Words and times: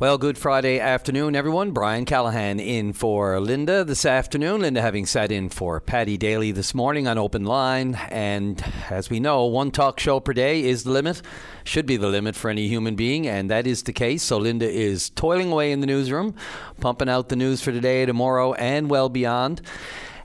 Well, 0.00 0.16
good 0.16 0.38
Friday 0.38 0.80
afternoon, 0.80 1.36
everyone. 1.36 1.72
Brian 1.72 2.06
Callahan 2.06 2.58
in 2.58 2.94
for 2.94 3.38
Linda 3.38 3.84
this 3.84 4.06
afternoon. 4.06 4.62
Linda 4.62 4.80
having 4.80 5.04
sat 5.04 5.30
in 5.30 5.50
for 5.50 5.78
Paddy 5.78 6.16
Daly 6.16 6.52
this 6.52 6.74
morning 6.74 7.06
on 7.06 7.18
Open 7.18 7.44
Line. 7.44 7.96
And 8.08 8.64
as 8.88 9.10
we 9.10 9.20
know, 9.20 9.44
one 9.44 9.70
talk 9.70 10.00
show 10.00 10.18
per 10.18 10.32
day 10.32 10.64
is 10.64 10.84
the 10.84 10.90
limit, 10.90 11.20
should 11.64 11.84
be 11.84 11.98
the 11.98 12.08
limit 12.08 12.34
for 12.34 12.48
any 12.48 12.66
human 12.66 12.96
being, 12.96 13.28
and 13.28 13.50
that 13.50 13.66
is 13.66 13.82
the 13.82 13.92
case. 13.92 14.22
So 14.22 14.38
Linda 14.38 14.66
is 14.66 15.10
toiling 15.10 15.52
away 15.52 15.70
in 15.70 15.80
the 15.80 15.86
newsroom, 15.86 16.34
pumping 16.80 17.10
out 17.10 17.28
the 17.28 17.36
news 17.36 17.60
for 17.60 17.70
today, 17.70 18.06
tomorrow, 18.06 18.54
and 18.54 18.88
well 18.88 19.10
beyond. 19.10 19.60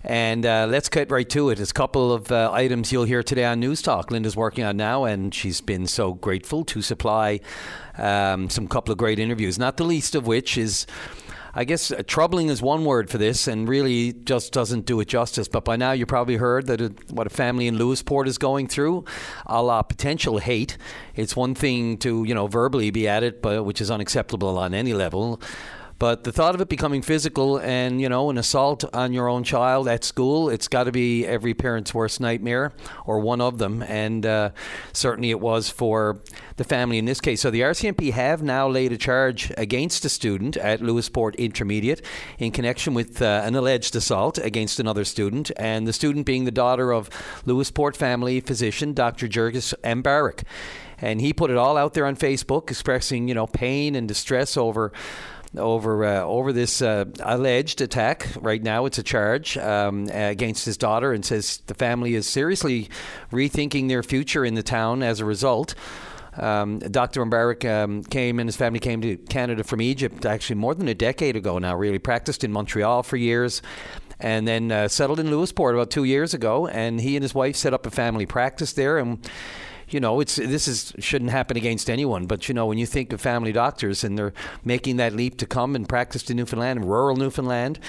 And 0.06 0.46
uh, 0.46 0.68
let's 0.70 0.88
get 0.88 1.10
right 1.10 1.28
to 1.32 1.50
it. 1.50 1.56
There's 1.56 1.72
a 1.72 1.74
couple 1.74 2.14
of 2.14 2.32
uh, 2.32 2.52
items 2.54 2.92
you'll 2.92 3.06
hear 3.06 3.24
today 3.24 3.44
on 3.44 3.60
News 3.60 3.82
Talk. 3.82 4.12
Linda's 4.12 4.38
working 4.38 4.64
on 4.64 4.78
now, 4.78 5.04
and 5.04 5.34
she's 5.34 5.62
been 5.62 5.88
so 5.88 6.14
grateful 6.14 6.64
to 6.66 6.84
supply 6.84 7.42
um, 7.98 8.50
some 8.50 8.68
couple 8.68 8.92
of 8.92 8.98
great 8.98 9.20
interviews. 9.20 9.58
Not 9.60 9.78
the 9.78 9.86
least 9.86 10.16
of 10.16 10.28
which 10.28 10.58
is. 10.58 10.86
I 11.58 11.64
guess 11.64 11.90
uh, 11.90 12.04
troubling 12.06 12.50
is 12.50 12.62
one 12.62 12.84
word 12.84 13.10
for 13.10 13.18
this, 13.18 13.48
and 13.48 13.70
really 13.70 14.12
just 14.12 14.52
doesn't 14.52 14.86
do 14.86 15.00
it 15.00 15.08
justice. 15.08 15.48
But 15.48 15.64
by 15.64 15.78
now, 15.78 15.94
you 15.94 16.06
probably 16.06 16.36
heard 16.36 16.68
that 16.68 16.82
it, 16.82 17.10
what 17.10 17.28
a 17.28 17.30
family 17.30 17.68
in 17.68 17.78
Lewisporte 17.78 18.28
is 18.28 18.38
going 18.38 18.68
through, 18.68 19.06
a 19.46 19.64
la 19.64 19.82
potential 19.82 20.40
hate. 20.40 20.78
It's 21.16 21.34
one 21.34 21.56
thing 21.56 21.98
to 22.00 22.26
you 22.26 22.36
know 22.36 22.48
verbally 22.48 22.92
be 22.92 23.08
at 23.08 23.24
it, 23.24 23.42
but 23.42 23.64
which 23.64 23.80
is 23.80 23.90
unacceptable 23.90 24.58
on 24.58 24.74
any 24.74 24.92
level. 24.92 25.40
But 25.98 26.26
the 26.26 26.32
thought 26.32 26.56
of 26.56 26.62
it 26.62 26.68
becoming 26.68 27.02
physical 27.02 27.58
and, 27.58 28.02
you 28.02 28.10
know, 28.10 28.30
an 28.30 28.38
assault 28.38 28.84
on 28.94 29.14
your 29.14 29.30
own 29.30 29.44
child 29.44 29.88
at 29.88 30.04
school, 30.04 30.50
it's 30.50 30.68
got 30.68 30.84
to 30.86 30.92
be 30.92 31.26
every 31.26 31.54
parent's 31.54 31.94
worst 31.94 32.20
nightmare 32.20 32.74
or 33.06 33.20
one 33.20 33.40
of 33.40 33.60
them. 33.60 33.82
And 33.84 34.26
uh, 34.26 34.50
certainly 34.92 35.30
it 35.30 35.40
was 35.40 35.70
for 35.70 36.20
the 36.58 36.66
family 36.66 36.98
in 36.98 37.06
this 37.06 37.22
case. 37.22 37.42
So 37.42 37.50
the 37.50 37.62
RCMP 37.62 38.12
have 38.12 38.44
now 38.44 38.68
laid 38.68 38.92
a 38.92 38.98
charge 38.98 39.54
against 39.58 40.04
a 40.04 40.10
student 40.10 40.58
at 40.58 40.82
Lewisporte 40.82 41.38
Intermediate 41.38 42.02
in 42.40 42.52
connection 42.52 42.94
with 42.94 43.22
uh, 43.22 43.42
an 43.46 43.56
alleged 43.56 43.96
assault 43.96 44.38
against 44.38 44.82
another 44.82 45.06
student. 45.06 45.50
And 45.56 45.88
the 45.88 45.94
student 45.94 46.26
being 46.26 46.44
the 46.44 46.52
daughter 46.52 46.92
of 46.92 47.10
Lewisporte 47.46 47.96
family 47.96 48.42
physician, 48.42 48.94
Dr. 48.94 49.30
Jurgis 49.30 49.74
Mbarek. 49.82 50.44
And 50.98 51.20
he 51.20 51.34
put 51.34 51.52
it 51.52 51.58
all 51.58 51.78
out 51.78 51.94
there 51.94 52.06
on 52.06 52.16
Facebook, 52.16 52.70
expressing, 52.72 53.28
you 53.28 53.34
know, 53.34 53.48
pain 53.48 53.96
and 53.96 54.08
distress 54.08 54.56
over 54.56 54.94
over 55.58 56.04
uh, 56.04 56.22
over 56.22 56.54
this 56.54 56.82
uh, 56.82 57.06
alleged 57.22 57.82
attack. 57.82 58.28
Right 58.40 58.62
now, 58.62 58.86
it's 58.86 58.98
a 58.98 59.04
charge 59.04 59.58
um, 59.58 60.10
against 60.12 60.66
his 60.66 60.78
daughter, 60.78 61.14
and 61.14 61.26
says 61.26 61.62
the 61.68 61.74
family 61.74 62.16
is 62.16 62.28
seriously 62.28 62.90
rethinking 63.32 63.88
their 63.88 64.04
future 64.04 64.46
in 64.46 64.56
the 64.56 64.64
town 64.64 65.04
as 65.04 65.20
a 65.20 65.26
result. 65.26 65.76
Um, 66.38 66.80
Dr. 66.80 67.26
Mbarek 67.26 67.70
um, 67.70 68.04
came 68.04 68.40
and 68.40 68.48
his 68.48 68.58
family 68.58 68.80
came 68.80 69.02
to 69.02 69.16
Canada 69.16 69.64
from 69.64 69.82
Egypt 69.82 70.26
actually 70.26 70.58
more 70.58 70.76
than 70.76 70.88
a 70.88 70.94
decade 70.94 71.36
ago 71.36 71.60
now, 71.60 71.76
really. 71.76 72.00
Practiced 72.00 72.44
in 72.44 72.52
Montreal 72.52 73.04
for 73.04 73.18
years 73.18 73.62
and 74.20 74.48
then 74.48 74.72
uh, 74.72 74.88
settled 74.88 75.20
in 75.20 75.28
Lewisporte 75.28 75.74
about 75.74 75.92
two 75.92 76.04
years 76.04 76.34
ago. 76.34 76.68
And 76.68 77.00
he 77.00 77.16
and 77.16 77.24
his 77.24 77.34
wife 77.34 77.56
set 77.56 77.74
up 77.74 77.86
a 77.86 77.92
family 77.92 78.26
practice 78.26 78.74
there. 78.74 78.98
And 78.98 79.30
you 79.90 80.00
know, 80.00 80.20
it's 80.20 80.36
this 80.36 80.68
is 80.68 80.94
shouldn't 81.00 81.32
happen 81.32 81.58
against 81.58 81.90
anyone. 81.90 82.26
But 82.26 82.48
you 82.48 82.54
know, 82.54 82.66
when 82.66 82.78
you 82.78 82.86
think 82.86 83.14
of 83.14 83.22
family 83.22 83.52
doctors 83.52 84.04
and 84.04 84.18
they're 84.18 84.34
making 84.64 84.98
that 84.98 85.14
leap 85.14 85.38
to 85.40 85.46
come 85.46 85.76
and 85.76 85.88
practice 85.88 86.30
in 86.30 86.38
Newfoundland, 86.38 86.86
rural 86.90 87.16
Newfoundland, 87.16 87.80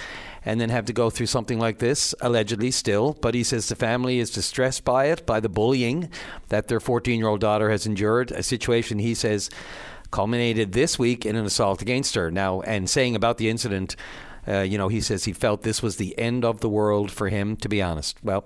and 0.44 0.60
then 0.60 0.68
have 0.68 0.84
to 0.86 0.92
go 0.92 1.10
through 1.10 1.26
something 1.26 1.58
like 1.58 1.78
this, 1.78 2.14
allegedly 2.20 2.70
still. 2.70 3.14
But 3.20 3.34
he 3.34 3.42
says 3.42 3.68
the 3.68 3.76
family 3.76 4.18
is 4.18 4.30
distressed 4.30 4.84
by 4.84 5.06
it, 5.06 5.26
by 5.26 5.40
the 5.40 5.48
bullying 5.48 6.10
that 6.48 6.68
their 6.68 6.80
14-year-old 6.80 7.40
daughter 7.40 7.70
has 7.70 7.86
endured. 7.86 8.30
A 8.30 8.42
situation 8.42 8.98
he 8.98 9.14
says 9.14 9.50
culminated 10.10 10.72
this 10.72 10.98
week 10.98 11.26
in 11.26 11.34
an 11.34 11.44
assault 11.44 11.82
against 11.82 12.14
her. 12.14 12.30
Now, 12.30 12.60
and 12.62 12.88
saying 12.88 13.16
about 13.16 13.38
the 13.38 13.48
incident. 13.48 13.96
Uh, 14.48 14.60
you 14.60 14.78
know, 14.78 14.86
he 14.86 15.00
says 15.00 15.24
he 15.24 15.32
felt 15.32 15.62
this 15.62 15.82
was 15.82 15.96
the 15.96 16.16
end 16.16 16.44
of 16.44 16.60
the 16.60 16.68
world 16.68 17.10
for 17.10 17.28
him, 17.28 17.56
to 17.56 17.68
be 17.68 17.82
honest. 17.82 18.16
Well, 18.22 18.44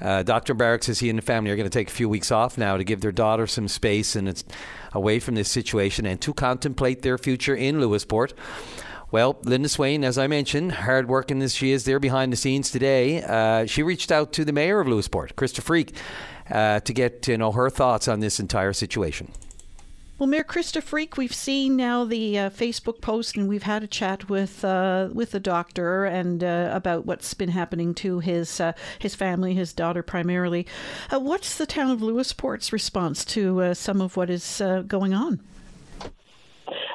uh, 0.00 0.22
Dr. 0.22 0.54
Barrett 0.54 0.84
says 0.84 1.00
he 1.00 1.10
and 1.10 1.18
the 1.18 1.22
family 1.22 1.50
are 1.50 1.56
going 1.56 1.68
to 1.68 1.78
take 1.78 1.88
a 1.88 1.92
few 1.92 2.08
weeks 2.08 2.30
off 2.30 2.56
now 2.56 2.76
to 2.76 2.84
give 2.84 3.00
their 3.00 3.12
daughter 3.12 3.46
some 3.46 3.68
space 3.68 4.16
and 4.16 4.28
it's 4.28 4.44
away 4.92 5.20
from 5.20 5.34
this 5.34 5.50
situation 5.50 6.06
and 6.06 6.20
to 6.20 6.34
contemplate 6.34 7.02
their 7.02 7.18
future 7.18 7.54
in 7.54 7.76
Lewisporte. 7.76 8.32
Well, 9.12 9.38
Linda 9.42 9.68
Swain, 9.68 10.04
as 10.04 10.18
I 10.18 10.28
mentioned, 10.28 10.72
hard 10.72 11.08
working 11.08 11.42
as 11.42 11.54
she 11.54 11.72
is 11.72 11.84
there 11.84 11.98
behind 11.98 12.32
the 12.32 12.36
scenes 12.36 12.70
today, 12.70 13.22
uh, 13.22 13.66
she 13.66 13.82
reached 13.82 14.12
out 14.12 14.32
to 14.34 14.44
the 14.44 14.52
mayor 14.52 14.80
of 14.80 14.86
Lewisporte, 14.86 15.34
Krista 15.34 15.60
Freake, 15.60 15.96
uh, 16.48 16.78
to 16.80 16.92
get 16.92 17.26
you 17.26 17.36
know 17.36 17.50
her 17.50 17.70
thoughts 17.70 18.06
on 18.06 18.20
this 18.20 18.38
entire 18.38 18.72
situation. 18.72 19.32
Well, 20.20 20.26
Mayor 20.26 20.44
Krista 20.44 20.82
Freake, 20.82 21.16
we've 21.16 21.34
seen 21.34 21.76
now 21.76 22.04
the 22.04 22.38
uh, 22.38 22.50
Facebook 22.50 23.00
post, 23.00 23.38
and 23.38 23.48
we've 23.48 23.62
had 23.62 23.82
a 23.82 23.86
chat 23.86 24.28
with 24.28 24.62
uh, 24.62 25.08
with 25.14 25.30
the 25.30 25.40
doctor 25.40 26.04
and 26.04 26.44
uh, 26.44 26.68
about 26.74 27.06
what's 27.06 27.32
been 27.32 27.48
happening 27.48 27.94
to 27.94 28.18
his 28.18 28.60
uh, 28.60 28.74
his 28.98 29.14
family, 29.14 29.54
his 29.54 29.72
daughter 29.72 30.02
primarily. 30.02 30.66
Uh, 31.10 31.20
what's 31.20 31.56
the 31.56 31.64
town 31.64 31.90
of 31.90 32.00
Lewisporte's 32.00 32.70
response 32.70 33.24
to 33.24 33.62
uh, 33.62 33.72
some 33.72 34.02
of 34.02 34.14
what 34.14 34.28
is 34.28 34.60
going 34.86 35.14
on? 35.14 35.40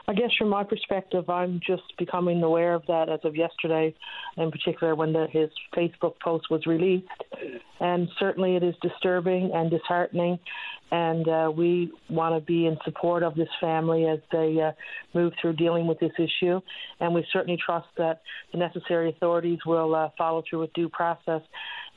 I 0.07 0.13
guess 0.13 0.29
from 0.37 0.49
my 0.49 0.63
perspective, 0.63 1.29
I'm 1.29 1.59
just 1.65 1.81
becoming 1.97 2.43
aware 2.43 2.75
of 2.75 2.83
that 2.87 3.09
as 3.09 3.21
of 3.23 3.35
yesterday, 3.35 3.95
in 4.37 4.51
particular 4.51 4.93
when 4.93 5.13
the, 5.13 5.25
his 5.31 5.49
Facebook 5.75 6.19
post 6.23 6.45
was 6.51 6.65
released. 6.67 7.07
And 7.79 8.07
certainly 8.19 8.55
it 8.55 8.63
is 8.63 8.75
disturbing 8.83 9.51
and 9.53 9.71
disheartening. 9.71 10.37
And 10.91 11.27
uh, 11.27 11.51
we 11.55 11.91
want 12.09 12.35
to 12.35 12.45
be 12.45 12.67
in 12.67 12.77
support 12.85 13.23
of 13.23 13.33
this 13.33 13.49
family 13.59 14.05
as 14.05 14.19
they 14.31 14.61
uh, 14.61 14.71
move 15.15 15.33
through 15.41 15.53
dealing 15.53 15.87
with 15.87 15.99
this 15.99 16.13
issue. 16.19 16.61
And 16.99 17.13
we 17.15 17.25
certainly 17.33 17.59
trust 17.63 17.87
that 17.97 18.21
the 18.51 18.59
necessary 18.59 19.09
authorities 19.09 19.59
will 19.65 19.95
uh, 19.95 20.09
follow 20.17 20.43
through 20.47 20.61
with 20.61 20.73
due 20.73 20.89
process 20.89 21.41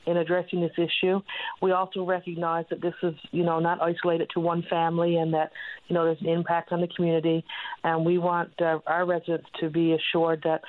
in 0.09 0.17
addressing 0.17 0.61
this 0.61 0.71
issue. 0.77 1.19
We 1.61 1.71
also 1.71 2.03
recognize 2.05 2.65
that 2.69 2.81
this 2.81 2.93
is, 3.03 3.13
you 3.31 3.43
know, 3.43 3.59
not 3.59 3.81
isolated 3.81 4.29
to 4.33 4.39
one 4.39 4.63
family 4.69 5.17
and 5.17 5.33
that, 5.33 5.51
you 5.87 5.93
know, 5.93 6.05
there's 6.05 6.21
an 6.21 6.29
impact 6.29 6.71
on 6.71 6.81
the 6.81 6.87
community. 6.95 7.43
And 7.83 8.05
we 8.05 8.17
want 8.17 8.51
uh, 8.61 8.79
our 8.87 9.05
residents 9.05 9.47
to 9.59 9.69
be 9.69 9.93
assured 9.93 10.41
that 10.43 10.61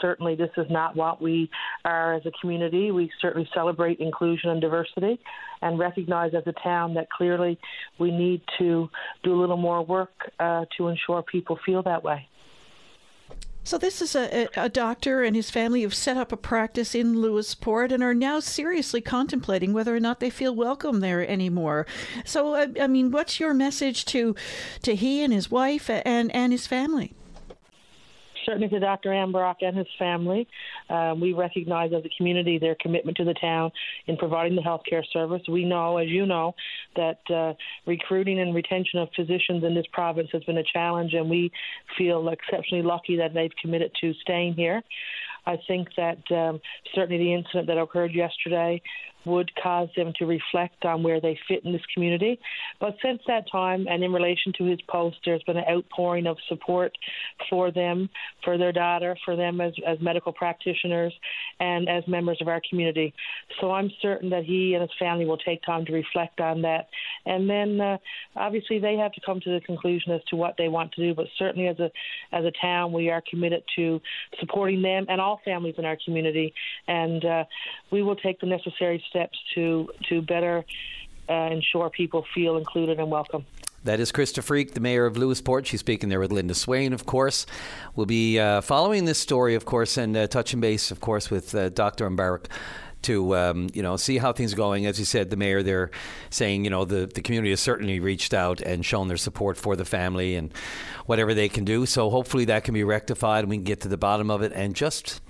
certainly 0.00 0.34
this 0.34 0.50
is 0.56 0.66
not 0.70 0.96
what 0.96 1.20
we 1.22 1.50
are 1.84 2.14
as 2.14 2.22
a 2.26 2.32
community. 2.40 2.90
We 2.90 3.10
certainly 3.20 3.48
celebrate 3.54 4.00
inclusion 4.00 4.50
and 4.50 4.60
diversity 4.60 5.20
and 5.62 5.78
recognize 5.78 6.32
as 6.34 6.44
a 6.46 6.54
town 6.62 6.94
that 6.94 7.10
clearly 7.10 7.58
we 7.98 8.10
need 8.10 8.42
to 8.58 8.88
do 9.22 9.34
a 9.34 9.38
little 9.38 9.56
more 9.56 9.84
work 9.84 10.10
uh, 10.38 10.64
to 10.76 10.88
ensure 10.88 11.22
people 11.22 11.58
feel 11.64 11.82
that 11.82 12.02
way. 12.02 12.28
So 13.68 13.76
this 13.76 14.00
is 14.00 14.16
a, 14.16 14.48
a 14.56 14.70
doctor 14.70 15.22
and 15.22 15.36
his 15.36 15.50
family 15.50 15.82
who've 15.82 15.92
set 15.92 16.16
up 16.16 16.32
a 16.32 16.38
practice 16.38 16.94
in 16.94 17.16
Lewisporte 17.16 17.92
and 17.92 18.02
are 18.02 18.14
now 18.14 18.40
seriously 18.40 19.02
contemplating 19.02 19.74
whether 19.74 19.94
or 19.94 20.00
not 20.00 20.20
they 20.20 20.30
feel 20.30 20.54
welcome 20.54 21.00
there 21.00 21.28
anymore. 21.28 21.86
So 22.24 22.54
I, 22.54 22.68
I 22.80 22.86
mean, 22.86 23.10
what's 23.10 23.38
your 23.38 23.52
message 23.52 24.06
to 24.06 24.34
to 24.84 24.94
he 24.94 25.22
and 25.22 25.34
his 25.34 25.50
wife 25.50 25.90
and 25.90 26.34
and 26.34 26.50
his 26.50 26.66
family? 26.66 27.12
Certainly 28.48 28.68
to 28.68 28.80
Dr. 28.80 29.10
Ambarek 29.10 29.56
and 29.60 29.76
his 29.76 29.86
family. 29.98 30.48
Uh, 30.88 31.14
we 31.20 31.34
recognize 31.34 31.92
as 31.92 32.02
a 32.04 32.08
community 32.16 32.58
their 32.58 32.76
commitment 32.80 33.16
to 33.18 33.24
the 33.24 33.34
town 33.34 33.70
in 34.06 34.16
providing 34.16 34.56
the 34.56 34.62
healthcare 34.62 35.04
service. 35.12 35.42
We 35.48 35.64
know, 35.64 35.98
as 35.98 36.08
you 36.08 36.24
know, 36.24 36.54
that 36.96 37.18
uh, 37.30 37.52
recruiting 37.86 38.40
and 38.40 38.54
retention 38.54 39.00
of 39.00 39.08
physicians 39.14 39.64
in 39.64 39.74
this 39.74 39.86
province 39.92 40.30
has 40.32 40.42
been 40.44 40.58
a 40.58 40.64
challenge, 40.64 41.12
and 41.12 41.28
we 41.28 41.52
feel 41.98 42.26
exceptionally 42.28 42.82
lucky 42.82 43.16
that 43.16 43.34
they've 43.34 43.52
committed 43.60 43.92
to 44.00 44.14
staying 44.22 44.54
here. 44.54 44.82
I 45.46 45.58
think 45.66 45.88
that 45.96 46.18
um, 46.30 46.60
certainly 46.94 47.18
the 47.18 47.34
incident 47.34 47.68
that 47.68 47.78
occurred 47.78 48.14
yesterday 48.14 48.82
would 49.24 49.50
cause 49.62 49.88
them 49.96 50.12
to 50.18 50.26
reflect 50.26 50.84
on 50.84 51.02
where 51.02 51.20
they 51.20 51.38
fit 51.48 51.64
in 51.64 51.72
this 51.72 51.82
community. 51.92 52.38
But 52.80 52.96
since 53.02 53.20
that 53.26 53.44
time, 53.50 53.86
and 53.88 54.02
in 54.02 54.12
relation 54.12 54.52
to 54.58 54.64
his 54.64 54.80
post, 54.88 55.16
there's 55.24 55.42
been 55.42 55.56
an 55.56 55.64
outpouring 55.70 56.26
of 56.26 56.36
support 56.48 56.92
for 57.50 57.70
them, 57.70 58.08
for 58.44 58.56
their 58.56 58.72
daughter, 58.72 59.16
for 59.24 59.36
them 59.36 59.60
as, 59.60 59.72
as 59.86 59.98
medical 60.00 60.32
practitioners, 60.32 61.12
and 61.60 61.88
as 61.88 62.06
members 62.06 62.38
of 62.40 62.48
our 62.48 62.62
community. 62.68 63.12
So 63.60 63.72
I'm 63.72 63.90
certain 64.00 64.30
that 64.30 64.44
he 64.44 64.74
and 64.74 64.82
his 64.82 64.90
family 64.98 65.26
will 65.26 65.38
take 65.38 65.62
time 65.62 65.84
to 65.86 65.92
reflect 65.92 66.40
on 66.40 66.62
that. 66.62 66.88
And 67.26 67.48
then 67.48 67.80
uh, 67.80 67.98
obviously 68.36 68.78
they 68.78 68.96
have 68.96 69.12
to 69.12 69.20
come 69.24 69.40
to 69.40 69.54
the 69.54 69.60
conclusion 69.60 70.12
as 70.12 70.20
to 70.30 70.36
what 70.36 70.54
they 70.56 70.68
want 70.68 70.92
to 70.92 71.02
do. 71.02 71.14
But 71.14 71.26
certainly 71.38 71.68
as 71.68 71.78
a 71.78 71.90
as 72.32 72.44
a 72.44 72.52
town, 72.60 72.92
we 72.92 73.10
are 73.10 73.22
committed 73.28 73.62
to 73.76 74.00
supporting 74.40 74.82
them 74.82 75.06
and 75.08 75.20
all 75.20 75.40
families 75.44 75.74
in 75.78 75.84
our 75.84 75.98
community. 76.04 76.54
And 76.86 77.24
uh, 77.24 77.44
we 77.90 78.02
will 78.02 78.16
take 78.16 78.40
the 78.40 78.46
necessary 78.46 79.02
steps 79.08 79.38
to 79.54 79.90
to 80.08 80.22
better 80.22 80.64
uh, 81.28 81.32
ensure 81.50 81.90
people 81.90 82.24
feel 82.34 82.56
included 82.56 82.98
and 82.98 83.10
welcome. 83.10 83.44
That 83.84 84.00
is 84.00 84.10
Krista 84.10 84.42
Freake, 84.42 84.74
the 84.74 84.80
mayor 84.80 85.06
of 85.06 85.14
Lewisporte. 85.14 85.66
She's 85.66 85.80
speaking 85.80 86.08
there 86.08 86.18
with 86.18 86.32
Linda 86.32 86.54
Swain, 86.54 86.92
of 86.92 87.06
course. 87.06 87.46
We'll 87.94 88.06
be 88.06 88.38
uh, 88.38 88.60
following 88.60 89.04
this 89.04 89.18
story, 89.18 89.54
of 89.54 89.64
course, 89.64 89.96
and 89.96 90.16
uh, 90.16 90.26
touching 90.26 90.60
base, 90.60 90.90
of 90.90 91.00
course, 91.00 91.30
with 91.30 91.54
uh, 91.54 91.68
Dr. 91.68 92.10
Mbarak 92.10 92.46
to 93.02 93.36
um, 93.36 93.68
you 93.72 93.82
know 93.82 93.96
see 93.96 94.18
how 94.18 94.32
things 94.32 94.52
are 94.52 94.56
going. 94.56 94.86
As 94.86 94.98
you 94.98 95.04
said, 95.04 95.30
the 95.30 95.36
mayor 95.36 95.62
there 95.62 95.90
saying 96.30 96.64
you 96.64 96.70
know 96.70 96.84
the 96.84 97.06
the 97.06 97.22
community 97.22 97.50
has 97.50 97.60
certainly 97.60 98.00
reached 98.00 98.34
out 98.34 98.60
and 98.60 98.84
shown 98.84 99.08
their 99.08 99.16
support 99.16 99.56
for 99.56 99.76
the 99.76 99.84
family 99.84 100.34
and 100.34 100.52
whatever 101.06 101.32
they 101.34 101.48
can 101.48 101.64
do. 101.64 101.86
So 101.86 102.10
hopefully 102.10 102.46
that 102.46 102.64
can 102.64 102.74
be 102.74 102.84
rectified 102.84 103.44
and 103.44 103.50
we 103.50 103.56
can 103.56 103.64
get 103.64 103.82
to 103.82 103.88
the 103.88 103.96
bottom 103.96 104.30
of 104.30 104.42
it 104.42 104.52
and 104.54 104.74
just 104.74 105.20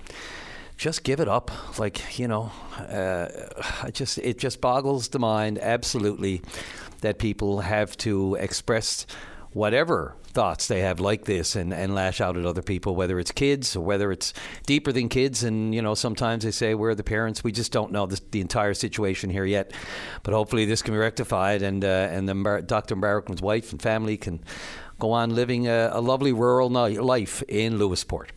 just 0.79 1.03
give 1.03 1.19
it 1.19 1.27
up. 1.27 1.51
Like 1.77 2.17
you 2.17 2.27
know, 2.27 2.51
uh, 2.79 3.27
I 3.83 3.91
just 3.91 4.17
it 4.17 4.39
just 4.39 4.61
boggles 4.61 5.09
the 5.09 5.19
mind 5.19 5.59
absolutely 5.59 6.41
that 7.01 7.19
people 7.19 7.59
have 7.59 7.95
to 7.97 8.35
express 8.35 9.05
whatever 9.51 10.15
thoughts 10.25 10.67
they 10.67 10.81
have 10.81 10.99
like 10.99 11.25
this 11.25 11.55
and, 11.55 11.73
and 11.73 11.95
lash 11.95 12.21
out 12.21 12.37
at 12.37 12.45
other 12.45 12.61
people, 12.61 12.95
whether 12.95 13.19
it's 13.19 13.31
kids 13.31 13.75
or 13.75 13.83
whether 13.83 14.11
it's 14.11 14.31
deeper 14.67 14.91
than 14.91 15.09
kids. 15.09 15.43
And, 15.43 15.73
you 15.73 15.81
know, 15.81 15.95
sometimes 15.95 16.43
they 16.43 16.51
say, 16.51 16.75
we're 16.75 16.93
the 16.93 17.03
parents. 17.03 17.43
We 17.43 17.51
just 17.51 17.71
don't 17.71 17.91
know 17.91 18.05
the, 18.05 18.21
the 18.29 18.41
entire 18.41 18.75
situation 18.75 19.31
here 19.31 19.45
yet. 19.45 19.71
But 20.21 20.35
hopefully 20.35 20.65
this 20.65 20.83
can 20.83 20.93
be 20.93 20.99
rectified 20.99 21.63
and, 21.63 21.83
uh, 21.83 21.87
and 22.11 22.29
the, 22.29 22.63
Dr. 22.65 22.95
Mbarak's 22.95 23.41
wife 23.41 23.71
and 23.71 23.81
family 23.81 24.17
can 24.17 24.43
go 24.99 25.13
on 25.13 25.33
living 25.33 25.67
a, 25.67 25.89
a 25.93 26.01
lovely 26.01 26.31
rural 26.31 26.69
life 26.69 27.41
in 27.47 27.79
Lewisporte. 27.79 28.29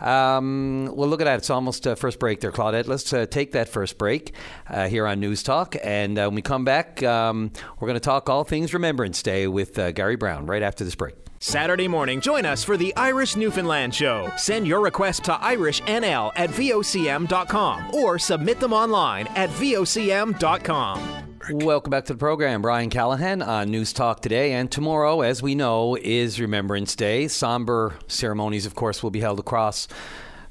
Um, 0.00 0.90
well, 0.94 1.08
look 1.08 1.20
at 1.20 1.24
that. 1.24 1.38
It's 1.38 1.50
almost 1.50 1.86
uh, 1.86 1.94
first 1.94 2.18
break 2.18 2.40
there, 2.40 2.52
Claudette. 2.52 2.86
Let's 2.86 3.12
uh, 3.12 3.26
take 3.26 3.52
that 3.52 3.68
first 3.68 3.98
break 3.98 4.34
uh, 4.68 4.88
here 4.88 5.06
on 5.06 5.20
News 5.20 5.42
Talk. 5.42 5.76
And 5.82 6.18
uh, 6.18 6.26
when 6.26 6.34
we 6.34 6.42
come 6.42 6.64
back, 6.64 7.02
um, 7.02 7.52
we're 7.78 7.88
going 7.88 7.94
to 7.94 8.00
talk 8.00 8.28
all 8.28 8.44
things 8.44 8.74
Remembrance 8.74 9.22
Day 9.22 9.46
with 9.46 9.78
uh, 9.78 9.92
Gary 9.92 10.16
Brown 10.16 10.46
right 10.46 10.62
after 10.62 10.84
this 10.84 10.94
break. 10.94 11.14
Saturday 11.40 11.88
morning, 11.88 12.22
join 12.22 12.46
us 12.46 12.64
for 12.64 12.78
the 12.78 12.96
Irish 12.96 13.36
Newfoundland 13.36 13.94
Show. 13.94 14.32
Send 14.38 14.66
your 14.66 14.80
request 14.80 15.24
to 15.24 15.32
irishnl 15.32 16.32
at 16.36 16.48
vocm.com 16.48 17.94
or 17.94 18.18
submit 18.18 18.60
them 18.60 18.72
online 18.72 19.26
at 19.28 19.50
vocm.com. 19.50 21.33
Welcome 21.50 21.90
back 21.90 22.06
to 22.06 22.14
the 22.14 22.18
program. 22.18 22.62
Brian 22.62 22.88
Callahan 22.88 23.42
on 23.42 23.70
News 23.70 23.92
Talk 23.92 24.20
today. 24.20 24.52
And 24.52 24.72
tomorrow, 24.72 25.20
as 25.20 25.42
we 25.42 25.54
know, 25.54 25.94
is 25.94 26.40
Remembrance 26.40 26.96
Day. 26.96 27.28
Somber 27.28 27.98
ceremonies, 28.06 28.64
of 28.64 28.74
course, 28.74 29.02
will 29.02 29.10
be 29.10 29.20
held 29.20 29.38
across 29.38 29.86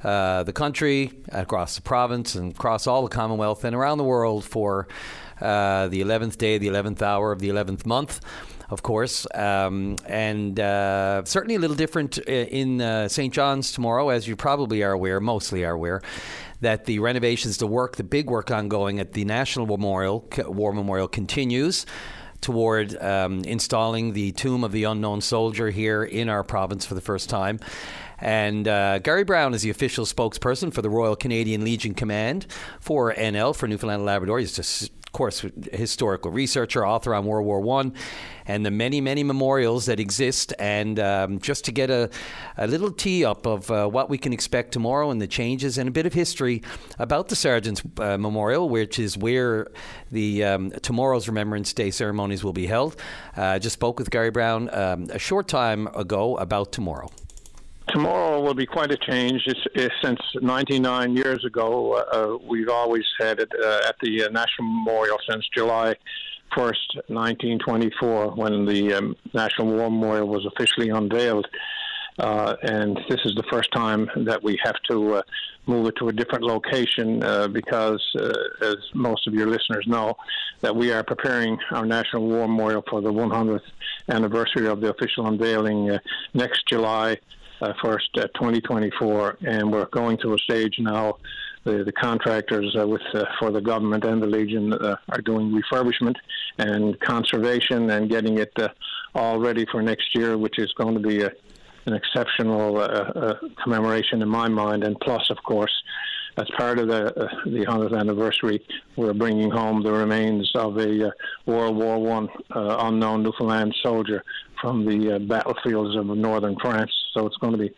uh, 0.04 0.44
the 0.44 0.54
country, 0.54 1.12
across 1.30 1.78
the 1.78 1.82
province, 1.82 2.36
and 2.36 2.52
across 2.52 2.86
all 2.86 3.02
the 3.02 3.10
Commonwealth 3.10 3.64
and 3.64 3.76
around 3.76 3.98
the 3.98 4.04
world 4.04 4.46
for 4.46 4.88
uh, 5.42 5.88
the 5.88 6.02
11th 6.02 6.38
day, 6.38 6.60
the 6.60 6.68
11th 6.68 7.02
hour 7.02 7.32
of 7.32 7.40
the 7.40 7.50
11th 7.50 7.88
month 7.88 8.22
of 8.70 8.82
course, 8.82 9.28
um, 9.36 9.98
and 10.08 10.60
uh, 10.60 11.24
certainly 11.26 11.54
a 11.56 11.60
little 11.60 11.76
different 11.76 12.18
uh, 12.18 12.32
in 12.32 12.82
uh, 12.82 13.08
St. 13.08 13.32
John's 13.32 13.72
tomorrow, 13.72 14.10
as 14.10 14.28
you 14.28 14.36
probably 14.36 14.82
are 14.82 14.94
aware, 14.94 15.20
mostly 15.20 15.64
are 15.64 15.74
aware 15.74 16.02
that 16.64 16.86
the 16.86 17.00
renovations, 17.00 17.58
the 17.58 17.68
work, 17.68 17.96
the 17.96 18.04
big 18.04 18.30
work 18.30 18.52
ongoing 18.52 19.00
at 19.00 19.14
the 19.14 19.24
National 19.26 19.66
Memorial 19.66 20.28
War 20.48 20.74
Memorial 20.74 21.08
continues 21.08 21.86
toward 22.42 23.02
um, 23.02 23.42
installing 23.46 24.14
the 24.14 24.34
tomb 24.34 24.64
of 24.64 24.72
the 24.72 24.84
unknown 24.84 25.22
soldier 25.22 25.70
here 25.70 26.04
in 26.04 26.28
our 26.28 26.44
province 26.44 26.86
for 26.86 26.94
the 26.94 27.02
first 27.02 27.30
time. 27.30 27.60
And 28.20 28.68
uh, 28.68 29.00
Gary 29.00 29.24
Brown 29.24 29.54
is 29.54 29.64
the 29.64 29.70
official 29.70 30.06
spokesperson 30.06 30.74
for 30.74 30.82
the 30.82 30.90
Royal 30.90 31.16
Canadian 31.16 31.64
Legion 31.64 31.94
Command 31.94 32.46
for 32.80 33.14
NL, 33.14 33.56
for 33.56 33.68
Newfoundland 33.68 34.00
and 34.00 34.06
Labrador. 34.06 34.40
He's 34.40 34.56
just 34.56 34.92
course, 35.14 35.46
historical 35.72 36.32
researcher, 36.32 36.86
author 36.86 37.16
on 37.16 37.26
World 37.26 37.46
War 37.46 37.62
One, 37.62 37.94
and 38.46 38.66
the 38.66 38.72
many, 38.72 39.00
many 39.00 39.24
memorials 39.24 39.86
that 39.86 40.00
exist. 40.00 40.54
And 40.60 41.00
um, 41.00 41.40
just 41.40 41.64
to 41.66 41.72
get 41.72 41.90
a, 41.90 42.10
a 42.58 42.68
little 42.68 42.92
tee 42.92 43.24
up 43.24 43.46
of 43.46 43.72
uh, 43.72 43.88
what 43.88 44.10
we 44.10 44.18
can 44.18 44.34
expect 44.34 44.74
tomorrow 44.74 45.10
and 45.12 45.22
the 45.22 45.28
changes, 45.28 45.78
and 45.78 45.88
a 45.88 45.92
bit 45.92 46.06
of 46.06 46.14
history 46.14 46.62
about 47.00 47.30
the 47.30 47.36
Sergeant's 47.36 47.82
uh, 48.00 48.18
Memorial, 48.18 48.68
which 48.68 49.00
is 49.00 49.18
where 49.18 49.68
the 50.12 50.44
um, 50.44 50.72
tomorrow's 50.82 51.28
Remembrance 51.28 51.72
Day 51.74 51.92
ceremonies 51.92 52.44
will 52.44 52.54
be 52.54 52.68
held. 52.68 52.96
Uh, 53.38 53.60
just 53.60 53.74
spoke 53.74 54.00
with 54.00 54.10
Gary 54.10 54.32
Brown 54.32 54.70
um, 54.74 55.08
a 55.12 55.20
short 55.20 55.48
time 55.48 55.88
ago 55.96 56.36
about 56.38 56.72
tomorrow. 56.72 57.10
Tomorrow 57.88 58.42
will 58.42 58.54
be 58.54 58.66
quite 58.66 58.92
a 58.92 58.98
change. 58.98 59.44
It's, 59.46 59.60
it's, 59.76 59.94
since 60.02 60.20
99 60.42 61.16
years 61.16 61.44
ago, 61.44 61.94
uh, 61.94 61.98
uh, 61.98 62.38
we've 62.38 62.70
always 62.70 63.04
had 63.20 63.40
it 63.40 63.52
uh, 63.62 63.82
at 63.88 63.96
the 64.02 64.24
uh, 64.24 64.30
National 64.30 64.70
Memorial 64.70 65.18
since 65.30 65.46
July 65.54 65.96
1st, 66.56 66.96
1924, 67.08 68.32
when 68.32 68.66
the 68.66 68.94
um, 68.94 69.16
National 69.34 69.68
War 69.68 69.92
Memorial 69.92 70.28
was 70.28 70.46
officially 70.46 70.90
unveiled. 70.90 71.46
Uh, 72.20 72.56
and 72.62 73.00
this 73.10 73.20
is 73.26 73.34
the 73.36 73.44
first 73.52 73.72
time 73.74 74.10
that 74.18 74.42
we 74.42 74.58
have 74.64 74.76
to 74.90 75.16
uh, 75.16 75.22
move 75.66 75.88
it 75.88 75.96
to 75.98 76.08
a 76.08 76.14
different 76.14 76.44
location 76.44 77.20
because, 77.52 78.02
as 78.62 78.76
most 78.94 79.28
of 79.28 79.34
your 79.34 79.48
listeners 79.48 79.84
know, 79.88 80.16
that 80.62 80.76
we 80.76 80.92
are 80.92 81.04
preparing 81.04 81.58
our 81.72 81.86
National 81.86 82.28
War 82.28 82.48
Memorial 82.48 82.84
for 82.88 83.02
the 83.02 83.12
100th 83.12 83.62
anniversary 84.10 84.68
of 84.68 84.80
the 84.80 84.92
official 84.92 85.26
unveiling 85.26 85.98
next 86.34 86.68
July 86.68 87.18
first, 87.82 88.10
uh, 88.18 88.28
2024, 88.36 89.38
and 89.46 89.72
we're 89.72 89.86
going 89.86 90.18
through 90.18 90.36
a 90.36 90.40
stage 90.40 90.76
now. 90.80 91.18
The, 91.64 91.84
the 91.84 91.94
contractors 91.94 92.76
uh, 92.78 92.86
with 92.86 93.02
uh, 93.14 93.24
for 93.40 93.50
the 93.52 93.62
government 93.62 94.04
and 94.04 94.22
the 94.22 94.28
Legion 94.28 94.74
uh, 94.74 94.98
are 95.10 95.22
doing 95.22 95.52
refurbishment 95.52 96.16
and 96.58 97.00
conservation 97.00 97.90
and 97.90 98.10
getting 98.10 98.38
it 98.38 98.52
uh, 98.58 98.68
all 99.16 99.40
ready 99.40 99.66
for 99.72 99.82
next 99.82 100.14
year, 100.14 100.38
which 100.38 100.60
is 100.60 100.74
going 100.74 100.94
to 100.94 101.00
be 101.00 101.22
a, 101.22 101.32
an 101.86 101.94
exceptional 101.94 103.38
commemoration 103.64 104.22
in 104.22 104.28
my 104.28 104.50
mind. 104.50 104.84
And 104.84 105.00
plus, 105.00 105.30
of 105.30 105.38
course, 105.44 105.74
as 106.38 106.50
part 106.58 106.80
of 106.80 106.88
the 106.88 107.08
uh, 107.08 107.30
the 107.46 107.66
100th 107.66 107.98
anniversary, 107.98 108.66
we're 108.96 109.14
bringing 109.14 109.50
home 109.50 109.84
the 109.84 109.92
remains 109.92 110.52
of 110.56 110.78
a 110.78 111.08
uh, 111.08 111.12
World 111.46 111.78
War 111.78 112.00
One 112.00 112.30
uh, 112.56 112.78
unknown 112.80 113.24
Newfoundland 113.24 113.76
soldier 113.82 114.24
from 114.60 114.86
the 114.86 115.20
battlefields 115.20 115.96
of 115.96 116.06
northern 116.06 116.58
France. 116.60 116.92
So 117.14 117.28
it's 117.28 117.38
going 117.38 117.54
to 117.54 117.60
be 117.60 117.74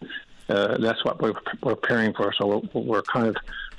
uh, 0.48 0.78
that's 0.78 1.04
what 1.04 1.22
we're, 1.22 1.34
we're 1.63 1.75
preparing 1.75 2.13
for. 2.13 2.34
So 2.34 2.62
we're, 2.74 2.81
we're 2.81 3.02
kind 3.02 3.28
of 3.28 3.36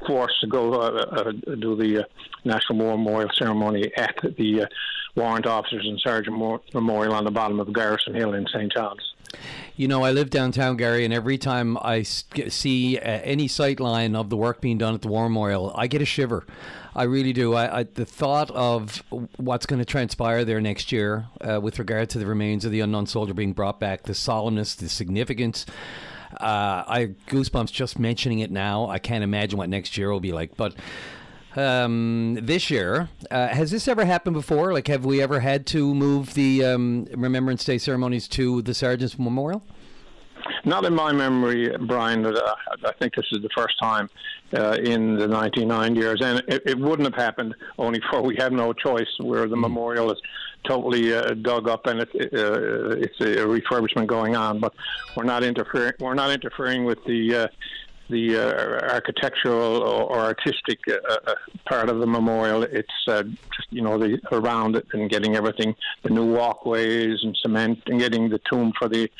forced 0.06 0.40
to 0.40 0.46
go 0.46 0.75
uh, 0.75 1.06
uh, 1.11 1.32
do 1.32 1.76
the 1.76 2.02
uh, 2.02 2.06
National 2.44 2.79
War 2.79 2.99
Memorial 2.99 3.31
ceremony 3.34 3.90
at 3.96 4.17
the 4.37 4.62
uh, 4.62 4.67
Warrant 5.14 5.46
Officers 5.46 5.87
and 5.87 5.99
Sergeant 6.00 6.37
Memorial 6.75 7.14
on 7.14 7.25
the 7.25 7.31
bottom 7.31 7.61
of 7.61 7.72
Garrison 7.72 8.14
Hill 8.14 8.34
in 8.34 8.46
St. 8.49 8.72
John's. 8.72 9.14
You 9.76 9.88
know, 9.88 10.02
I 10.02 10.11
live 10.11 10.31
downtown, 10.31 10.76
Gary, 10.76 11.05
and 11.05 11.12
every 11.12 11.37
time 11.37 11.76
I 11.78 12.02
see 12.02 12.99
uh, 12.99 13.02
any 13.02 13.46
sight 13.49 13.79
line 13.79 14.17
of 14.17 14.31
the 14.31 14.36
work 14.36 14.60
being 14.60 14.79
done 14.79 14.94
at 14.94 15.03
the 15.03 15.08
War 15.08 15.29
Memorial, 15.29 15.72
I 15.74 15.86
get 15.86 16.01
a 16.01 16.06
shiver. 16.06 16.46
I 16.94 17.03
really 17.03 17.34
do. 17.34 17.53
I, 17.53 17.81
I, 17.81 17.82
the 17.82 18.06
thought 18.06 18.51
of 18.53 19.03
what's 19.36 19.67
going 19.67 19.81
to 19.81 19.84
transpire 19.84 20.46
there 20.46 20.62
next 20.62 20.93
year 20.93 21.27
uh, 21.43 21.60
with 21.60 21.79
regard 21.79 22.08
to 22.10 22.19
the 22.19 22.24
remains 22.24 22.65
of 22.65 22.72
the 22.72 22.81
unknown 22.81 23.06
soldier 23.06 23.34
being 23.34 23.53
brought 23.53 23.79
back, 23.79 24.05
the 24.05 24.15
solemnness, 24.15 24.74
the 24.74 24.89
significance. 24.89 25.67
Uh, 26.32 26.84
I 26.86 27.15
goosebumps 27.29 27.70
just 27.70 27.98
mentioning 27.98 28.39
it 28.39 28.51
now. 28.51 28.89
I 28.89 28.98
can't 28.98 29.22
imagine 29.22 29.58
what 29.58 29.69
next 29.69 29.98
year 29.98 30.10
will 30.10 30.20
be 30.20 30.32
like. 30.32 30.56
But 30.56 30.74
um, 31.56 32.39
this 32.43 32.70
year, 32.70 33.08
uh, 33.31 33.48
has 33.48 33.70
this 33.70 33.89
ever 33.89 34.05
happened 34.05 34.34
before? 34.34 34.72
Like, 34.72 34.89
have 34.89 35.05
we 35.05 35.20
ever 35.22 35.41
had 35.41 35.67
to 35.69 35.94
move 35.94 36.34
the 36.34 36.65
um, 36.65 37.06
Remembrance 37.15 37.65
Day 37.65 37.79
ceremonies 37.79 38.29
to 38.29 38.63
the 38.63 38.75
Sergeant's 38.75 39.19
Memorial? 39.19 39.63
Not 40.65 40.84
in 40.84 40.94
my 40.94 41.13
memory, 41.13 41.75
Brian. 41.86 42.22
But, 42.22 42.36
uh, 42.36 42.55
I 42.84 42.93
think 42.98 43.15
this 43.15 43.27
is 43.32 43.43
the 43.43 43.48
first 43.56 43.79
time 43.81 44.10
uh, 44.56 44.72
in 44.82 45.17
the 45.17 45.27
99 45.27 45.94
years, 45.94 46.20
and 46.22 46.43
it, 46.48 46.63
it, 46.67 46.79
wouldn't 46.79 47.06
have 47.06 47.20
happened 47.20 47.55
only 47.79 48.01
for 48.10 48.22
we 48.22 48.36
had 48.36 48.53
no 48.53 48.72
choice. 48.72 49.08
Where 49.20 49.48
the 49.48 49.56
mm. 49.56 49.63
memorial 49.63 50.10
is 50.10 50.19
totally 50.67 51.15
uh, 51.15 51.34
dug 51.34 51.69
up 51.69 51.86
and 51.86 52.01
it, 52.01 52.10
uh, 52.15 52.96
it's 52.96 53.20
a 53.20 53.44
refurbishment 53.46 54.06
going 54.06 54.36
on, 54.36 54.60
but 54.60 54.75
we're 55.17 55.25
not 55.25 55.43
interfering. 55.43 55.93
We're 56.01 56.15
not 56.15 56.31
interfering 56.31 56.84
with 56.84 56.98
the 57.05 57.34
uh, 57.34 57.48
the 58.08 58.36
uh, 58.36 58.93
architectural 58.93 59.82
or, 59.82 60.03
or 60.05 60.19
artistic 60.19 60.79
uh, 60.89 61.17
uh, 61.27 61.34
part 61.67 61.89
of 61.89 61.98
the 61.98 62.06
memorial. 62.06 62.63
It's 62.63 62.89
uh, 63.08 63.22
just 63.22 63.69
you 63.70 63.82
know 63.82 63.98
the 63.98 64.20
around 64.32 64.77
it 64.77 64.86
and 64.93 65.10
getting 65.10 65.36
everything, 65.36 65.75
the 66.03 66.10
new 66.10 66.32
walkways 66.32 67.19
and 67.22 67.36
cement, 67.43 67.82
and 67.86 67.98
getting 67.98 68.29
the 68.29 68.41
tomb 68.51 68.72
for 68.79 68.89
the 68.89 69.10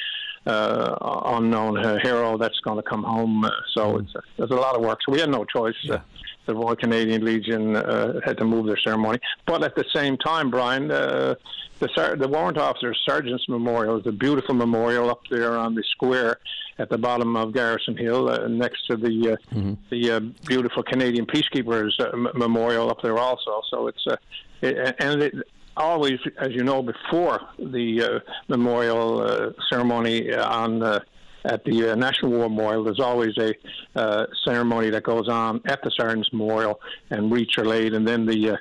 uh, 0.47 1.21
unknown 1.27 1.77
hero 2.01 2.39
that's 2.39 2.61
going 2.61 2.77
to 2.77 2.83
come 2.83 3.03
home. 3.03 3.45
Uh, 3.45 3.51
so 3.75 3.99
mm. 3.99 4.09
there's 4.37 4.51
a 4.51 4.55
lot 4.55 4.77
of 4.77 4.83
work. 4.83 4.99
So 5.05 5.13
we 5.13 5.21
had 5.21 5.31
no 5.31 5.45
choice. 5.45 5.75
Yeah. 5.83 6.01
The 6.47 6.55
Royal 6.55 6.77
Canadian 6.77 7.25
Legion 7.25 7.77
uh, 7.77 8.21
had 8.25 8.39
to 8.39 8.45
move 8.45 8.67
their 8.67 8.79
ceremony, 8.79 9.19
but 9.47 9.63
at 9.63 9.75
the 9.75 9.85
same 9.95 10.17
time, 10.17 10.51
Brian 10.51 10.91
uh, 10.91 11.35
the, 11.79 12.17
the 12.19 12.29
warrant 12.29 12.59
officer's 12.59 13.01
sergeant's 13.07 13.49
memorial 13.49 13.99
is 13.99 14.07
a 14.07 14.13
beautiful 14.13 14.55
memorial 14.55 15.11
up 15.11 15.21
there 15.31 15.57
on 15.57 15.75
the 15.75 15.83
square 15.91 16.39
at 16.79 16.89
the 16.91 16.99
bottom 16.99 17.37
of 17.37 17.53
Garrison 17.53 17.97
Hill, 17.97 18.29
uh, 18.29 18.49
next 18.49 18.87
to 18.87 18.97
the 18.97 19.33
uh, 19.33 19.55
mm-hmm. 19.55 19.75
the 19.91 20.11
uh, 20.11 20.21
beautiful 20.47 20.83
Canadian 20.83 21.27
Peacekeepers 21.27 21.93
uh, 22.01 22.11
m- 22.11 22.29
memorial 22.35 22.91
up 22.91 23.03
there 23.03 23.19
also. 23.19 23.63
So 23.71 23.89
it's 23.89 24.07
uh, 24.07 24.17
it, 24.61 24.97
and 24.99 25.23
it, 25.23 25.35
always, 25.77 26.19
as 26.39 26.53
you 26.53 26.65
know, 26.65 26.83
before 26.83 27.41
the 27.59 28.03
uh, 28.03 28.33
memorial 28.49 29.21
uh, 29.21 29.51
ceremony 29.71 30.33
on 30.35 30.83
uh, 30.83 31.01
at 31.47 31.65
the 31.65 31.93
uh, 31.93 31.95
National 31.95 32.33
War 32.33 32.49
Memorial, 32.49 32.85
there's 32.85 33.01
always 33.01 33.37
a 33.39 33.55
uh, 33.95 34.27
ceremony 34.45 34.91
that 34.91 35.03
goes 35.03 35.29
on 35.29 35.61
at 35.67 35.83
the 35.83 35.91
Sergeant's 35.91 36.33
Memorial, 36.33 36.81
and 37.11 37.31
wreaths 37.33 37.57
are 37.59 37.65
laid, 37.65 37.95
and 37.95 38.07
then 38.07 38.27
the 38.27 38.51
uh, 38.51 38.57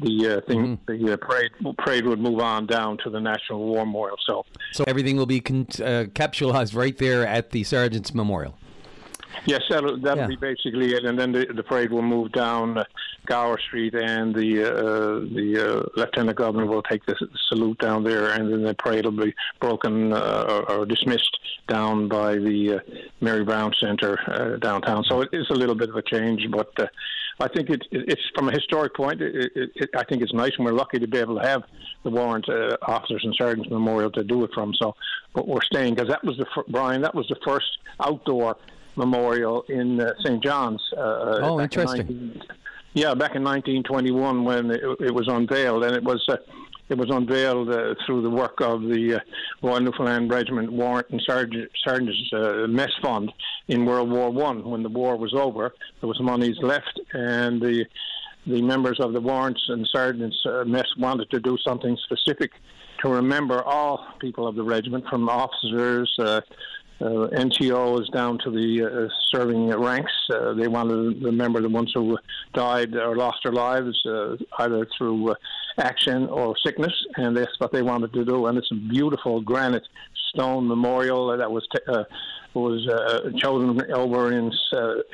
the 0.00 0.28
uh, 0.28 0.40
thing, 0.46 0.76
mm-hmm. 0.76 1.04
the 1.06 1.12
uh, 1.12 1.16
parade 1.16 1.52
parade 1.78 2.04
would 2.04 2.18
move 2.18 2.40
on 2.40 2.66
down 2.66 2.98
to 3.04 3.10
the 3.10 3.20
National 3.20 3.64
War 3.64 3.86
Memorial. 3.86 4.16
So, 4.26 4.44
so 4.72 4.84
everything 4.86 5.16
will 5.16 5.26
be 5.26 5.40
con- 5.40 5.68
uh, 5.82 6.06
capitalized 6.14 6.74
right 6.74 6.96
there 6.98 7.26
at 7.26 7.50
the 7.50 7.62
Sergeant's 7.62 8.12
Memorial. 8.12 8.56
Yes, 9.46 9.62
that'll, 9.68 9.98
that'll 9.98 10.22
yeah. 10.22 10.26
be 10.26 10.36
basically 10.36 10.94
it, 10.94 11.04
and 11.04 11.18
then 11.18 11.32
the, 11.32 11.46
the 11.46 11.62
parade 11.62 11.90
will 11.90 12.02
move 12.02 12.32
down 12.32 12.78
uh, 12.78 12.84
Gower 13.26 13.58
Street, 13.58 13.94
and 13.94 14.34
the 14.34 14.64
uh, 14.64 15.34
the 15.34 15.80
uh, 15.80 16.00
lieutenant 16.00 16.36
governor 16.36 16.66
will 16.66 16.82
take 16.82 17.04
the 17.06 17.14
salute 17.48 17.78
down 17.78 18.04
there, 18.04 18.30
and 18.30 18.52
then 18.52 18.62
the 18.62 18.74
parade 18.74 19.04
will 19.04 19.12
be 19.12 19.34
broken 19.60 20.12
uh, 20.12 20.44
or, 20.48 20.72
or, 20.72 20.86
dismissed 20.86 21.38
down 21.68 22.08
by 22.08 22.36
the 22.36 22.74
uh, 22.74 22.92
Mary 23.20 23.44
Brown 23.44 23.72
Center 23.80 24.18
uh, 24.26 24.56
downtown. 24.58 25.04
So 25.08 25.22
it 25.22 25.30
is 25.32 25.46
a 25.50 25.54
little 25.54 25.74
bit 25.74 25.88
of 25.88 25.96
a 25.96 26.02
change, 26.02 26.46
but 26.50 26.72
I 27.40 27.48
think 27.48 27.70
it, 27.70 27.82
it's 27.90 28.22
from 28.34 28.48
a 28.48 28.52
historic 28.52 28.94
point. 28.94 29.20
It, 29.20 29.52
it, 29.54 29.90
I 29.96 30.04
think 30.04 30.22
it's 30.22 30.34
nice, 30.34 30.52
and 30.56 30.64
we're 30.64 30.72
lucky 30.72 30.98
to 30.98 31.08
be 31.08 31.18
able 31.18 31.40
to 31.40 31.46
have 31.46 31.62
the 32.02 32.10
warrant 32.10 32.46
officers 32.82 33.22
and 33.24 33.34
sergeants 33.36 33.70
memorial 33.70 34.10
to 34.12 34.24
do 34.24 34.44
it 34.44 34.50
from. 34.54 34.74
So, 34.74 34.94
but 35.34 35.48
we're 35.48 35.62
staying 35.62 35.94
because 35.94 36.10
that 36.10 36.24
was 36.24 36.36
the 36.36 36.46
Brian. 36.68 37.02
That 37.02 37.14
was 37.14 37.26
the 37.28 37.36
first 37.44 37.66
outdoor 38.00 38.56
memorial 38.96 39.62
in 39.68 40.00
uh, 40.00 40.12
St. 40.24 40.42
John's. 40.42 40.82
Uh, 40.96 41.40
oh, 41.42 41.60
interesting. 41.60 42.08
In 42.08 42.28
19, 42.28 42.42
yeah, 42.94 43.14
back 43.14 43.34
in 43.34 43.42
1921 43.42 44.44
when 44.44 44.70
it, 44.70 44.82
it 45.00 45.14
was 45.14 45.26
unveiled, 45.28 45.84
and 45.84 45.94
it 45.94 46.04
was. 46.04 46.24
Uh, 46.28 46.36
it 46.90 46.98
was 46.98 47.08
unveiled 47.10 47.70
uh, 47.70 47.94
through 48.04 48.20
the 48.20 48.28
work 48.28 48.60
of 48.60 48.82
the 48.82 49.14
uh, 49.14 49.20
Royal 49.62 49.80
Newfoundland 49.80 50.30
Regiment 50.30 50.70
Warrant 50.70 51.08
and 51.10 51.22
Sergeant, 51.26 51.70
Sergeants 51.82 52.30
uh, 52.34 52.66
Mess 52.68 52.90
Fund 53.00 53.32
in 53.68 53.86
World 53.86 54.10
War 54.10 54.30
One. 54.30 54.62
When 54.68 54.82
the 54.82 54.90
war 54.90 55.16
was 55.16 55.32
over, 55.32 55.74
there 56.00 56.08
was 56.08 56.20
monies 56.20 56.58
left, 56.60 57.00
and 57.14 57.60
the 57.60 57.86
the 58.46 58.60
members 58.60 59.00
of 59.00 59.14
the 59.14 59.20
warrants 59.20 59.62
and 59.68 59.88
sergeants 59.90 60.36
uh, 60.44 60.64
mess 60.66 60.86
wanted 60.98 61.30
to 61.30 61.40
do 61.40 61.56
something 61.66 61.96
specific 62.04 62.52
to 63.02 63.08
remember 63.08 63.62
all 63.62 64.06
people 64.20 64.46
of 64.46 64.54
the 64.54 64.62
regiment, 64.62 65.06
from 65.08 65.26
officers, 65.28 66.14
uh, 67.00 67.04
uh, 67.04 67.28
NCOs 67.28 68.10
down 68.12 68.38
to 68.38 68.50
the 68.50 68.84
uh, 68.84 69.08
serving 69.30 69.68
ranks. 69.68 70.12
Uh, 70.32 70.54
they 70.54 70.68
wanted 70.68 71.20
to 71.20 71.26
remember 71.26 71.60
the 71.60 71.68
ones 71.68 71.92
who 71.94 72.18
died 72.52 72.94
or 72.94 73.16
lost 73.16 73.38
their 73.42 73.52
lives 73.52 74.00
uh, 74.06 74.36
either 74.58 74.86
through 74.96 75.30
uh, 75.30 75.34
action 75.78 76.26
or 76.26 76.54
sickness, 76.64 76.92
and 77.16 77.36
that's 77.36 77.58
what 77.58 77.72
they 77.72 77.82
wanted 77.82 78.12
to 78.12 78.24
do. 78.24 78.46
And 78.46 78.58
it's 78.58 78.70
a 78.70 78.76
beautiful 78.76 79.40
granite 79.40 79.86
stone 80.30 80.66
memorial 80.66 81.36
that 81.36 81.50
was. 81.50 81.66
T- 81.74 81.92
uh, 81.92 82.04
was 82.54 82.86
chosen 83.42 83.82
over 83.90 84.30
in 84.30 84.52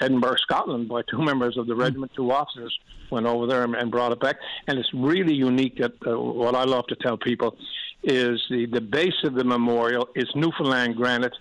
Edinburgh, 0.02 0.36
Scotland, 0.42 0.90
by 0.90 1.00
two 1.10 1.22
members 1.22 1.56
of 1.56 1.66
the 1.66 1.74
regiment. 1.74 2.12
Two 2.14 2.30
officers 2.30 2.78
went 3.08 3.24
over 3.24 3.46
there 3.46 3.64
and, 3.64 3.74
and 3.74 3.90
brought 3.90 4.12
it 4.12 4.20
back, 4.20 4.36
and 4.66 4.78
it's 4.78 4.92
really 4.92 5.32
unique. 5.32 5.78
That 5.78 5.94
what 6.04 6.54
I 6.54 6.64
love 6.64 6.86
to 6.88 6.96
tell 6.96 7.16
people 7.16 7.56
is 8.02 8.44
the 8.50 8.66
the 8.66 8.82
base 8.82 9.24
of 9.24 9.32
the 9.32 9.44
memorial 9.44 10.10
is 10.14 10.28
Newfoundland 10.34 10.96
granite 10.96 11.32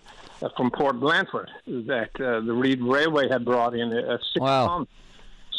from 0.55 0.71
Port 0.71 0.99
Blandford 0.99 1.49
that 1.65 2.09
uh, 2.19 2.41
the 2.41 2.53
Reid 2.53 2.81
Railway 2.81 3.27
had 3.29 3.45
brought 3.45 3.75
in 3.75 3.91
a 3.93 4.17
six 4.33 4.41
wow. 4.41 4.67
ton. 4.67 4.87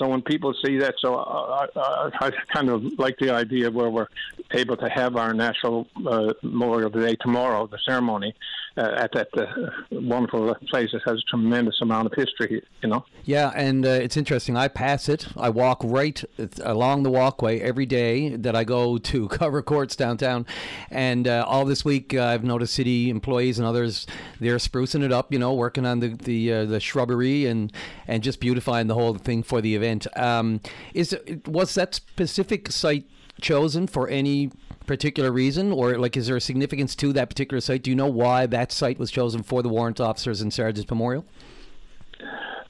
So 0.00 0.08
when 0.08 0.22
people 0.22 0.54
see 0.64 0.78
that, 0.78 0.94
so 0.98 1.16
I, 1.16 1.66
I, 1.76 2.10
I, 2.18 2.30
kind 2.54 2.70
of 2.70 2.98
like 2.98 3.18
the 3.18 3.34
idea 3.34 3.70
where 3.70 3.90
we're 3.90 4.06
able 4.52 4.78
to 4.78 4.88
have 4.88 5.16
our 5.16 5.34
national 5.34 5.88
uh, 6.06 6.32
Memorial 6.42 6.88
Day 6.88 7.16
tomorrow, 7.16 7.66
the 7.66 7.78
ceremony, 7.84 8.34
uh, 8.76 8.92
at 8.96 9.12
that 9.12 9.28
uh, 9.36 9.70
wonderful 9.90 10.54
place 10.68 10.90
that 10.92 11.02
has 11.04 11.18
a 11.18 11.30
tremendous 11.30 11.80
amount 11.80 12.06
of 12.06 12.12
history, 12.14 12.62
you 12.82 12.88
know. 12.88 13.04
Yeah, 13.24 13.52
and 13.54 13.84
uh, 13.84 13.90
it's 13.90 14.16
interesting. 14.16 14.56
I 14.56 14.68
pass 14.68 15.08
it. 15.08 15.28
I 15.36 15.50
walk 15.50 15.80
right 15.84 16.22
along 16.62 17.02
the 17.02 17.10
walkway 17.10 17.60
every 17.60 17.86
day 17.86 18.36
that 18.36 18.54
I 18.54 18.64
go 18.64 18.98
to 18.98 19.28
cover 19.40 19.62
courts 19.62 19.96
downtown, 19.96 20.46
and 20.90 21.26
uh, 21.26 21.44
all 21.46 21.64
this 21.64 21.84
week 21.84 22.14
uh, 22.14 22.24
I've 22.24 22.44
noticed 22.44 22.74
city 22.74 23.10
employees 23.10 23.58
and 23.58 23.66
others 23.66 24.06
they're 24.38 24.56
sprucing 24.56 25.02
it 25.02 25.12
up, 25.12 25.32
you 25.32 25.38
know, 25.38 25.52
working 25.54 25.86
on 25.86 26.00
the 26.00 26.08
the 26.08 26.52
uh, 26.52 26.64
the 26.64 26.80
shrubbery 26.80 27.46
and 27.46 27.72
and 28.06 28.22
just 28.22 28.40
beautifying 28.40 28.86
the 28.86 28.94
whole 28.94 29.14
thing 29.14 29.42
for 29.42 29.60
the 29.60 29.74
event. 29.74 30.06
Um, 30.16 30.60
is 30.94 31.16
was 31.46 31.74
that 31.74 31.94
specific 31.94 32.70
site 32.70 33.06
chosen 33.40 33.86
for 33.86 34.08
any 34.08 34.50
particular 34.86 35.30
reason, 35.30 35.72
or 35.72 35.98
like 35.98 36.16
is 36.16 36.26
there 36.26 36.36
a 36.36 36.40
significance 36.40 36.94
to 36.96 37.12
that 37.12 37.28
particular 37.28 37.60
site? 37.60 37.82
Do 37.82 37.90
you 37.90 37.96
know 37.96 38.06
why 38.06 38.46
that 38.46 38.72
site 38.72 38.98
was 38.98 39.10
chosen 39.10 39.42
for 39.42 39.62
the 39.62 39.68
warrant 39.68 40.00
officers 40.00 40.40
and 40.40 40.52
sergeants 40.52 40.90
memorial? 40.90 41.24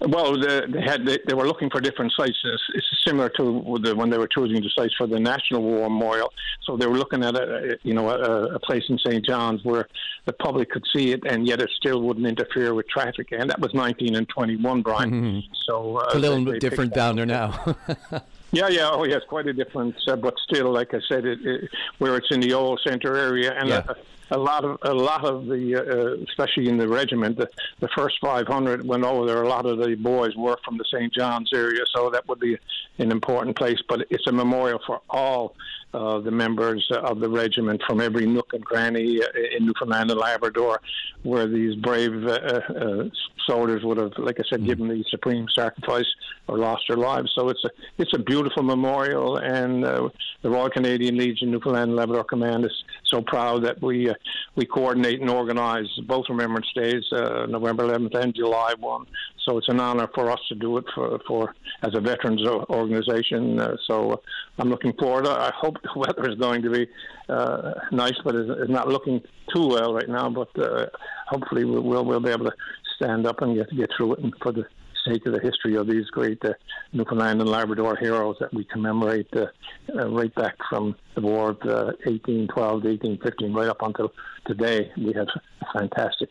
Well, 0.03 0.41
they 0.41 0.81
had 0.83 1.05
they, 1.05 1.19
they, 1.29 1.35
were 1.35 1.47
looking 1.47 1.69
for 1.69 1.79
different 1.79 2.13
sites. 2.17 2.39
It's, 2.43 2.63
it's 2.75 2.87
similar 3.07 3.29
to 3.37 3.79
the, 3.83 3.95
when 3.95 4.09
they 4.09 4.17
were 4.17 4.29
choosing 4.29 4.63
the 4.63 4.71
sites 4.75 4.95
for 4.97 5.07
the 5.07 5.21
National 5.21 5.63
War 5.63 5.91
Memorial. 5.91 6.33
So 6.65 6.79
they 6.79 6.87
were 6.87 6.97
looking 6.97 7.23
at 7.23 7.35
a 7.35 7.79
you 7.83 7.93
know 7.93 8.09
a, 8.09 8.55
a 8.55 8.59
place 8.61 8.83
in 8.89 8.99
St. 8.99 9.23
John's 9.25 9.63
where 9.63 9.87
the 10.25 10.33
public 10.33 10.71
could 10.71 10.85
see 10.95 11.13
it, 11.13 11.21
and 11.27 11.47
yet 11.47 11.61
it 11.61 11.69
still 11.77 12.01
wouldn't 12.01 12.27
interfere 12.27 12.73
with 12.73 12.89
traffic. 12.89 13.29
And 13.33 13.51
that 13.51 13.61
was 13.61 13.75
19 13.75 14.17
and 14.17 14.27
21, 14.27 14.81
Brian. 14.81 15.11
Mm-hmm. 15.11 15.53
So 15.67 15.99
uh, 15.99 16.05
it's 16.07 16.15
a 16.15 16.19
little 16.19 16.45
they, 16.47 16.53
they 16.53 16.59
different 16.59 16.95
down 16.95 17.17
there 17.17 17.27
now. 17.27 17.77
Yeah, 18.53 18.69
yeah, 18.69 18.91
oh 18.93 19.05
yes, 19.05 19.23
quite 19.29 19.47
a 19.47 19.53
difference, 19.53 19.97
uh, 20.09 20.17
but 20.17 20.35
still, 20.41 20.73
like 20.73 20.93
I 20.93 21.01
said, 21.09 21.25
it, 21.25 21.39
it, 21.45 21.71
where 21.99 22.17
it's 22.17 22.31
in 22.33 22.41
the 22.41 22.53
old 22.53 22.81
center 22.85 23.17
area, 23.17 23.53
and 23.53 23.69
yeah. 23.69 23.85
a, 24.31 24.37
a, 24.37 24.39
lot 24.39 24.65
of 24.65 24.79
a 24.83 24.93
lot 24.93 25.25
of 25.25 25.47
the, 25.47 25.77
uh, 25.77 26.25
especially 26.25 26.69
in 26.69 26.77
the 26.77 26.89
regiment, 26.89 27.37
the, 27.37 27.49
the 27.79 27.89
first 27.97 28.17
500 28.21 28.85
went 28.85 29.05
over 29.05 29.25
there. 29.25 29.43
A 29.43 29.49
lot 29.49 29.67
of 29.67 29.79
the 29.79 29.95
boys 29.95 30.35
were 30.35 30.59
from 30.65 30.79
the 30.79 30.85
St. 30.93 31.13
John's 31.15 31.51
area, 31.55 31.83
so 31.95 32.11
that 32.11 32.27
would 32.29 32.41
be 32.41 32.59
an 32.99 33.13
important 33.13 33.57
place. 33.57 33.79
But 33.89 34.07
it's 34.11 34.27
a 34.27 34.33
memorial 34.33 34.81
for 34.85 35.01
all 35.09 35.55
uh, 35.93 36.21
the 36.21 36.31
members 36.31 36.87
of 37.03 37.21
the 37.21 37.29
regiment 37.29 37.83
from 37.87 38.01
every 38.01 38.27
nook 38.27 38.53
and 38.53 38.65
cranny 38.65 39.21
uh, 39.23 39.27
in 39.57 39.67
Newfoundland 39.67 40.11
and 40.11 40.21
Labrador, 40.21 40.81
where 41.23 41.47
these 41.47 41.75
brave 41.77 42.25
uh, 42.27 42.31
uh, 42.31 43.05
soldiers 43.47 43.83
would 43.85 43.99
have, 43.99 44.13
like 44.19 44.39
I 44.39 44.45
said, 44.49 44.61
mm. 44.61 44.67
given 44.67 44.89
the 44.89 45.05
supreme 45.11 45.47
sacrifice 45.55 46.07
or 46.47 46.59
lost 46.59 46.83
their 46.89 46.97
lives. 46.97 47.33
So 47.35 47.49
it's 47.49 47.65
a 47.65 47.71
it's 47.99 48.15
a 48.15 48.19
beautiful 48.19 48.63
memorial, 48.63 49.39
and 49.39 49.85
uh, 49.85 50.09
the 50.43 50.51
Royal 50.51 50.71
Canadian 50.71 51.17
Legion 51.17 51.51
Newfoundland 51.51 51.91
and 51.91 51.97
Labrador 51.97 52.25
Command 52.25 52.65
is 52.65 52.85
so 53.11 53.21
proud 53.23 53.65
that 53.65 53.83
we 53.83 54.09
uh, 54.09 54.15
we 54.57 54.67
coordinate 54.67 55.21
and 55.21 55.31
organize 55.31 55.89
both 56.07 56.27
Remembrance 56.29 56.69
Days, 56.75 57.05
uh, 57.13 57.47
November 57.47 57.85
11th 57.85 58.15
and 58.15 58.35
July 58.35 58.75
1. 58.79 59.07
So 59.45 59.59
it's 59.59 59.69
an 59.69 59.81
honor 59.81 60.09
for 60.15 60.31
us 60.31 60.41
to 60.49 60.55
do 60.55 60.77
it 60.79 60.85
for, 60.95 61.19
for 61.27 61.55
as 61.83 61.95
a 61.95 62.01
veterans 62.01 62.45
organization. 62.47 63.59
Uh, 63.59 63.77
so 63.87 64.13
uh, 64.13 64.17
I'm 64.59 64.69
looking 64.69 64.93
forward. 64.95 65.27
I 65.27 65.53
hope 65.57 65.77
the 65.83 65.91
weather 65.97 66.31
is 66.31 66.37
going 66.37 66.63
to 66.63 66.71
be 66.71 66.87
uh, 67.29 67.73
nice, 67.91 68.19
but 68.25 68.35
it's, 68.35 68.71
not 68.71 68.89
looking 68.89 69.21
too 69.55 69.67
well 69.67 69.95
right 69.95 70.09
now. 70.09 70.29
But 70.31 70.57
uh, 70.59 70.87
hopefully 71.27 71.65
we'll, 71.65 72.05
we'll 72.05 72.21
be 72.21 72.31
able 72.31 72.47
to 72.47 72.57
stand 72.97 73.27
up 73.27 73.41
and 73.43 73.57
get 73.57 73.75
get 73.77 73.91
through 73.97 74.15
it, 74.15 74.35
for 74.43 74.53
the 74.53 74.65
sake 75.11 75.27
of 75.27 75.33
the 75.33 75.41
history 75.41 75.77
of 75.77 75.87
these 75.87 76.07
great 76.07 76.45
uh, 76.45 76.53
Newfoundland 76.93 77.41
and 77.41 77.49
Labrador 77.49 77.97
heroes 77.97 78.37
that 78.41 78.53
we 78.55 78.65
commemorate 78.65 79.29
uh, 79.35 79.47
uh, 79.95 80.09
right 80.09 80.35
back 80.35 80.57
from 80.69 80.95
the 81.15 81.21
war 81.21 81.51
of 81.51 81.59
1812 81.59 82.83
to 82.83 82.89
1815, 82.89 83.53
right 83.53 83.69
up 83.69 83.83
until 83.83 84.13
today. 84.47 84.91
We 84.97 85.13
have 85.15 85.29
fantastic 85.73 86.31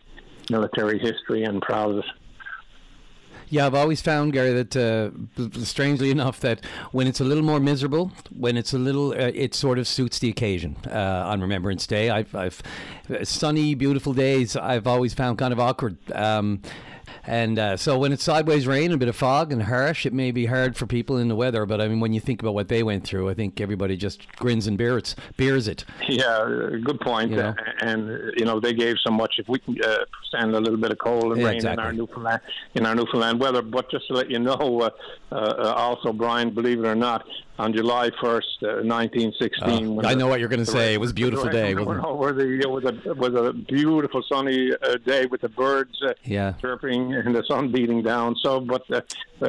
military 0.50 1.00
history 1.00 1.44
and 1.44 1.62
proud 1.62 1.92
of 1.92 1.98
it. 2.00 2.06
Yeah, 3.52 3.66
I've 3.66 3.74
always 3.74 4.00
found 4.00 4.34
Gary 4.34 4.54
that 4.62 4.76
uh, 4.76 5.10
strangely 5.64 6.12
enough 6.18 6.40
that 6.42 6.64
when 6.92 7.08
it's 7.08 7.20
a 7.20 7.24
little 7.24 7.44
more 7.44 7.60
miserable, 7.60 8.12
when 8.38 8.58
it's 8.58 8.74
a 8.74 8.78
little, 8.78 9.12
uh, 9.12 9.32
it 9.34 9.56
sort 9.56 9.80
of 9.80 9.88
suits 9.88 10.20
the 10.20 10.30
occasion. 10.30 10.78
Uh, 10.86 11.24
on 11.26 11.42
Remembrance 11.42 11.88
Day, 11.88 12.12
I've, 12.12 12.34
I've 12.36 12.62
sunny, 13.24 13.74
beautiful 13.74 14.14
days. 14.14 14.56
I've 14.56 14.86
always 14.86 15.16
found 15.16 15.40
kind 15.40 15.52
of 15.52 15.60
awkward. 15.60 15.98
Um, 16.14 16.62
and 17.26 17.60
uh, 17.60 17.78
so 17.78 17.98
when 17.98 18.12
it's 18.12 18.24
sideways 18.24 18.68
rain, 18.68 18.92
a 18.92 18.98
bit 18.98 19.08
of 19.08 19.16
fog 19.16 19.52
and 19.52 19.64
harsh, 19.64 20.06
it 20.06 20.14
may 20.14 20.32
be 20.32 20.46
hard 20.46 20.76
for 20.76 20.86
people 20.86 21.18
in 21.18 21.28
the 21.28 21.36
weather. 21.36 21.66
But 21.66 21.82
I 21.82 21.88
mean, 21.88 22.00
when 22.00 22.14
you 22.14 22.20
think 22.20 22.42
about 22.42 22.54
what 22.54 22.68
they 22.68 22.84
went 22.84 23.04
through, 23.06 23.30
I 23.30 23.34
think 23.34 23.60
everybody 23.62 23.98
just 23.98 24.28
grins 24.36 24.68
and 24.68 24.78
bears, 24.78 25.16
bears 25.38 25.68
it. 25.68 25.86
Yeah, 26.08 26.70
good 26.84 27.00
point. 27.00 27.32
You 27.32 27.38
know? 27.38 27.56
And 27.82 28.34
you 28.38 28.46
know, 28.46 28.60
they 28.60 28.74
gave 28.74 28.98
so 29.04 29.12
much. 29.12 29.36
If 29.38 29.48
we 29.48 29.60
can 29.60 29.78
uh, 29.84 29.98
stand 30.28 30.56
a 30.56 30.60
little 30.60 30.80
bit 30.80 30.92
of 30.92 30.98
cold 31.00 31.34
and 31.34 31.44
rain 31.44 31.56
exactly. 31.56 31.74
in 31.74 31.80
our 31.86 31.94
Newfoundland 31.94 32.42
in 32.76 32.86
our 32.86 32.96
Newfoundland 32.96 33.40
weather, 33.40 33.62
but 33.62 33.90
just 33.92 34.08
to 34.08 34.14
let 34.14 34.30
you 34.30 34.40
know, 34.40 34.82
uh, 34.82 34.90
uh 35.36 35.74
also, 35.76 36.14
Brian, 36.14 36.54
believe 36.54 36.80
it 36.80 36.88
or 36.88 36.96
not, 36.96 37.26
on 37.60 37.74
July 37.74 38.10
1st, 38.10 38.64
uh, 38.64 38.68
1916. 38.84 40.00
Uh, 40.00 40.08
I 40.08 40.16
know 40.16 40.28
what 40.28 40.40
you're 40.40 40.50
going 40.50 40.66
to 40.66 40.72
say. 40.72 40.94
It 40.94 41.00
was 41.00 41.12
a 41.12 41.14
beautiful 41.14 41.50
day. 41.62 41.76
Wasn't 41.76 42.00
it? 42.00 42.00
The, 42.40 42.70
with 42.70 42.84
the 42.84 43.14
was 43.16 43.34
a 43.34 43.54
beautiful 43.54 44.24
sunny 44.32 44.72
uh, 44.72 44.96
day 45.06 45.26
with 45.26 45.42
the 45.42 45.50
birds 45.50 46.02
uh, 46.04 46.14
yeah. 46.24 46.54
chirping 46.62 47.14
and 47.14 47.36
the 47.36 47.44
sun 47.48 47.72
beating 47.72 48.02
down. 48.02 48.36
So, 48.42 48.60
but 48.60 48.84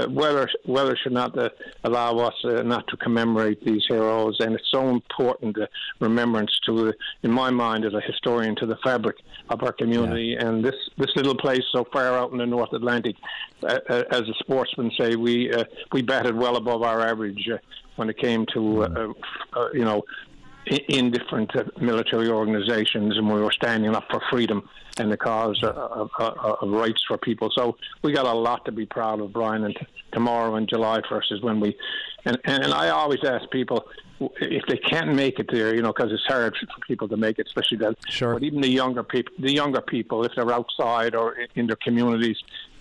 weather 0.09 0.49
weather 0.64 0.97
should 0.97 1.12
not 1.12 1.37
uh, 1.38 1.50
allow 1.85 2.19
us 2.19 2.35
uh, 2.45 2.62
not 2.62 2.87
to 2.88 2.97
commemorate 2.97 3.64
these 3.64 3.83
heroes, 3.88 4.37
and 4.40 4.55
it's 4.55 4.71
so 4.71 4.88
important 4.88 5.59
uh, 5.59 5.67
remembrance 6.00 6.50
to, 6.67 6.93
in 7.23 7.31
my 7.31 7.50
mind, 7.50 7.85
as 7.85 7.95
a 7.95 8.00
historian, 8.00 8.57
to 8.57 8.67
the 8.67 8.76
fabric 8.83 9.17
of 9.49 9.62
our 9.62 9.73
community. 9.73 10.37
Yeah. 10.38 10.47
And 10.47 10.64
this 10.64 10.75
this 10.97 11.11
little 11.17 11.37
place 11.37 11.62
so 11.73 11.85
far 11.93 12.17
out 12.17 12.33
in 12.33 12.38
the 12.38 12.47
North 12.47 12.73
Atlantic, 12.73 13.17
uh, 13.62 13.79
uh, 13.88 14.05
as 14.11 14.23
a 14.23 14.35
sportsman 14.38 14.90
say, 14.99 15.17
we 15.17 15.52
uh, 15.52 15.64
we 15.93 16.02
batted 16.02 16.37
well 16.37 16.57
above 16.57 16.83
our 16.83 17.00
average 17.00 17.49
uh, 17.52 17.59
when 18.00 18.09
it 18.09 18.16
came 18.16 18.47
to 18.47 18.85
uh, 18.85 19.12
uh, 19.52 19.69
you 19.75 19.85
know 19.85 20.02
in 20.67 21.11
different 21.11 21.50
military 21.81 22.29
organizations, 22.29 23.17
and 23.17 23.33
we 23.33 23.40
were 23.40 23.52
standing 23.52 23.95
up 23.95 24.05
for 24.11 24.21
freedom 24.31 24.69
and 24.99 25.11
the 25.11 25.17
cause 25.17 25.62
of, 25.62 26.11
of, 26.19 26.37
of, 26.61 26.69
rights 26.69 27.02
for 27.07 27.17
people. 27.17 27.50
So 27.57 27.76
we 28.02 28.12
got 28.12 28.26
a 28.26 28.33
lot 28.33 28.64
to 28.67 28.73
be 28.73 28.87
proud 28.87 29.21
of, 29.21 29.33
Brian. 29.33 29.64
And 29.64 29.75
t- 29.75 29.87
tomorrow 30.12 30.57
and 30.57 30.69
July 30.69 31.00
1st 31.00 31.33
is 31.33 31.43
when 31.43 31.61
we. 31.61 31.76
And, 32.25 32.38
and 32.45 32.67
I 32.67 32.90
always 32.90 33.21
ask 33.25 33.49
people 33.50 33.87
if 34.21 34.64
they 34.67 34.76
can't 34.76 35.14
make 35.14 35.38
it 35.38 35.49
there, 35.50 35.75
you 35.75 35.81
know, 35.81 35.93
because 35.95 36.12
it's 36.12 36.26
hard 36.26 36.55
for 36.55 36.67
people 36.87 37.09
to 37.09 37.17
make 37.17 37.38
it, 37.38 37.47
especially 37.47 37.79
that. 37.79 37.97
Sure. 38.09 38.35
But 38.35 38.43
even 38.43 38.61
the 38.61 38.69
younger 38.69 39.02
people, 39.02 39.33
the 39.38 39.52
younger 39.52 39.81
people, 39.81 40.25
if 40.25 40.33
they're 40.37 40.52
outside 40.52 41.14
or 41.14 41.37
in 41.55 41.67
their 41.67 41.79
communities, 41.83 42.37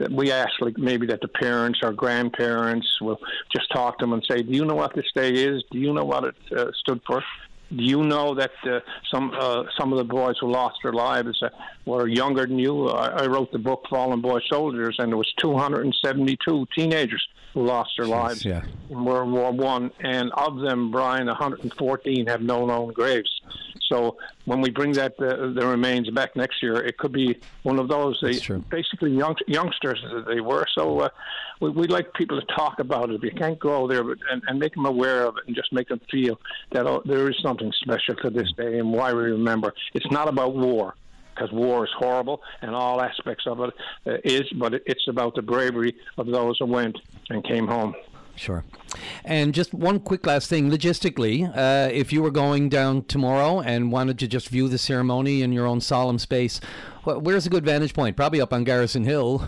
we 0.09 0.31
ask 0.31 0.50
like 0.59 0.77
maybe 0.77 1.07
that 1.07 1.21
the 1.21 1.29
parents 1.29 1.79
or 1.81 1.93
grandparents 1.93 2.88
will 3.00 3.19
just 3.55 3.71
talk 3.71 4.00
to 4.00 4.03
them 4.03 4.13
and 4.13 4.25
say, 4.29 4.41
"Do 4.41 4.51
you 4.51 4.65
know 4.65 4.75
what 4.75 4.93
this 4.95 5.09
day 5.15 5.31
is? 5.31 5.63
Do 5.71 5.79
you 5.79 5.93
know 5.93 6.03
what 6.03 6.25
it 6.25 6.36
uh, 6.55 6.71
stood 6.74 7.00
for?" 7.07 7.24
Do 7.75 7.83
you 7.83 8.03
know 8.03 8.33
that 8.35 8.51
uh, 8.63 8.79
some 9.11 9.31
uh, 9.38 9.63
some 9.77 9.91
of 9.93 9.99
the 9.99 10.03
boys 10.03 10.35
who 10.39 10.51
lost 10.51 10.79
their 10.81 10.93
lives 10.93 11.41
uh, 11.43 11.49
were 11.85 12.07
younger 12.07 12.47
than 12.47 12.57
you? 12.57 12.88
I, 12.89 13.23
I, 13.23 13.27
wrote 13.27 13.51
the 13.51 13.59
book 13.59 13.85
Fallen 13.89 14.21
Boy 14.21 14.39
Soldiers, 14.49 14.95
and 14.97 15.11
there 15.11 15.17
was 15.17 15.31
272 15.38 16.67
teenagers 16.75 17.27
who 17.53 17.65
lost 17.65 17.91
their 17.97 18.07
Jeez, 18.07 18.09
lives 18.09 18.45
yeah. 18.45 18.63
in 18.89 19.05
World 19.05 19.31
War 19.31 19.51
One, 19.51 19.91
and 19.99 20.31
of 20.31 20.59
them, 20.59 20.89
Brian, 20.89 21.27
114 21.27 22.25
have 22.27 22.41
no 22.41 22.65
known 22.65 22.91
graves. 22.91 23.38
So 23.89 24.18
when 24.46 24.62
we 24.62 24.70
bring 24.70 24.91
that 24.94 25.13
uh, 25.20 25.51
the 25.53 25.65
remains 25.65 26.10
back 26.12 26.36
next 26.36 26.62
year, 26.62 26.75
it 26.75 26.98
could 26.98 27.12
be 27.12 27.39
one 27.63 27.79
of 27.79 27.88
those. 27.88 28.20
They, 28.22 28.39
basically 28.70 29.12
young, 29.12 29.36
youngsters 29.48 30.03
they 30.27 30.41
were. 30.41 30.65
So 30.75 31.00
uh, 31.00 31.10
we, 31.60 31.72
would 31.72 31.91
like 31.91 32.13
people 32.13 32.39
to 32.39 32.46
talk 32.56 32.79
about 32.79 33.10
it. 33.10 33.15
If 33.15 33.24
you 33.24 33.32
can't 33.32 33.60
go 33.60 33.88
there, 33.88 34.03
but, 34.03 34.20
and, 34.32 34.44
and 34.48 34.60
make 34.60 34.75
them 34.75 34.86
aware 34.86 35.25
of 35.25 35.38
it, 35.38 35.44
and 35.48 35.56
just 35.56 35.74
make 35.74 35.88
them 35.88 36.01
feel 36.12 36.39
that 36.72 36.86
oh, 36.86 37.01
there 37.06 37.29
is 37.29 37.38
something 37.41 37.72
special 37.82 38.15
to 38.15 38.29
this 38.29 38.51
day 38.56 38.77
and 38.77 38.91
why 38.91 39.12
we 39.12 39.24
remember. 39.24 39.74
It's 39.94 40.10
not 40.12 40.27
about 40.27 40.56
war 40.56 40.96
because 41.39 41.51
war 41.53 41.86
is 41.86 41.91
horrible 41.98 42.41
and 42.62 42.72
all 42.72 43.01
aspects 43.01 43.46
of 43.48 43.60
it 43.62 43.74
uh, 44.06 44.18
is, 44.24 44.44
but 44.58 44.74
it's 44.86 45.08
about 45.08 45.36
the 45.36 45.41
bravery 45.41 45.96
of 46.18 46.27
those 46.27 46.58
who 46.60 46.65
went 46.65 46.98
and 47.29 47.44
came 47.44 47.68
home. 47.68 47.96
Sure. 48.39 48.63
And 49.25 49.53
just 49.53 49.74
one 49.74 50.00
quick 50.00 50.25
last 50.25 50.50
thing 50.50 50.72
logistically, 50.72 51.46
uh, 51.53 51.89
if 51.91 52.13
you 52.13 52.24
were 52.24 52.31
going 52.31 52.69
down 52.69 53.03
tomorrow 53.03 53.60
and 53.60 53.91
wanted 53.91 54.17
to 54.19 54.29
just 54.29 54.48
view 54.48 54.69
the 54.69 54.77
ceremony 54.77 55.41
in 55.41 55.51
your 55.51 55.65
own 55.65 55.81
solemn 55.81 56.17
space, 56.17 56.62
where's 57.03 57.46
a 57.46 57.50
good 57.50 57.65
vantage 57.65 57.93
point? 57.93 58.15
Probably 58.15 58.39
up 58.39 58.53
on 58.53 58.63
Garrison 58.63 59.03
Hill, 59.03 59.46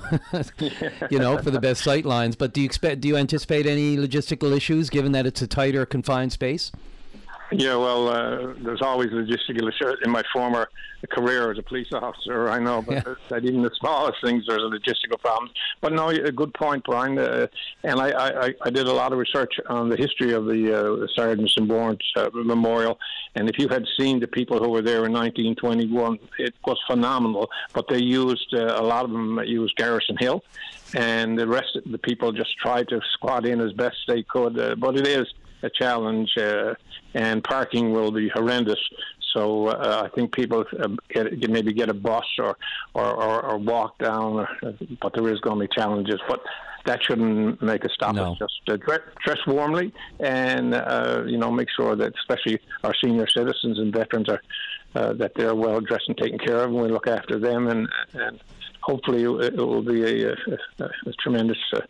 you 1.09 1.19
know, 1.19 1.37
for 1.37 1.51
the 1.51 1.61
best 1.61 1.81
sight 1.85 2.03
lines. 2.03 2.35
But 2.35 2.53
do 2.53 2.59
you 2.59 2.65
expect? 2.65 2.99
Do 2.99 3.07
you 3.07 3.15
anticipate 3.15 3.65
any 3.65 3.95
logistical 3.95 4.53
issues 4.53 4.89
given 4.89 5.13
that 5.13 5.25
it's 5.25 5.41
a 5.41 5.47
tighter, 5.47 5.85
confined 5.85 6.33
space? 6.33 6.73
Yeah, 7.51 7.75
well, 7.75 8.07
uh, 8.07 8.53
there's 8.63 8.81
always 8.81 9.09
logistical 9.09 9.67
issues. 9.67 9.97
In 10.05 10.09
my 10.09 10.23
former 10.31 10.69
career 11.09 11.51
as 11.51 11.57
a 11.57 11.63
police 11.63 11.91
officer, 11.91 12.47
I 12.47 12.59
know, 12.59 12.81
but 12.81 13.05
yeah. 13.05 13.15
that 13.29 13.43
even 13.43 13.61
the 13.61 13.71
smallest 13.77 14.19
things 14.23 14.45
there's 14.47 14.63
a 14.63 14.67
logistical 14.67 15.19
problem. 15.19 15.51
But 15.81 15.91
no, 15.91 16.09
a 16.09 16.31
good 16.31 16.53
point, 16.53 16.85
Brian. 16.85 17.17
Uh, 17.17 17.47
and 17.83 17.99
I, 17.99 18.45
I, 18.47 18.53
I 18.63 18.69
did 18.69 18.87
a 18.87 18.93
lot 18.93 19.11
of 19.11 19.19
research 19.19 19.53
on 19.67 19.89
the 19.89 19.97
history 19.97 20.31
of 20.31 20.45
the 20.45 21.03
uh, 21.03 21.07
Sergeants 21.13 21.55
and 21.57 21.67
Warrants 21.67 22.05
uh, 22.15 22.29
Memorial. 22.33 22.97
And 23.35 23.49
if 23.49 23.59
you 23.59 23.67
had 23.67 23.85
seen 23.99 24.21
the 24.21 24.27
people 24.27 24.59
who 24.59 24.69
were 24.69 24.81
there 24.81 25.05
in 25.05 25.11
1921, 25.11 26.19
it 26.39 26.53
was 26.65 26.77
phenomenal. 26.87 27.49
But 27.73 27.89
they 27.89 28.01
used, 28.01 28.53
uh, 28.53 28.75
a 28.79 28.83
lot 28.83 29.03
of 29.03 29.11
them 29.11 29.39
used 29.45 29.75
Garrison 29.75 30.15
Hill. 30.17 30.41
And 30.93 31.37
the 31.37 31.47
rest 31.47 31.75
of 31.75 31.91
the 31.91 31.97
people 31.97 32.31
just 32.31 32.57
tried 32.57 32.87
to 32.89 33.01
squat 33.13 33.45
in 33.45 33.59
as 33.59 33.73
best 33.73 33.97
they 34.07 34.23
could. 34.23 34.57
Uh, 34.57 34.75
but 34.75 34.97
it 34.97 35.07
is 35.07 35.27
a 35.63 35.69
challenge, 35.69 36.31
uh, 36.37 36.73
and 37.13 37.43
parking 37.43 37.91
will 37.91 38.11
be 38.11 38.29
horrendous. 38.29 38.79
So 39.33 39.67
uh, 39.67 40.03
I 40.05 40.15
think 40.15 40.33
people 40.33 40.65
uh, 40.79 40.89
get, 41.09 41.49
maybe 41.49 41.73
get 41.73 41.89
a 41.89 41.93
bus 41.93 42.25
or 42.39 42.57
or, 42.93 43.05
or, 43.05 43.45
or 43.45 43.57
walk 43.57 43.97
down, 43.97 44.47
but 45.01 45.13
there 45.13 45.27
is 45.29 45.39
going 45.39 45.59
to 45.59 45.67
be 45.67 45.73
challenges. 45.73 46.19
But 46.27 46.41
that 46.85 46.99
shouldn't 47.03 47.61
make 47.61 47.85
us 47.85 47.91
stop 47.93 48.15
no. 48.15 48.35
Just 48.37 48.53
uh, 48.67 48.77
dress, 48.77 48.99
dress 49.23 49.37
warmly, 49.47 49.93
and 50.19 50.73
uh, 50.73 51.23
you 51.25 51.37
know, 51.37 51.51
make 51.51 51.69
sure 51.75 51.95
that 51.95 52.13
especially 52.19 52.59
our 52.83 52.93
senior 53.03 53.27
citizens 53.27 53.79
and 53.79 53.93
veterans 53.93 54.29
are 54.29 54.41
uh, 54.95 55.13
that 55.13 55.33
they're 55.35 55.55
well 55.55 55.79
dressed 55.79 56.07
and 56.07 56.17
taken 56.17 56.39
care 56.39 56.57
of, 56.57 56.71
and 56.71 56.81
we 56.81 56.89
look 56.89 57.07
after 57.07 57.39
them, 57.39 57.67
and 57.67 57.87
and 58.13 58.39
hopefully 58.81 59.23
it, 59.23 59.55
will 59.55 59.81
be 59.83 60.03
a, 60.03 60.31
a, 60.31 60.35
a, 60.79 60.85
a 60.85 61.13
tremendous. 61.21 61.57
Uh, 61.73 61.81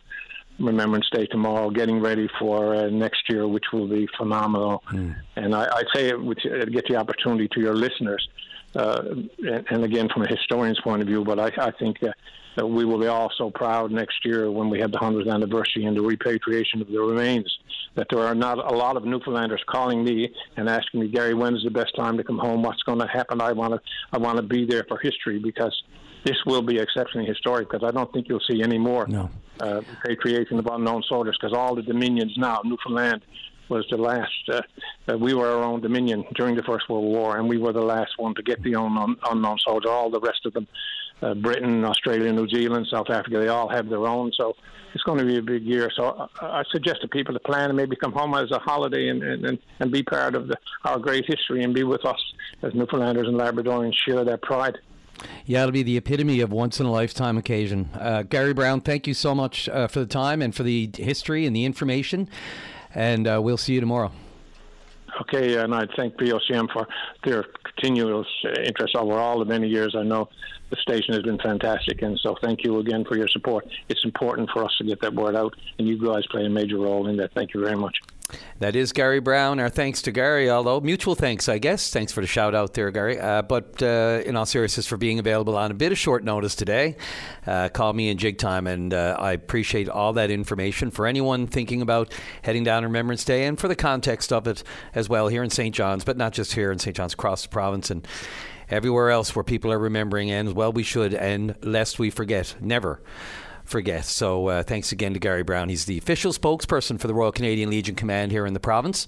Remembrance 0.62 1.10
Day 1.12 1.26
tomorrow, 1.26 1.70
getting 1.70 2.00
ready 2.00 2.30
for 2.40 2.76
uh, 2.76 2.90
next 2.90 3.30
year, 3.30 3.48
which 3.48 3.66
will 3.74 3.88
be 3.88 4.08
phenomenal. 4.18 4.84
Mm. 4.92 5.16
And 5.36 5.56
I, 5.56 5.66
I 5.66 5.84
say 5.94 6.10
it, 6.10 6.22
which, 6.22 6.46
uh, 6.46 6.66
get 6.66 6.88
the 6.88 6.96
opportunity 6.96 7.48
to 7.50 7.60
your 7.60 7.76
listeners, 7.76 8.28
uh, 8.76 9.04
and, 9.40 9.66
and, 9.70 9.84
again 9.84 10.08
from 10.10 10.24
a 10.24 10.28
historian's 10.28 10.80
point 10.80 11.02
of 11.02 11.08
view, 11.08 11.26
but 11.26 11.40
I, 11.40 11.52
I 11.58 11.72
think 11.72 12.02
uh, 12.04 12.12
that 12.56 12.66
we 12.66 12.86
will 12.86 13.00
be 13.00 13.08
all 13.08 13.32
so 13.38 13.50
proud 13.50 13.92
next 13.92 14.26
year 14.26 14.50
when 14.52 14.70
we 14.70 14.80
have 14.80 14.92
the 14.92 14.98
100th 14.98 15.32
anniversary 15.32 15.86
and 15.86 15.96
the 15.96 16.02
repatriation 16.02 16.82
of 16.82 16.88
the 16.88 17.00
remains. 17.00 17.58
That 17.96 18.08
there 18.10 18.22
are 18.22 18.36
not 18.36 18.58
a 18.58 18.76
lot 18.76 18.96
of 18.96 19.04
Newfoundlanders 19.04 19.64
calling 19.68 20.04
me 20.04 20.34
and 20.56 20.70
asking 20.70 21.02
me, 21.02 21.08
Gary, 21.10 21.34
when 21.34 21.56
is 21.56 21.64
the 21.64 21.72
best 21.72 21.96
time 21.96 22.18
to 22.18 22.24
come 22.24 22.38
home? 22.38 22.64
What's 22.64 22.84
going 22.84 23.00
to 23.00 23.08
happen? 23.08 23.42
I 23.42 23.52
want 23.52 23.74
to, 23.74 23.82
I 24.14 24.18
want 24.18 24.38
to 24.38 24.44
be 24.44 24.66
there 24.66 24.86
for 24.88 24.98
history 25.00 25.40
because 25.40 25.76
this 26.24 26.38
will 26.46 26.62
be 26.62 26.78
exceptionally 26.78 27.28
historic 27.28 27.70
because 27.70 27.88
I 27.88 27.92
don't 27.92 28.12
think 28.14 28.28
you'll 28.30 28.44
see 28.50 28.62
any 28.62 28.78
more 28.78 29.08
no. 29.08 29.30
uh, 29.60 29.82
repatriation 30.04 30.60
of 30.60 30.68
unknown 30.68 31.04
soldiers 31.08 31.38
because 31.40 31.56
all 31.56 31.76
the 31.76 31.82
dominions 31.82 32.34
now, 32.38 32.62
Newfoundland 32.64 33.24
was 33.70 33.86
the 33.90 33.98
last. 33.98 34.50
Uh, 34.52 34.62
uh, 35.10 35.18
we 35.18 35.34
were 35.34 35.48
our 35.48 35.64
own 35.64 35.82
dominion 35.82 36.26
during 36.36 36.56
the 36.56 36.64
First 36.64 36.90
World 36.90 37.06
War, 37.06 37.38
and 37.38 37.48
we 37.48 37.58
were 37.58 37.74
the 37.74 37.82
last 37.82 38.12
one 38.18 38.36
to 38.36 38.44
get 38.44 38.62
the 38.62 38.74
unknown, 38.74 39.16
unknown 39.30 39.58
soldier. 39.66 39.90
All 39.90 40.10
the 40.12 40.20
rest 40.20 40.46
of 40.46 40.54
them, 40.54 40.68
uh, 41.22 41.34
Britain, 41.36 41.84
Australia, 41.86 42.32
New 42.34 42.50
Zealand, 42.50 42.88
South 42.92 43.10
Africa, 43.10 43.40
they 43.40 43.48
all 43.48 43.70
have 43.70 43.90
their 43.90 44.06
own. 44.06 44.32
So 44.38 44.56
it's 44.94 45.04
going 45.04 45.20
to 45.20 45.26
be 45.26 45.38
a 45.38 45.42
big 45.42 45.64
year. 45.64 45.90
So 45.96 46.30
I, 46.42 46.46
I 46.46 46.64
suggest 46.72 47.02
to 47.02 47.08
people 47.08 47.34
to 47.34 47.40
plan 47.40 47.70
and 47.70 47.78
maybe 47.78 47.96
come 47.96 48.12
home 48.12 48.36
as 48.36 48.52
a 48.52 48.60
holiday 48.60 49.08
and, 49.08 49.24
and, 49.24 49.58
and 49.80 49.92
be 49.92 50.04
part 50.04 50.36
of 50.36 50.48
the, 50.50 50.58
our 50.84 51.00
great 51.00 51.26
history 51.26 51.64
and 51.64 51.74
be 51.74 51.84
with 51.84 52.06
us 52.06 52.22
as 52.62 52.74
Newfoundlanders 52.74 53.28
and 53.28 53.40
Labradorians 53.40 53.96
share 54.06 54.24
that 54.26 54.42
pride. 54.42 54.78
Yeah, 55.46 55.62
it'll 55.62 55.72
be 55.72 55.84
the 55.84 55.98
epitome 55.98 56.42
of 56.42 56.52
once 56.52 56.80
in 56.80 56.86
a 56.86 56.92
lifetime 56.92 57.38
occasion. 57.38 57.90
Uh, 57.94 58.24
Gary 58.24 58.54
Brown, 58.54 58.82
thank 58.82 59.08
you 59.08 59.14
so 59.14 59.36
much 59.36 59.68
uh, 59.70 59.88
for 59.88 60.00
the 60.00 60.06
time 60.06 60.42
and 60.42 60.54
for 60.56 60.64
the 60.64 60.90
history 60.96 61.46
and 61.46 61.56
the 61.56 61.66
information. 61.66 62.30
And 62.94 63.28
uh, 63.28 63.40
we'll 63.42 63.58
see 63.58 63.74
you 63.74 63.80
tomorrow. 63.80 64.12
Okay, 65.22 65.58
and 65.58 65.76
I 65.76 65.86
thank 65.98 66.16
VOCM 66.16 66.72
for 66.72 66.88
their 67.26 67.46
continuous 67.64 68.28
interest 68.64 68.96
over 68.96 69.14
all 69.14 69.40
the 69.40 69.46
many 69.46 69.68
years. 69.68 69.96
I 69.96 70.04
know 70.04 70.30
the 70.70 70.78
station 70.78 71.14
has 71.14 71.24
been 71.24 71.38
fantastic, 71.38 72.02
and 72.02 72.18
so 72.20 72.38
thank 72.42 72.64
you 72.64 72.80
again 72.80 73.04
for 73.04 73.18
your 73.18 73.28
support. 73.28 73.68
It's 73.90 74.04
important 74.06 74.50
for 74.52 74.64
us 74.64 74.74
to 74.78 74.86
get 74.86 75.02
that 75.02 75.14
word 75.14 75.36
out, 75.36 75.54
and 75.78 75.88
you 75.88 76.04
guys 76.04 76.26
play 76.28 76.46
a 76.46 76.50
major 76.50 76.78
role 76.78 77.08
in 77.08 77.18
that. 77.18 77.34
Thank 77.34 77.54
you 77.54 77.62
very 77.62 77.76
much. 77.76 77.98
That 78.60 78.76
is 78.76 78.94
Gary 78.94 79.20
Brown. 79.20 79.60
Our 79.60 79.70
thanks 79.70 80.02
to 80.04 80.12
Gary, 80.12 80.50
although 80.50 80.80
mutual 80.80 81.16
thanks, 81.16 81.50
I 81.50 81.58
guess. 81.58 81.90
Thanks 81.90 82.12
for 82.12 82.22
the 82.22 82.28
shout 82.28 82.54
out 82.54 82.74
there, 82.74 82.92
Gary. 82.92 83.20
Uh, 83.20 83.42
but 83.42 83.82
uh, 83.82 84.22
in 84.26 84.36
all 84.36 84.46
seriousness, 84.46 84.86
for 84.86 84.98
being 84.98 85.20
available 85.20 85.58
on 85.58 85.72
a 85.72 85.74
bit 85.74 85.92
of 85.92 85.98
short 85.98 86.24
notice 86.24 86.56
today. 86.56 86.96
Uh, 87.48 87.70
call 87.70 87.94
me 87.94 88.10
in 88.10 88.18
jig 88.18 88.38
time, 88.38 88.68
and 88.68 88.94
uh, 88.94 89.16
I 89.20 89.34
appreciate 89.34 89.90
all 89.90 90.14
that 90.14 90.30
information 90.30 90.92
for 90.92 91.08
anyone 91.08 91.48
thinking 91.48 91.82
about 91.82 92.14
heading 92.44 92.64
down 92.64 92.84
Remembrance 92.84 93.26
Day 93.26 93.46
and 93.46 93.60
for 93.60 93.68
the 93.68 93.76
context 93.76 94.32
of 94.32 94.48
it 94.48 94.64
as 94.94 95.10
well 95.10 95.28
here 95.28 95.44
in 95.44 95.50
St. 95.50 95.74
John's, 95.74 96.04
but 96.04 96.18
not 96.18 96.34
just 96.34 96.54
here 96.54 96.72
in 96.72 96.80
St. 96.80 96.96
John's, 96.96 97.14
across 97.14 97.44
the 97.44 97.50
province 97.50 97.90
and 97.90 98.08
everywhere 98.70 99.10
else 99.10 99.36
where 99.36 99.44
people 99.44 99.72
are 99.72 99.80
remembering, 99.80 100.32
and 100.32 100.54
well, 100.54 100.72
we 100.72 100.84
should, 100.84 101.14
and 101.14 101.56
lest 101.64 102.00
we 102.00 102.10
forget, 102.10 102.56
never 102.62 103.02
forget. 103.72 104.06
So 104.06 104.48
uh, 104.48 104.64
thanks 104.64 104.92
again 104.92 105.14
to 105.14 105.20
Gary 105.20 105.44
Brown. 105.44 105.70
He's 105.70 105.86
the 105.86 105.98
official 105.98 106.32
spokesperson 106.32 107.00
for 107.00 107.08
the 107.08 107.14
Royal 107.14 107.32
Canadian 107.32 107.70
Legion 107.70 107.96
Command 107.96 108.32
here 108.32 108.46
in 108.46 108.54
the 108.54 108.60
province. 108.60 109.08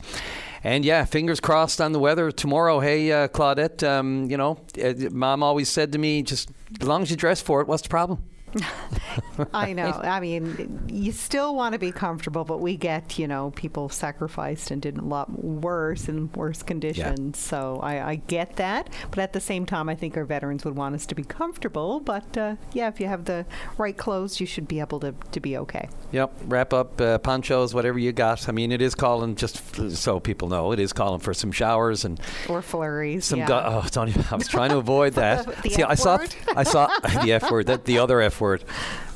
And 0.64 0.84
yeah, 0.86 1.06
fingers 1.06 1.40
crossed 1.40 1.82
on 1.82 1.92
the 1.92 2.00
weather 2.00 2.32
tomorrow. 2.32 2.80
Hey, 2.80 3.12
uh, 3.12 3.28
Claudette, 3.28 3.88
um, 3.88 4.30
you 4.32 4.38
know, 4.38 4.58
uh, 4.84 4.94
mom 5.12 5.44
always 5.44 5.70
said 5.70 5.92
to 5.92 5.98
me, 5.98 6.24
just 6.24 6.50
as 6.82 6.88
long 6.88 7.04
as 7.04 7.12
you 7.12 7.18
dress 7.18 7.42
for 7.42 7.62
it, 7.62 7.68
what's 7.68 7.84
the 7.84 7.90
problem? 7.90 8.24
I 9.54 9.74
know. 9.74 9.92
I 10.04 10.20
mean, 10.20 10.86
you 10.88 11.12
still 11.12 11.56
want 11.56 11.74
to 11.74 11.80
be 11.80 11.92
comfortable, 11.92 12.44
but 12.44 12.60
we 12.60 12.78
get, 12.78 13.18
you 13.18 13.28
know, 13.28 13.52
people 13.56 13.90
sacrificed 13.90 14.72
and 14.72 14.82
did 14.82 14.98
a 14.98 15.02
lot 15.02 15.44
worse 15.44 16.08
in 16.08 16.32
worse 16.34 16.64
conditions. 16.64 17.38
Yeah. 17.38 17.50
So 17.50 17.80
I, 17.82 18.10
I, 18.10 18.16
get 18.16 18.58
that. 18.58 18.90
But 19.10 19.20
at 19.20 19.34
the 19.34 19.42
same 19.42 19.66
time, 19.66 19.90
I 19.90 19.96
think 19.96 20.16
our 20.18 20.26
veterans 20.26 20.66
would 20.66 20.76
want 20.76 20.96
us 20.96 21.06
to 21.08 21.16
be 21.16 21.24
comfortable. 21.24 22.00
But 22.00 22.38
uh, 22.38 22.56
yeah, 22.74 22.88
if 22.88 23.00
you 23.00 23.08
have 23.08 23.26
the 23.26 23.46
right 23.78 23.98
clothes, 23.98 24.40
you 24.40 24.46
should 24.46 24.68
be 24.68 24.80
able 24.80 25.00
to, 25.02 25.14
to 25.32 25.40
be 25.40 25.58
okay. 25.58 25.90
Yep. 26.12 26.34
Wrap 26.46 26.74
up 26.74 27.02
uh, 27.02 27.18
ponchos, 27.18 27.74
whatever 27.74 27.98
you 27.98 28.12
got. 28.12 28.48
I 28.48 28.52
mean, 28.52 28.72
it 28.72 28.82
is 28.82 28.96
calling, 28.96 29.36
just 29.36 29.96
so 29.96 30.20
people 30.20 30.48
know, 30.48 30.72
it 30.72 30.80
is 30.80 30.94
calling 30.94 31.20
for 31.20 31.34
some 31.34 31.52
showers 31.52 32.06
and. 32.06 32.20
Or 32.48 32.62
flurries. 32.62 33.26
Some 33.26 33.40
yeah. 33.40 33.48
Go- 33.48 33.64
oh, 33.66 33.88
don't 33.92 34.10
even, 34.10 34.26
I 34.30 34.36
was 34.36 34.48
trying 34.48 34.70
to 34.70 34.78
avoid 34.78 35.14
that. 35.16 35.46
the, 35.46 35.62
the 35.64 35.70
See, 35.70 35.84
F 35.84 35.90
I 35.90 35.96
saw, 35.96 36.20
I 36.56 36.64
saw 36.64 36.88
the 37.24 37.34
F 37.34 37.50
word, 37.50 37.68
that, 37.68 37.86
the 37.86 38.00
other 38.00 38.22
F 38.22 38.40
word. 38.40 38.43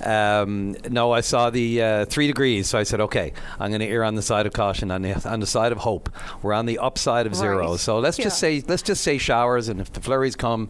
Um, 0.04 0.76
no, 0.90 1.12
I 1.12 1.22
saw 1.22 1.50
the 1.50 1.82
uh, 1.82 2.06
three 2.06 2.28
degrees, 2.28 2.68
so 2.68 2.78
I 2.78 2.84
said, 2.84 3.02
okay, 3.02 3.34
I'm 3.60 3.72
going 3.72 3.82
to 3.82 3.88
err 3.88 4.04
on 4.04 4.16
the 4.16 4.22
side 4.22 4.46
of 4.46 4.54
caution, 4.54 4.92
on 4.92 5.02
the 5.02 5.14
on 5.30 5.40
the 5.40 5.48
side 5.48 5.72
of 5.72 5.80
hope. 5.80 6.10
We're 6.42 6.54
on 6.54 6.66
the 6.66 6.80
upside 6.80 7.28
of 7.28 7.36
zero, 7.36 7.72
right. 7.72 7.80
so 7.80 8.00
let's 8.00 8.18
yeah. 8.18 8.26
just 8.26 8.40
say 8.40 8.64
let's 8.68 8.84
just 8.84 9.04
say 9.04 9.18
showers, 9.18 9.70
and 9.70 9.82
if 9.82 9.92
the 9.92 10.02
flurries 10.02 10.36
come. 10.36 10.68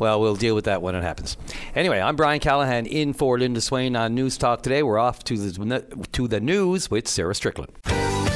Well, 0.00 0.18
we'll 0.20 0.34
deal 0.34 0.54
with 0.54 0.64
that 0.64 0.80
when 0.80 0.94
it 0.94 1.02
happens. 1.02 1.36
Anyway, 1.74 2.00
I'm 2.00 2.16
Brian 2.16 2.40
Callahan 2.40 2.86
in 2.86 3.12
for 3.12 3.38
Linda 3.38 3.60
Swain 3.60 3.94
on 3.94 4.14
News 4.14 4.38
Talk 4.38 4.62
today. 4.62 4.82
We're 4.82 4.98
off 4.98 5.22
to 5.24 5.36
the 5.36 6.06
to 6.12 6.26
the 6.26 6.40
news 6.40 6.90
with 6.90 7.06
Sarah 7.06 7.34
Strickland. 7.34 7.70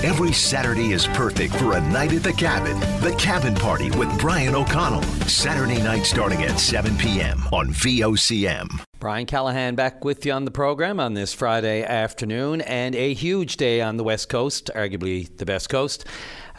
Every 0.05 0.35
Saturday 0.35 0.93
is 0.93 1.07
perfect 1.07 1.57
for 1.57 1.79
a 1.79 1.81
night 1.81 2.13
at 2.13 2.23
the 2.23 2.35
cabin. 2.35 2.79
The 3.01 3.17
Cabin 3.17 3.55
Party 3.55 3.91
with 3.93 4.21
Brian 4.21 4.55
O'Connell. 4.55 5.03
Saturday 5.27 5.83
night 5.83 6.05
starting 6.05 6.43
at 6.43 6.61
7 6.61 6.95
p.m. 6.99 7.43
on 7.51 7.69
VOCM. 7.69 8.69
Brian 8.99 9.25
Callahan 9.25 9.75
back 9.75 10.05
with 10.05 10.27
you 10.27 10.33
on 10.33 10.45
the 10.45 10.51
program 10.51 11.01
on 11.01 11.15
this 11.15 11.33
Friday 11.33 11.83
afternoon, 11.83 12.61
and 12.61 12.95
a 12.95 13.15
huge 13.15 13.57
day 13.57 13.81
on 13.81 13.97
the 13.97 14.05
West 14.05 14.29
Coast, 14.29 14.71
arguably 14.75 15.35
the 15.39 15.47
best 15.47 15.71
coast 15.71 16.05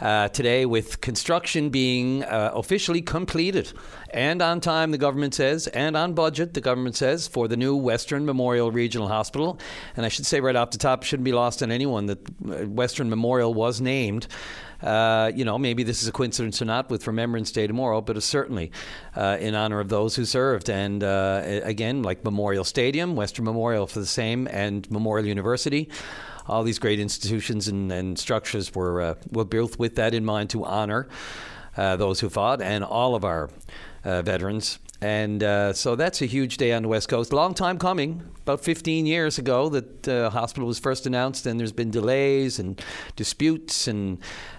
uh, 0.00 0.28
today 0.28 0.66
with 0.66 1.00
construction 1.00 1.70
being 1.70 2.24
uh, 2.24 2.50
officially 2.54 3.02
completed 3.02 3.72
and 4.16 4.40
on 4.40 4.60
time, 4.60 4.92
the 4.92 4.98
government 4.98 5.34
says, 5.34 5.66
and 5.66 5.94
on 5.94 6.14
budget, 6.14 6.54
the 6.54 6.62
government 6.62 6.96
says, 6.96 7.28
for 7.28 7.48
the 7.48 7.56
new 7.56 7.76
Western 7.76 8.24
Memorial 8.24 8.70
Regional 8.70 9.08
Hospital. 9.08 9.58
And 9.94 10.06
I 10.06 10.08
should 10.08 10.24
say 10.24 10.40
right 10.40 10.56
off 10.56 10.70
the 10.70 10.78
top, 10.78 11.02
shouldn't 11.02 11.24
be 11.24 11.32
lost 11.32 11.62
on 11.62 11.70
anyone 11.70 12.06
that 12.06 12.18
uh, 12.28 12.66
Western 12.66 13.10
Memorial 13.10 13.52
was 13.52 13.80
named. 13.80 14.26
Uh, 14.82 15.32
you 15.34 15.44
know, 15.44 15.58
maybe 15.58 15.82
this 15.82 16.02
is 16.02 16.08
a 16.08 16.12
coincidence 16.12 16.62
or 16.62 16.64
not 16.64 16.88
with 16.88 17.06
Remembrance 17.06 17.50
Day 17.50 17.66
tomorrow, 17.66 18.00
but 18.00 18.16
it's 18.16 18.24
certainly 18.24 18.72
uh, 19.14 19.36
in 19.38 19.54
honor 19.54 19.80
of 19.80 19.90
those 19.90 20.16
who 20.16 20.24
served. 20.24 20.70
And 20.70 21.04
uh, 21.04 21.42
again, 21.44 22.02
like 22.02 22.24
Memorial 22.24 22.64
Stadium, 22.64 23.16
Western 23.16 23.44
Memorial 23.44 23.86
for 23.86 24.00
the 24.00 24.06
same, 24.06 24.48
and 24.50 24.90
Memorial 24.90 25.26
University 25.26 25.90
all 26.48 26.62
these 26.62 26.78
great 26.78 27.00
institutions 27.00 27.68
and, 27.68 27.90
and 27.92 28.18
structures 28.18 28.74
were 28.74 29.00
uh, 29.00 29.14
were 29.30 29.44
built 29.44 29.78
with 29.78 29.96
that 29.96 30.14
in 30.14 30.24
mind 30.24 30.50
to 30.50 30.64
honor 30.64 31.08
uh, 31.76 31.96
those 31.96 32.20
who 32.20 32.28
fought 32.28 32.62
and 32.62 32.84
all 32.84 33.14
of 33.14 33.24
our 33.24 33.50
uh, 34.04 34.22
veterans. 34.22 34.78
And 35.00 35.42
uh, 35.42 35.72
so 35.72 35.94
that's 35.94 36.22
a 36.22 36.26
huge 36.26 36.56
day 36.56 36.72
on 36.72 36.82
the 36.82 36.88
West 36.88 37.08
Coast. 37.08 37.32
Long 37.32 37.54
time 37.54 37.78
coming. 37.78 38.22
About 38.46 38.60
15 38.60 39.06
years 39.06 39.38
ago, 39.38 39.68
that 39.70 40.04
the 40.04 40.30
hospital 40.30 40.68
was 40.68 40.78
first 40.78 41.04
announced, 41.04 41.46
and 41.46 41.58
there's 41.58 41.72
been 41.72 41.90
delays 41.90 42.60
and 42.60 42.80
disputes 43.16 43.88
and 43.88 44.18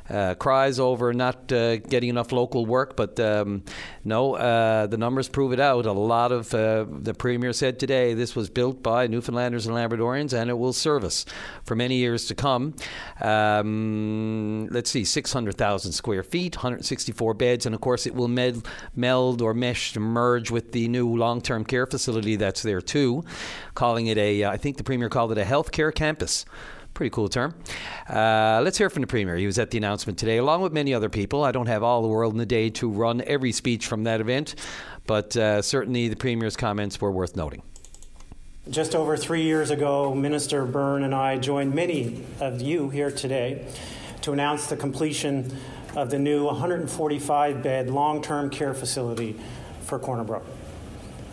uh, 0.10 0.36
cries 0.36 0.80
over 0.80 1.14
not 1.14 1.52
uh, 1.52 1.78
getting 1.78 2.10
enough 2.10 2.32
local 2.32 2.66
work, 2.66 2.96
but 2.96 3.20
um, 3.20 3.64
no, 4.04 4.36
uh, 4.36 4.88
the 4.88 4.98
numbers 4.98 5.28
prove 5.28 5.52
it 5.52 5.60
out. 5.60 5.86
A 5.86 5.92
lot 5.92 6.32
of 6.32 6.54
uh, 6.54 6.86
the 6.90 7.14
premier 7.14 7.54
said 7.54 7.80
today 7.80 8.14
this 8.14 8.36
was 8.36 8.50
built 8.50 8.82
by 8.82 9.08
Newfoundlanders 9.08 9.68
and 9.68 9.76
Labradorians, 9.76 10.34
and 10.34 10.50
it 10.50 10.58
will 10.58 10.74
service 10.74 11.26
for 11.64 11.76
many 11.76 11.96
years 11.96 12.26
to 12.28 12.36
come. 12.36 12.74
Um, 13.22 14.68
let's 14.72 14.90
see, 14.90 15.04
600,000 15.04 15.92
square 15.92 16.24
feet, 16.24 16.56
164 16.56 17.34
beds, 17.34 17.66
and 17.66 17.76
of 17.76 17.82
course 17.82 18.06
it 18.06 18.16
will 18.16 18.28
med- 18.28 18.66
meld 18.96 19.42
or 19.42 19.54
mesh 19.54 19.96
merge 19.98 20.52
with 20.52 20.72
the 20.72 20.88
new 20.88 21.16
long-term 21.16 21.66
care 21.66 21.86
facility 21.86 22.36
that's 22.36 22.62
there 22.62 22.82
too, 22.82 23.24
calling 23.78 24.08
it 24.08 24.18
a. 24.18 24.44
I 24.44 24.58
think 24.58 24.78
the 24.78 24.84
premier 24.84 25.08
called 25.08 25.32
it 25.32 25.38
a 25.38 25.44
healthcare 25.44 25.94
campus. 25.94 26.46
Pretty 26.96 27.12
cool 27.12 27.30
term. 27.30 27.54
Uh, 28.10 28.60
let's 28.64 28.76
hear 28.80 28.90
from 28.90 29.02
the 29.02 29.08
Premier. 29.08 29.38
He 29.38 29.46
was 29.46 29.60
at 29.60 29.70
the 29.70 29.78
announcement 29.78 30.18
today, 30.18 30.38
along 30.38 30.64
with 30.64 30.74
many 30.74 30.96
other 30.96 31.10
people. 31.10 31.44
I 31.44 31.52
don't 31.52 31.68
have 31.68 31.84
all 31.84 32.02
the 32.02 32.08
world 32.08 32.34
in 32.34 32.40
the 32.40 32.46
day 32.48 32.72
to 32.72 32.90
run 32.90 33.22
every 33.22 33.52
speech 33.52 33.86
from 33.86 34.04
that 34.06 34.20
event, 34.20 34.56
but 35.06 35.38
uh, 35.38 35.62
certainly 35.62 36.08
the 36.08 36.16
Premier's 36.16 36.58
comments 36.58 37.00
were 37.00 37.12
worth 37.12 37.36
noting. 37.36 37.62
Just 38.68 38.96
over 38.96 39.16
three 39.16 39.44
years 39.44 39.70
ago, 39.70 40.16
Minister 40.16 40.66
Byrne 40.66 41.04
and 41.04 41.14
I 41.14 41.38
joined 41.38 41.76
many 41.76 42.26
of 42.40 42.60
you 42.60 42.90
here 42.90 43.12
today 43.12 43.68
to 44.22 44.34
announce 44.34 44.66
the 44.66 44.76
completion 44.76 45.56
of 45.96 46.10
the 46.10 46.18
new 46.18 46.46
145 46.46 47.62
bed 47.62 47.92
long 47.92 48.24
term 48.24 48.50
care 48.50 48.74
facility 48.74 49.36
for 49.82 50.00
Corner 50.00 50.24
Brook. 50.24 50.44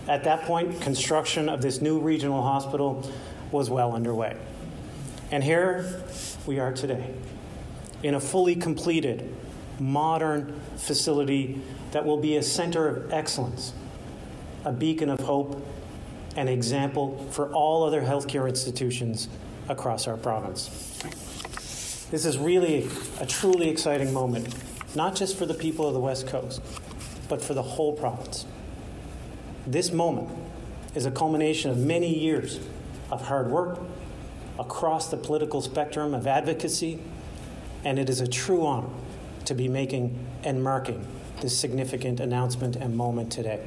At 0.07 0.25
that 0.25 0.43
point, 0.43 0.81
construction 0.81 1.49
of 1.49 1.63
this 1.63 1.81
new 1.81 1.99
regional 1.99 2.43
hospital 2.43 3.11
was 3.51 3.71
well 3.71 3.95
underway. 3.95 4.37
And 5.31 5.43
here 5.43 6.03
we 6.47 6.59
are 6.59 6.73
today 6.73 7.15
in 8.03 8.15
a 8.15 8.21
fully 8.21 8.55
completed, 8.55 9.35
modern 9.81 10.61
facility 10.77 11.61
that 11.93 12.05
will 12.05 12.19
be 12.19 12.37
a 12.37 12.43
center 12.43 12.87
of 12.87 13.13
excellence, 13.13 13.73
a 14.65 14.73
beacon 14.73 15.09
of 15.09 15.21
hope, 15.21 15.67
an 16.37 16.49
example 16.49 17.27
for 17.31 17.51
all 17.53 17.85
other 17.85 18.03
healthcare 18.03 18.47
institutions 18.47 19.29
across 19.69 20.07
our 20.07 20.19
province. 20.19 20.69
This 22.11 22.27
is 22.27 22.37
really 22.37 22.89
a 23.21 23.27
truly 23.27 23.71
exciting 23.71 24.13
moment, 24.13 24.55
not 24.95 25.17
just 25.17 25.37
for 25.37 25.47
the 25.47 25.55
people 25.55 25.89
of 25.89 25.95
the 25.95 26.01
West 26.01 26.27
Coast, 26.27 26.61
but 27.29 27.41
for 27.41 27.55
the 27.55 27.63
whole 27.63 27.95
province. 27.95 28.45
This 29.67 29.93
moment 29.93 30.29
is 30.95 31.07
a 31.07 31.11
culmination 31.11 31.71
of 31.71 31.79
many 31.79 32.19
years 32.19 32.61
of 33.11 33.23
hard 33.29 33.51
work 33.51 33.79
across 34.59 35.09
the 35.09 35.17
political 35.17 35.63
spectrum 35.63 36.13
of 36.13 36.27
advocacy, 36.27 37.01
and 37.83 37.99
it 37.99 38.11
is 38.11 38.21
a 38.21 38.27
true 38.27 38.67
honor 38.67 38.91
to 39.47 39.55
be 39.55 39.69
making 39.69 40.19
and 40.43 40.63
marking 40.63 41.07
this 41.41 41.59
significant 41.59 42.21
announcement 42.21 42.77
and 42.77 42.95
moment 42.95 43.33
today. 43.33 43.67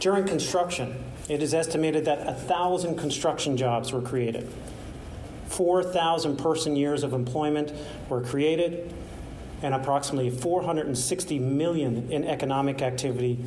During 0.00 0.26
construction, 0.26 1.02
it 1.30 1.42
is 1.42 1.54
estimated 1.54 2.04
that 2.04 2.26
1,000 2.26 2.96
construction 2.96 3.56
jobs 3.56 3.92
were 3.92 4.02
created. 4.02 4.52
4,000 5.46 6.36
person 6.36 6.76
years 6.76 7.02
of 7.02 7.14
employment 7.14 7.72
were 8.10 8.20
created, 8.20 8.92
and 9.62 9.74
approximately 9.74 10.30
460 10.30 11.38
million 11.38 12.12
in 12.12 12.24
economic 12.24 12.82
activity 12.82 13.38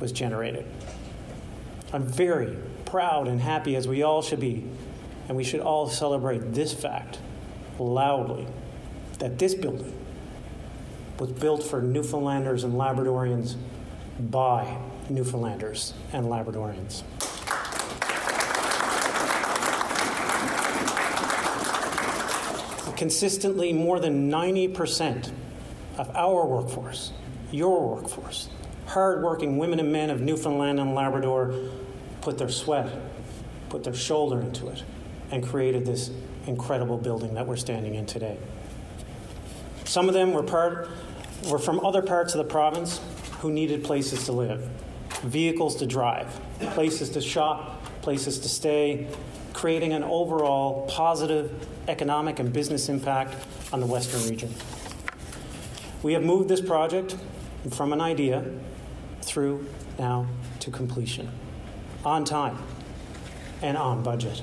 was 0.00 0.12
generated. 0.12 0.66
I'm 1.92 2.04
very 2.04 2.56
proud 2.84 3.28
and 3.28 3.40
happy, 3.40 3.76
as 3.76 3.86
we 3.86 4.02
all 4.02 4.22
should 4.22 4.40
be, 4.40 4.64
and 5.28 5.36
we 5.36 5.44
should 5.44 5.60
all 5.60 5.88
celebrate 5.88 6.54
this 6.54 6.72
fact 6.72 7.18
loudly 7.78 8.46
that 9.18 9.38
this 9.38 9.54
building 9.54 9.94
was 11.18 11.30
built 11.32 11.62
for 11.62 11.82
Newfoundlanders 11.82 12.64
and 12.64 12.74
Labradorians 12.74 13.56
by 14.18 14.78
Newfoundlanders 15.08 15.92
and 16.12 16.26
Labradorians. 16.26 17.02
Consistently, 22.96 23.72
more 23.72 23.98
than 23.98 24.30
90% 24.30 25.32
of 25.96 26.14
our 26.14 26.46
workforce, 26.46 27.12
your 27.50 27.96
workforce, 27.96 28.48
hardworking 28.90 29.56
women 29.56 29.78
and 29.78 29.92
men 29.92 30.10
of 30.10 30.20
Newfoundland 30.20 30.80
and 30.80 30.96
Labrador, 30.96 31.54
put 32.22 32.38
their 32.38 32.48
sweat, 32.48 32.90
put 33.68 33.84
their 33.84 33.94
shoulder 33.94 34.40
into 34.40 34.66
it 34.66 34.82
and 35.30 35.46
created 35.46 35.86
this 35.86 36.10
incredible 36.48 36.98
building 36.98 37.34
that 37.34 37.46
we're 37.46 37.56
standing 37.56 37.94
in 37.94 38.04
today. 38.04 38.36
Some 39.84 40.08
of 40.08 40.14
them 40.14 40.32
were, 40.32 40.42
part, 40.42 40.88
were 41.48 41.58
from 41.60 41.78
other 41.86 42.02
parts 42.02 42.34
of 42.34 42.38
the 42.38 42.50
province 42.50 43.00
who 43.38 43.52
needed 43.52 43.84
places 43.84 44.24
to 44.24 44.32
live, 44.32 44.68
vehicles 45.22 45.76
to 45.76 45.86
drive, 45.86 46.26
places 46.72 47.10
to 47.10 47.20
shop, 47.20 47.84
places 48.02 48.40
to 48.40 48.48
stay, 48.48 49.06
creating 49.52 49.92
an 49.92 50.02
overall 50.02 50.88
positive 50.88 51.68
economic 51.86 52.40
and 52.40 52.52
business 52.52 52.88
impact 52.88 53.36
on 53.72 53.78
the 53.78 53.86
Western 53.86 54.28
region. 54.28 54.52
We 56.02 56.12
have 56.14 56.24
moved 56.24 56.48
this 56.48 56.60
project 56.60 57.16
from 57.70 57.92
an 57.92 58.00
idea 58.00 58.44
through 59.22 59.66
now 59.98 60.26
to 60.60 60.70
completion, 60.70 61.30
on 62.04 62.24
time 62.24 62.58
and 63.62 63.76
on 63.76 64.02
budget. 64.02 64.42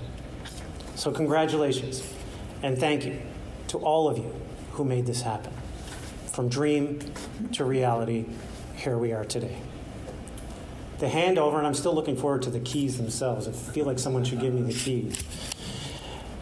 So, 0.95 1.11
congratulations 1.11 2.13
and 2.63 2.77
thank 2.77 3.05
you 3.05 3.21
to 3.67 3.77
all 3.77 4.07
of 4.07 4.17
you 4.17 4.33
who 4.71 4.85
made 4.85 5.05
this 5.05 5.21
happen. 5.21 5.53
From 6.31 6.49
dream 6.49 6.99
to 7.53 7.65
reality, 7.65 8.25
here 8.75 8.97
we 8.97 9.11
are 9.11 9.25
today. 9.25 9.57
The 10.99 11.07
handover, 11.07 11.57
and 11.57 11.67
I'm 11.67 11.73
still 11.73 11.93
looking 11.93 12.17
forward 12.17 12.41
to 12.43 12.49
the 12.49 12.59
keys 12.59 12.97
themselves. 12.97 13.47
I 13.47 13.51
feel 13.51 13.85
like 13.85 13.99
someone 13.99 14.23
should 14.23 14.39
give 14.39 14.53
me 14.53 14.61
the 14.61 14.73
keys. 14.73 15.23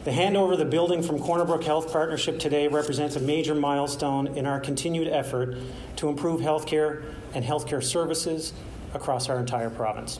The 0.06 0.12
handover 0.12 0.54
of 0.54 0.60
the 0.60 0.66
building 0.66 1.02
from 1.02 1.18
Corner 1.18 1.46
Brook 1.46 1.64
Health 1.64 1.92
Partnership 1.92 2.38
today 2.38 2.68
represents 2.68 3.16
a 3.16 3.20
major 3.20 3.56
milestone 3.56 4.28
in 4.28 4.46
our 4.46 4.60
continued 4.60 5.08
effort 5.08 5.58
to 5.96 6.10
improve 6.10 6.42
healthcare 6.42 7.04
and 7.34 7.44
healthcare 7.44 7.84
services 7.84 8.54
across 8.94 9.30
our 9.30 9.40
entire 9.40 9.72
province. 9.72 10.20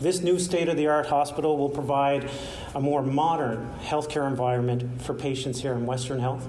This 0.00 0.22
new 0.22 0.38
state 0.38 0.70
of 0.70 0.78
the 0.78 0.86
art 0.86 1.04
hospital 1.04 1.58
will 1.58 1.68
provide 1.68 2.30
a 2.74 2.80
more 2.80 3.02
modern 3.02 3.74
healthcare 3.82 4.26
environment 4.26 5.02
for 5.02 5.12
patients 5.12 5.60
here 5.60 5.74
in 5.74 5.84
Western 5.84 6.20
Health 6.20 6.48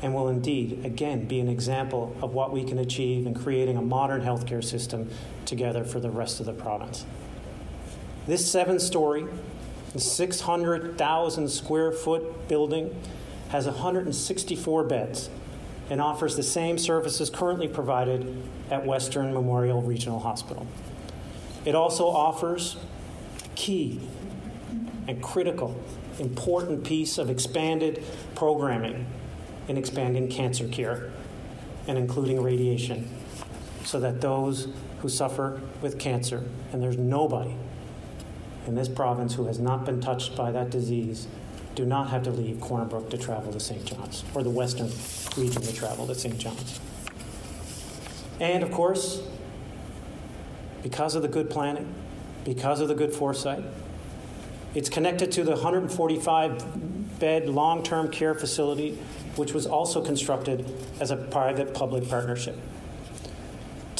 and 0.00 0.14
will 0.14 0.28
indeed, 0.28 0.86
again, 0.86 1.26
be 1.26 1.38
an 1.38 1.50
example 1.50 2.16
of 2.22 2.32
what 2.32 2.50
we 2.50 2.64
can 2.64 2.78
achieve 2.78 3.26
in 3.26 3.34
creating 3.34 3.76
a 3.76 3.82
modern 3.82 4.22
healthcare 4.22 4.64
system 4.64 5.10
together 5.44 5.84
for 5.84 6.00
the 6.00 6.08
rest 6.08 6.40
of 6.40 6.46
the 6.46 6.54
province. 6.54 7.04
This 8.26 8.50
seven 8.50 8.80
story, 8.80 9.26
the 9.92 10.00
600,000 10.00 11.48
square 11.48 11.92
foot 11.92 12.48
building 12.48 12.94
has 13.48 13.66
164 13.66 14.84
beds 14.84 15.30
and 15.88 16.00
offers 16.00 16.36
the 16.36 16.42
same 16.42 16.78
services 16.78 17.30
currently 17.30 17.66
provided 17.66 18.40
at 18.70 18.86
Western 18.86 19.34
Memorial 19.34 19.82
Regional 19.82 20.20
Hospital. 20.20 20.66
It 21.64 21.74
also 21.74 22.06
offers 22.06 22.76
a 23.44 23.48
key 23.56 24.00
and 25.08 25.20
critical, 25.20 25.82
important 26.20 26.84
piece 26.84 27.18
of 27.18 27.28
expanded 27.28 28.04
programming 28.36 29.06
in 29.66 29.76
expanding 29.76 30.28
cancer 30.28 30.68
care 30.68 31.10
and 31.88 31.98
including 31.98 32.40
radiation 32.40 33.08
so 33.84 33.98
that 33.98 34.20
those 34.20 34.68
who 35.00 35.08
suffer 35.08 35.60
with 35.82 35.98
cancer, 35.98 36.44
and 36.72 36.80
there's 36.80 36.98
nobody 36.98 37.56
in 38.66 38.74
this 38.74 38.88
province 38.88 39.34
who 39.34 39.46
has 39.46 39.58
not 39.58 39.84
been 39.84 40.00
touched 40.00 40.36
by 40.36 40.50
that 40.52 40.70
disease 40.70 41.26
do 41.74 41.84
not 41.84 42.10
have 42.10 42.22
to 42.24 42.30
leave 42.30 42.60
Corner 42.60 42.84
Brook 42.84 43.10
to 43.10 43.18
travel 43.18 43.52
to 43.52 43.60
St. 43.60 43.84
John's, 43.84 44.24
or 44.34 44.42
the 44.42 44.50
western 44.50 44.90
region 45.36 45.62
to 45.62 45.72
travel 45.72 46.06
to 46.06 46.14
St. 46.14 46.36
John's. 46.38 46.80
And 48.40 48.62
of 48.62 48.70
course, 48.70 49.22
because 50.82 51.14
of 51.14 51.22
the 51.22 51.28
good 51.28 51.50
planning, 51.50 51.92
because 52.44 52.80
of 52.80 52.88
the 52.88 52.94
good 52.94 53.12
foresight, 53.12 53.62
it's 54.74 54.88
connected 54.88 55.32
to 55.32 55.44
the 55.44 55.52
145 55.52 57.18
bed 57.18 57.48
long 57.48 57.82
term 57.82 58.10
care 58.10 58.34
facility, 58.34 58.98
which 59.36 59.52
was 59.52 59.66
also 59.66 60.02
constructed 60.04 60.64
as 61.00 61.10
a 61.10 61.16
private 61.16 61.74
public 61.74 62.08
partnership. 62.08 62.56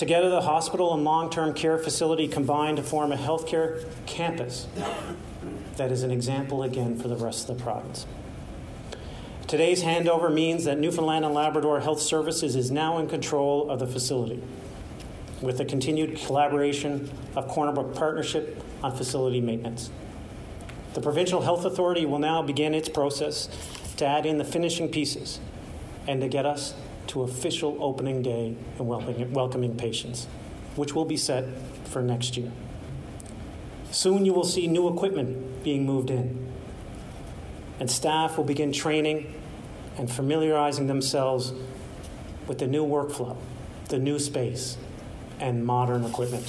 Together, 0.01 0.31
the 0.31 0.41
hospital 0.41 0.95
and 0.95 1.05
long 1.05 1.29
term 1.29 1.53
care 1.53 1.77
facility 1.77 2.27
combine 2.27 2.75
to 2.75 2.83
form 2.83 3.13
a 3.13 3.19
healthcare 3.19 3.85
campus 4.07 4.67
that 5.77 5.93
is 5.93 6.03
an 6.03 6.11
example 6.11 6.63
again 6.63 6.99
for 6.99 7.09
the 7.09 7.17
rest 7.17 7.51
of 7.51 7.59
the 7.59 7.63
province. 7.63 8.07
Today's 9.47 9.83
handover 9.83 10.33
means 10.33 10.65
that 10.65 10.79
Newfoundland 10.79 11.27
and 11.27 11.35
Labrador 11.35 11.81
Health 11.81 12.01
Services 12.01 12.57
is 12.57 12.71
now 12.71 12.97
in 12.97 13.09
control 13.09 13.69
of 13.71 13.79
the 13.79 13.87
facility 13.87 14.43
with 15.43 15.59
the 15.59 15.67
continued 15.67 16.17
collaboration 16.17 17.11
of 17.37 17.47
Corner 17.49 17.73
Brook 17.73 17.95
Partnership 17.95 18.65
on 18.83 18.97
facility 18.97 19.43
maintenance. 19.43 19.91
The 20.95 21.03
Provincial 21.03 21.43
Health 21.43 21.67
Authority 21.67 22.07
will 22.07 22.21
now 22.21 22.41
begin 22.41 22.73
its 22.73 22.89
process 22.89 23.51
to 23.99 24.07
add 24.07 24.25
in 24.25 24.39
the 24.39 24.45
finishing 24.47 24.89
pieces 24.89 25.41
and 26.09 26.23
to 26.23 26.29
get 26.29 26.47
us 26.47 26.73
to 27.11 27.23
official 27.23 27.77
opening 27.81 28.23
day 28.23 28.57
and 28.79 28.89
welcoming, 29.35 29.77
patients, 29.77 30.27
which 30.77 30.95
will 30.95 31.05
be 31.05 31.17
set 31.17 31.45
for 31.87 32.01
next 32.01 32.37
year. 32.37 32.53
Soon 33.91 34.25
you 34.25 34.33
will 34.33 34.45
see 34.45 34.69
new 34.69 34.89
equipment 34.89 35.65
being 35.65 35.85
moved 35.85 36.11
in, 36.11 36.49
and 37.81 37.91
staff 37.91 38.37
will 38.37 38.45
begin 38.45 38.73
training 38.73 39.35
and 39.99 40.11
familiarizing 40.11 40.87
themselves 40.87 41.53
with 42.47 42.59
the 42.59 42.69
new 42.69 42.87
workflow, 42.87 43.37
the 43.89 43.99
new 43.99 44.21
space, 44.21 44.77
and 45.41 45.67
modern 45.67 46.05
equipment. 46.05 46.47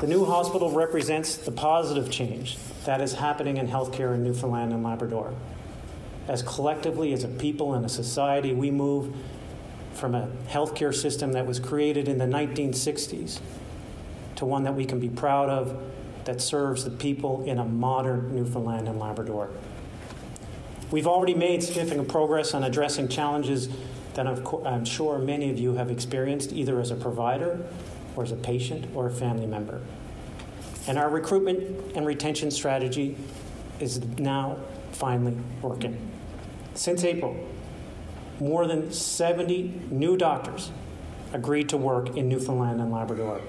The 0.00 0.08
new 0.08 0.24
hospital 0.24 0.72
represents 0.72 1.36
the 1.36 1.52
positive 1.52 2.10
change 2.10 2.58
that 2.84 3.00
is 3.00 3.12
happening 3.12 3.58
in 3.58 3.68
healthcare 3.68 4.12
in 4.14 4.24
Newfoundland 4.24 4.72
and 4.72 4.82
Labrador 4.82 5.34
as 6.28 6.42
collectively 6.42 7.12
as 7.12 7.24
a 7.24 7.28
people 7.28 7.74
and 7.74 7.84
a 7.84 7.88
society, 7.88 8.52
we 8.52 8.70
move 8.70 9.14
from 9.94 10.14
a 10.14 10.28
healthcare 10.48 10.94
system 10.94 11.32
that 11.32 11.46
was 11.46 11.58
created 11.58 12.08
in 12.08 12.18
the 12.18 12.24
1960s 12.24 13.40
to 14.36 14.46
one 14.46 14.64
that 14.64 14.74
we 14.74 14.84
can 14.84 15.00
be 15.00 15.08
proud 15.08 15.50
of 15.50 15.82
that 16.24 16.40
serves 16.40 16.84
the 16.84 16.90
people 16.90 17.44
in 17.44 17.58
a 17.58 17.64
modern 17.64 18.34
Newfoundland 18.34 18.88
and 18.88 18.98
Labrador. 18.98 19.50
We've 20.90 21.06
already 21.06 21.34
made 21.34 21.62
significant 21.62 22.08
progress 22.08 22.54
on 22.54 22.64
addressing 22.64 23.08
challenges 23.08 23.68
that 24.14 24.26
I'm 24.26 24.84
sure 24.84 25.18
many 25.18 25.50
of 25.50 25.58
you 25.58 25.74
have 25.74 25.90
experienced 25.90 26.52
either 26.52 26.80
as 26.80 26.90
a 26.90 26.96
provider 26.96 27.64
or 28.16 28.24
as 28.24 28.32
a 28.32 28.36
patient 28.36 28.86
or 28.94 29.06
a 29.06 29.10
family 29.10 29.46
member. 29.46 29.80
And 30.88 30.98
our 30.98 31.08
recruitment 31.08 31.94
and 31.94 32.06
retention 32.06 32.50
strategy 32.50 33.16
is 33.78 34.02
now 34.18 34.56
finally 34.92 35.36
working. 35.62 35.96
Since 36.74 37.04
April, 37.04 37.36
more 38.38 38.66
than 38.66 38.92
70 38.92 39.82
new 39.90 40.16
doctors 40.16 40.70
agreed 41.32 41.68
to 41.68 41.76
work 41.76 42.16
in 42.16 42.28
Newfoundland 42.28 42.80
and 42.80 42.90
Labrador, 42.90 43.40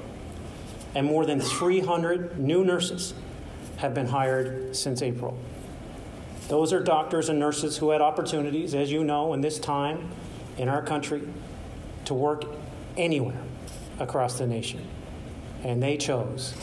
and 0.94 1.08
more 1.08 1.26
than 1.26 1.40
300 1.40 2.40
new 2.40 2.64
nurses 2.64 3.14
have 3.78 3.94
been 3.94 4.08
hired 4.08 4.76
since 4.76 5.02
April. 5.02 5.38
Those 6.48 6.74
are 6.74 6.82
doctors 6.82 7.30
and 7.30 7.40
nurses 7.40 7.78
who 7.78 7.92
had 7.92 8.02
opportunities, 8.02 8.76
as 8.76 8.92
you 8.92 9.04
know, 9.04 9.34
in 9.34 9.42
this 9.42 9.58
time 9.58 10.10
in 10.58 10.68
our 10.68 10.82
country 10.82 11.22
to 12.06 12.14
work 12.14 12.44
anywhere 12.98 13.42
across 14.00 14.38
the 14.38 14.46
nation. 14.46 14.86
And 15.64 15.82
they 15.82 15.96
chose 15.96 16.54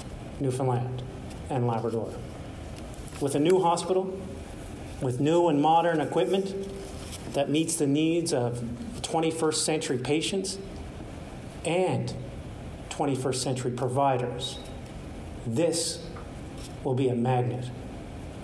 Newfoundland 0.40 1.02
and 1.48 1.66
Labrador. 1.66 2.12
With 3.20 3.34
a 3.34 3.40
new 3.40 3.60
hospital, 3.62 4.20
with 5.00 5.20
new 5.20 5.48
and 5.48 5.60
modern 5.60 6.00
equipment 6.00 6.54
that 7.34 7.48
meets 7.48 7.76
the 7.76 7.86
needs 7.86 8.32
of 8.32 8.62
21st 9.02 9.54
century 9.54 9.98
patients 9.98 10.58
and 11.64 12.14
21st 12.90 13.36
century 13.36 13.70
providers. 13.70 14.58
This 15.46 16.04
will 16.82 16.94
be 16.94 17.08
a 17.08 17.14
magnet, 17.14 17.70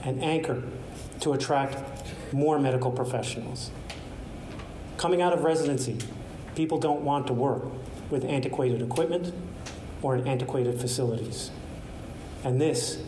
an 0.02 0.20
anchor 0.20 0.62
to 1.20 1.32
attract 1.32 1.76
more 2.32 2.58
medical 2.58 2.90
professionals. 2.90 3.70
Coming 4.96 5.22
out 5.22 5.32
of 5.32 5.44
residency, 5.44 5.98
people 6.54 6.78
don't 6.78 7.02
want 7.02 7.26
to 7.26 7.32
work 7.32 7.64
with 8.10 8.24
antiquated 8.24 8.80
equipment 8.80 9.34
or 10.02 10.16
in 10.16 10.26
antiquated 10.26 10.80
facilities. 10.80 11.50
And 12.44 12.60
this 12.60 13.02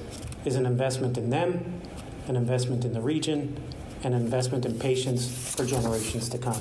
is 0.45 0.57
an 0.57 0.67
investment 0.67 1.19
in 1.19 1.31
them 1.31 1.81
an 2.29 2.37
investment 2.37 2.85
in 2.85 2.93
the 2.93 3.01
region, 3.01 3.57
and 4.03 4.15
an 4.15 4.21
investment 4.21 4.65
in 4.65 4.79
patients 4.79 5.55
for 5.55 5.65
generations 5.65 6.29
to 6.29 6.39
come. 6.39 6.61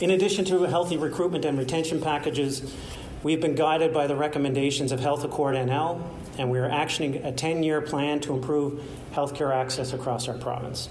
In 0.00 0.10
addition 0.10 0.44
to 0.46 0.62
healthy 0.64 0.96
recruitment 0.96 1.44
and 1.44 1.56
retention 1.58 2.00
packages, 2.00 2.74
we've 3.22 3.40
been 3.40 3.54
guided 3.54 3.94
by 3.94 4.06
the 4.06 4.16
recommendations 4.16 4.90
of 4.90 5.00
Health 5.00 5.24
Accord 5.24 5.54
NL, 5.54 6.02
and 6.38 6.50
we 6.50 6.58
are 6.58 6.68
actioning 6.68 7.24
a 7.24 7.32
10 7.32 7.62
year 7.62 7.80
plan 7.80 8.20
to 8.20 8.34
improve 8.34 8.82
healthcare 9.12 9.54
access 9.54 9.92
across 9.92 10.28
our 10.28 10.36
province. 10.36 10.88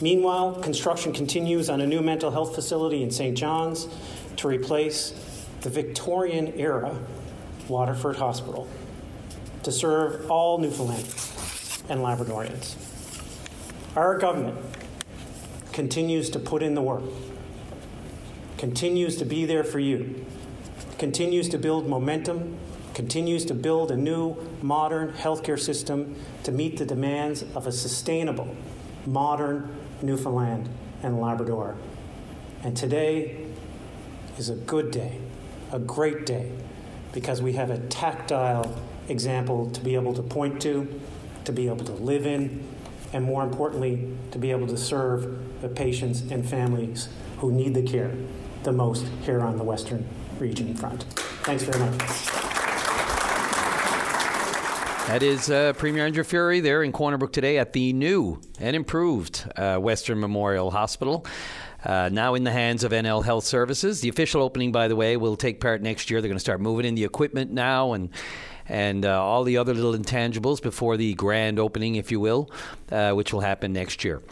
Meanwhile, 0.00 0.54
construction 0.62 1.12
continues 1.12 1.68
on 1.68 1.82
a 1.82 1.86
new 1.86 2.00
mental 2.00 2.30
health 2.30 2.54
facility 2.54 3.02
in 3.02 3.10
St. 3.10 3.36
John's 3.36 3.86
to 4.36 4.48
replace 4.48 5.10
the 5.60 5.68
Victorian 5.68 6.54
era 6.58 6.98
Waterford 7.68 8.16
Hospital 8.16 8.66
to 9.62 9.70
serve 9.70 10.30
all 10.30 10.58
Newfoundlanders 10.58 11.39
and 11.90 12.00
Labradorians. 12.00 12.76
Our 13.96 14.16
government 14.16 14.56
continues 15.72 16.30
to 16.30 16.38
put 16.38 16.62
in 16.62 16.74
the 16.74 16.82
work, 16.82 17.02
continues 18.56 19.16
to 19.16 19.24
be 19.24 19.44
there 19.44 19.64
for 19.64 19.80
you, 19.80 20.24
continues 20.98 21.48
to 21.48 21.58
build 21.58 21.88
momentum, 21.88 22.56
continues 22.94 23.44
to 23.46 23.54
build 23.54 23.90
a 23.90 23.96
new, 23.96 24.36
modern 24.62 25.12
healthcare 25.14 25.58
system 25.58 26.14
to 26.44 26.52
meet 26.52 26.76
the 26.76 26.86
demands 26.86 27.42
of 27.54 27.66
a 27.66 27.72
sustainable, 27.72 28.54
modern 29.04 29.74
Newfoundland 30.00 30.68
and 31.02 31.20
Labrador. 31.20 31.76
And 32.62 32.76
today 32.76 33.46
is 34.38 34.48
a 34.48 34.54
good 34.54 34.90
day, 34.92 35.18
a 35.72 35.78
great 35.78 36.24
day, 36.24 36.52
because 37.12 37.42
we 37.42 37.54
have 37.54 37.70
a 37.70 37.78
tactile 37.78 38.78
example 39.08 39.70
to 39.70 39.80
be 39.80 39.94
able 39.96 40.14
to 40.14 40.22
point 40.22 40.62
to 40.62 41.00
to 41.50 41.56
be 41.56 41.68
able 41.68 41.84
to 41.84 41.92
live 41.92 42.26
in, 42.26 42.64
and 43.12 43.24
more 43.24 43.42
importantly, 43.42 44.08
to 44.30 44.38
be 44.38 44.50
able 44.50 44.66
to 44.68 44.76
serve 44.76 45.60
the 45.60 45.68
patients 45.68 46.22
and 46.30 46.48
families 46.48 47.08
who 47.38 47.50
need 47.50 47.74
the 47.74 47.82
care 47.82 48.12
the 48.62 48.72
most 48.72 49.06
here 49.22 49.40
on 49.40 49.56
the 49.56 49.64
Western 49.64 50.06
Region 50.38 50.74
front. 50.74 51.04
Thanks 51.42 51.64
very 51.64 51.78
much. 51.80 51.98
That 55.08 55.22
is 55.24 55.50
uh, 55.50 55.72
Premier 55.72 56.06
Andrew 56.06 56.22
Furey 56.22 56.62
there 56.62 56.84
in 56.84 56.92
Corner 56.92 57.18
Brook 57.18 57.32
today 57.32 57.58
at 57.58 57.72
the 57.72 57.92
new 57.92 58.40
and 58.60 58.76
improved 58.76 59.50
uh, 59.56 59.78
Western 59.78 60.20
Memorial 60.20 60.70
Hospital. 60.70 61.26
Uh, 61.82 62.10
now 62.12 62.34
in 62.34 62.44
the 62.44 62.52
hands 62.52 62.84
of 62.84 62.92
NL 62.92 63.24
Health 63.24 63.44
Services. 63.44 64.02
The 64.02 64.10
official 64.10 64.42
opening, 64.42 64.70
by 64.70 64.86
the 64.86 64.94
way, 64.94 65.16
will 65.16 65.34
take 65.34 65.60
part 65.60 65.82
next 65.82 66.10
year. 66.10 66.20
They're 66.20 66.28
going 66.28 66.36
to 66.36 66.40
start 66.40 66.60
moving 66.60 66.84
in 66.84 66.94
the 66.94 67.04
equipment 67.04 67.50
now 67.50 67.94
and 67.94 68.10
and 68.68 69.04
uh, 69.04 69.22
all 69.22 69.44
the 69.44 69.56
other 69.56 69.74
little 69.74 69.94
intangibles 69.94 70.62
before 70.62 70.96
the 70.96 71.14
grand 71.14 71.58
opening, 71.58 71.96
if 71.96 72.10
you 72.10 72.20
will, 72.20 72.50
uh, 72.90 73.12
which 73.12 73.32
will 73.32 73.40
happen 73.40 73.72
next 73.72 74.04
year. 74.04 74.22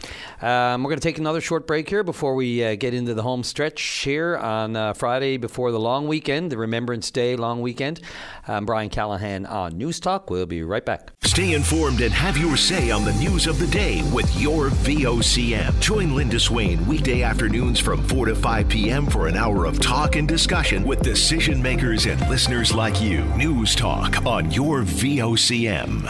Um, 0.41 0.83
we're 0.83 0.91
going 0.91 1.01
to 1.01 1.09
take 1.09 1.19
another 1.19 1.41
short 1.41 1.67
break 1.67 1.89
here 1.89 2.03
before 2.03 2.35
we 2.35 2.65
uh, 2.65 2.75
get 2.75 2.95
into 2.95 3.15
the 3.15 3.23
home 3.23 3.43
stretch 3.43 3.83
here 3.83 4.37
on 4.37 4.77
uh, 4.77 4.93
Friday 4.93 5.37
before 5.37 5.73
the 5.73 5.81
long 5.81 6.09
weekend, 6.09 6.53
the 6.53 6.59
Remembrance 6.59 7.11
Day 7.11 7.37
long 7.37 7.61
weekend. 7.61 8.01
I'm 8.47 8.65
Brian 8.65 8.91
Callahan 8.91 9.47
on 9.47 9.77
News 9.77 10.01
Talk. 10.01 10.31
We'll 10.31 10.47
be 10.47 10.63
right 10.63 10.85
back. 10.85 11.11
Stay 11.23 11.53
informed 11.53 12.01
and 12.01 12.13
have 12.13 12.37
your 12.37 12.57
say 12.57 12.91
on 12.91 13.05
the 13.05 13.13
news 13.15 13.47
of 13.47 13.59
the 13.59 13.67
day 13.67 14.03
with 14.13 14.35
your 14.41 14.71
VOCM. 14.71 15.79
Join 15.81 16.15
Linda 16.15 16.41
Swain 16.41 16.85
weekday 16.87 17.23
afternoons 17.23 17.79
from 17.79 18.03
4 18.03 18.27
to 18.27 18.35
5 18.35 18.69
p.m. 18.69 19.07
for 19.07 19.27
an 19.27 19.37
hour 19.37 19.65
of 19.65 19.81
talk 19.81 20.17
and 20.17 20.27
discussion 20.27 20.85
with 20.85 21.03
decision 21.03 21.63
makers 21.63 22.07
and 22.07 22.21
listeners 22.29 22.75
like 22.75 23.01
you. 23.01 23.25
News 23.37 23.75
Talk 23.75 24.17
on 24.29 24.51
your 24.51 24.83
VOCM. 24.83 26.05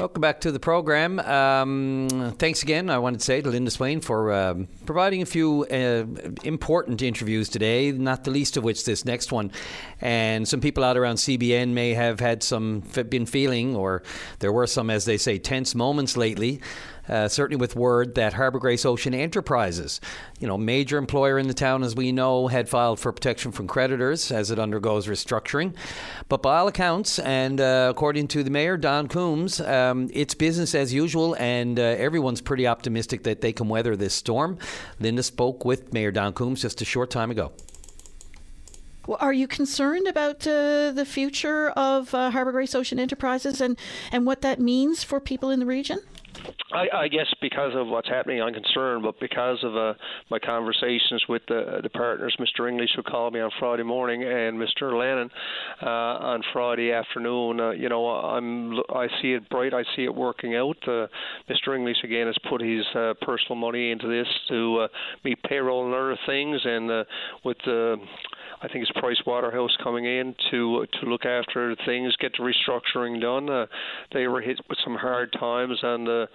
Welcome 0.00 0.20
back 0.20 0.40
to 0.40 0.50
the 0.50 0.58
program. 0.58 1.20
Um, 1.20 2.34
thanks 2.38 2.64
again, 2.64 2.90
I 2.90 2.98
wanted 2.98 3.20
to 3.20 3.24
say 3.24 3.40
to 3.40 3.48
Linda 3.48 3.70
Swain 3.70 4.00
for 4.00 4.32
um, 4.32 4.66
providing 4.84 5.22
a 5.22 5.26
few 5.26 5.64
uh, 5.64 6.04
important 6.42 7.02
interviews 7.02 7.48
today, 7.48 7.92
not 7.92 8.24
the 8.24 8.32
least 8.32 8.56
of 8.56 8.64
which 8.64 8.84
this 8.84 9.04
next 9.04 9.30
one. 9.30 9.52
And 10.00 10.46
some 10.46 10.60
people 10.60 10.82
out 10.82 10.96
around 10.96 11.16
CBN 11.16 11.68
may 11.68 11.94
have 11.94 12.18
had 12.18 12.42
some, 12.42 12.80
been 13.08 13.26
feeling, 13.26 13.76
or 13.76 14.02
there 14.40 14.52
were 14.52 14.66
some, 14.66 14.90
as 14.90 15.04
they 15.04 15.16
say, 15.16 15.38
tense 15.38 15.74
moments 15.74 16.16
lately 16.16 16.60
uh, 17.08 17.28
certainly 17.28 17.60
with 17.60 17.76
word 17.76 18.14
that 18.14 18.34
Harbour 18.34 18.58
Grace 18.58 18.84
Ocean 18.84 19.14
Enterprises, 19.14 20.00
you 20.40 20.46
know, 20.46 20.58
major 20.58 20.98
employer 20.98 21.38
in 21.38 21.48
the 21.48 21.54
town, 21.54 21.82
as 21.82 21.94
we 21.94 22.12
know, 22.12 22.48
had 22.48 22.68
filed 22.68 23.00
for 23.00 23.12
protection 23.12 23.52
from 23.52 23.66
creditors 23.66 24.30
as 24.30 24.50
it 24.50 24.58
undergoes 24.58 25.06
restructuring. 25.06 25.74
But 26.28 26.42
by 26.42 26.58
all 26.58 26.68
accounts, 26.68 27.18
and 27.18 27.60
uh, 27.60 27.88
according 27.90 28.28
to 28.28 28.42
the 28.42 28.50
mayor, 28.50 28.76
Don 28.76 29.08
Coombs, 29.08 29.60
um, 29.60 30.10
it's 30.12 30.34
business 30.34 30.74
as 30.74 30.92
usual, 30.92 31.34
and 31.38 31.78
uh, 31.78 31.82
everyone's 31.82 32.40
pretty 32.40 32.66
optimistic 32.66 33.22
that 33.24 33.40
they 33.40 33.52
can 33.52 33.68
weather 33.68 33.96
this 33.96 34.14
storm. 34.14 34.58
Linda 35.00 35.22
spoke 35.22 35.64
with 35.64 35.92
Mayor 35.92 36.10
Don 36.10 36.32
Coombs 36.32 36.62
just 36.62 36.80
a 36.82 36.84
short 36.84 37.10
time 37.10 37.30
ago. 37.30 37.52
Are 39.20 39.32
you 39.32 39.46
concerned 39.46 40.08
about 40.08 40.46
uh, 40.46 40.90
the 40.90 41.04
future 41.06 41.70
of 41.70 42.12
uh, 42.12 42.30
Harbour 42.30 42.50
Grace 42.50 42.74
Ocean 42.74 42.98
Enterprises 42.98 43.60
and, 43.60 43.78
and 44.10 44.26
what 44.26 44.42
that 44.42 44.58
means 44.58 45.04
for 45.04 45.20
people 45.20 45.50
in 45.50 45.60
the 45.60 45.66
region? 45.66 46.00
I, 46.72 46.86
I 46.92 47.08
guess 47.08 47.26
because 47.40 47.72
of 47.74 47.86
what's 47.86 48.08
happening, 48.08 48.42
I'm 48.42 48.52
concerned, 48.52 49.02
but 49.02 49.18
because 49.20 49.58
of 49.62 49.76
uh, 49.76 49.94
my 50.30 50.38
conversations 50.38 51.24
with 51.28 51.42
the, 51.48 51.80
the 51.82 51.88
partners, 51.90 52.36
Mr. 52.40 52.68
English 52.68 52.90
who 52.96 53.02
called 53.02 53.34
me 53.34 53.40
on 53.40 53.50
Friday 53.58 53.82
morning 53.82 54.22
and 54.22 54.58
Mr. 54.58 54.98
Lennon 54.98 55.30
uh, 55.82 55.86
on 55.86 56.42
Friday 56.52 56.92
afternoon, 56.92 57.60
uh, 57.60 57.70
you 57.70 57.88
know, 57.88 58.06
I'm 58.08 58.74
I 58.94 59.06
see 59.22 59.32
it 59.32 59.48
bright, 59.48 59.74
I 59.74 59.84
see 59.94 60.04
it 60.04 60.14
working 60.14 60.56
out. 60.56 60.76
Uh, 60.86 61.06
Mr. 61.48 61.76
English 61.76 61.98
again 62.04 62.26
has 62.26 62.36
put 62.48 62.60
his 62.60 62.84
uh, 62.94 63.14
personal 63.22 63.56
money 63.56 63.90
into 63.90 64.08
this 64.08 64.28
to 64.48 64.80
uh, 64.80 64.88
meet 65.24 65.42
payroll 65.44 65.86
and 65.86 65.94
other 65.94 66.18
things, 66.26 66.60
and 66.64 67.06
with 67.44 67.56
the 67.64 67.96
I 68.62 68.68
think 68.68 68.82
it's 68.82 68.98
Price 68.98 69.20
Waterhouse 69.26 69.76
coming 69.82 70.04
in 70.04 70.34
to 70.50 70.86
to 71.00 71.06
look 71.06 71.24
after 71.24 71.76
things, 71.84 72.14
get 72.16 72.32
the 72.38 72.42
restructuring 72.42 73.20
done. 73.20 73.50
Uh, 73.50 73.66
they 74.12 74.26
were 74.28 74.40
hit 74.40 74.60
with 74.68 74.78
some 74.82 74.94
hard 74.94 75.32
times, 75.38 75.78
and 75.82 76.08
uh, 76.08 76.26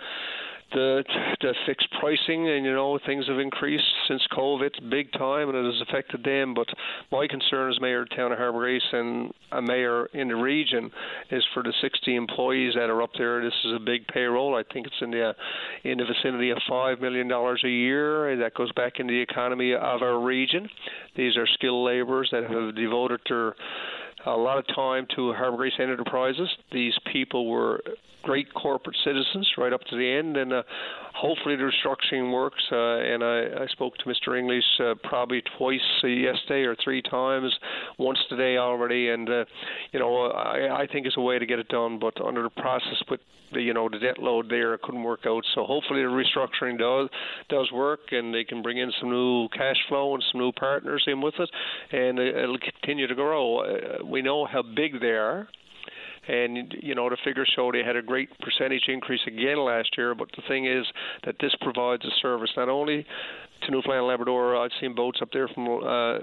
the 0.71 1.03
the 1.41 1.53
fixed 1.65 1.87
pricing 1.99 2.49
and 2.49 2.65
you 2.65 2.73
know 2.73 2.99
things 3.05 3.27
have 3.27 3.39
increased 3.39 3.83
since 4.07 4.21
COVID 4.31 4.89
big 4.89 5.11
time 5.13 5.49
and 5.49 5.57
it 5.57 5.65
has 5.65 5.81
affected 5.87 6.23
them. 6.23 6.53
But 6.53 6.67
my 7.11 7.27
concern 7.27 7.71
as 7.71 7.79
mayor 7.81 8.03
of 8.03 8.09
town 8.09 8.31
of 8.31 8.37
Harbour 8.37 8.59
Grace 8.59 8.81
and 8.91 9.31
a 9.51 9.61
mayor 9.61 10.05
in 10.13 10.29
the 10.29 10.35
region 10.35 10.91
is 11.29 11.43
for 11.53 11.63
the 11.63 11.73
60 11.81 12.15
employees 12.15 12.73
that 12.75 12.89
are 12.89 13.01
up 13.01 13.11
there. 13.17 13.43
This 13.43 13.53
is 13.65 13.73
a 13.75 13.79
big 13.79 14.07
payroll. 14.07 14.55
I 14.55 14.63
think 14.73 14.87
it's 14.87 14.95
in 15.01 15.11
the 15.11 15.33
in 15.83 15.97
the 15.97 16.05
vicinity 16.05 16.51
of 16.51 16.57
five 16.69 16.99
million 16.99 17.27
dollars 17.27 17.61
a 17.65 17.69
year. 17.69 18.35
That 18.37 18.53
goes 18.53 18.71
back 18.73 18.93
into 18.99 19.13
the 19.13 19.21
economy 19.21 19.73
of 19.73 20.01
our 20.01 20.19
region. 20.19 20.69
These 21.15 21.37
are 21.37 21.47
skilled 21.53 21.85
laborers 21.85 22.29
that 22.31 22.43
have 22.43 22.75
devoted 22.75 23.21
their 23.27 23.55
a 24.25 24.31
lot 24.31 24.57
of 24.57 24.65
time 24.67 25.07
to 25.15 25.33
Harbour 25.33 25.57
Grace 25.57 25.73
Enterprises. 25.79 26.49
These 26.71 26.93
people 27.11 27.49
were 27.49 27.81
great 28.23 28.53
corporate 28.53 28.95
citizens 29.03 29.49
right 29.57 29.73
up 29.73 29.81
to 29.89 29.97
the 29.97 30.07
end, 30.07 30.37
and 30.37 30.53
uh, 30.53 30.63
hopefully 31.13 31.55
the 31.55 31.63
restructuring 31.63 32.31
works. 32.31 32.63
Uh, 32.71 32.75
and 32.75 33.23
I, 33.23 33.63
I 33.63 33.67
spoke 33.71 33.97
to 33.97 34.05
Mr. 34.05 34.37
English 34.37 34.63
uh, 34.79 34.95
probably 35.03 35.41
twice 35.57 35.79
uh, 36.03 36.07
yesterday 36.07 36.63
or 36.63 36.75
three 36.83 37.01
times, 37.01 37.53
once 37.97 38.19
today 38.29 38.57
already, 38.57 39.09
and 39.09 39.29
uh, 39.29 39.45
you 39.91 39.99
know 39.99 40.25
I, 40.25 40.83
I 40.83 40.87
think 40.87 41.05
it's 41.05 41.17
a 41.17 41.21
way 41.21 41.39
to 41.39 41.45
get 41.45 41.59
it 41.59 41.67
done. 41.69 41.99
But 41.99 42.21
under 42.23 42.43
the 42.43 42.49
process 42.49 43.01
with 43.09 43.21
the 43.53 43.61
you 43.61 43.73
know 43.73 43.89
the 43.89 43.99
debt 43.99 44.19
load 44.19 44.49
there, 44.49 44.73
it 44.73 44.81
couldn't 44.81 45.03
work 45.03 45.21
out. 45.25 45.43
So 45.55 45.63
hopefully 45.63 46.01
the 46.01 46.09
restructuring 46.09 46.77
does 46.77 47.09
does 47.49 47.71
work, 47.71 47.99
and 48.11 48.33
they 48.33 48.43
can 48.43 48.61
bring 48.61 48.77
in 48.77 48.91
some 48.99 49.09
new 49.09 49.47
cash 49.49 49.77
flow 49.89 50.13
and 50.13 50.23
some 50.31 50.41
new 50.41 50.51
partners 50.51 51.03
in 51.07 51.21
with 51.21 51.35
it, 51.39 51.49
and 51.91 52.19
it'll 52.19 52.57
continue 52.59 53.07
to 53.07 53.15
grow. 53.15 53.63
We 54.11 54.21
know 54.21 54.45
how 54.45 54.61
big 54.61 54.99
they 54.99 55.07
are 55.07 55.47
and 56.27 56.75
you 56.81 56.93
know 56.93 57.09
the 57.09 57.17
figures 57.23 57.51
show 57.55 57.71
they 57.71 57.83
had 57.83 57.95
a 57.95 58.01
great 58.01 58.29
percentage 58.39 58.83
increase 58.87 59.21
again 59.25 59.57
last 59.57 59.89
year. 59.97 60.13
But 60.13 60.29
the 60.35 60.43
thing 60.47 60.65
is 60.65 60.85
that 61.25 61.35
this 61.39 61.53
provides 61.61 62.03
a 62.05 62.11
service 62.21 62.51
not 62.55 62.69
only 62.69 63.05
to 63.63 63.71
Newfoundland 63.71 63.99
and 63.99 64.07
Labrador. 64.07 64.55
I've 64.55 64.71
seen 64.79 64.95
boats 64.95 65.19
up 65.21 65.29
there 65.33 65.47
from 65.47 65.67
uh, 65.67 66.19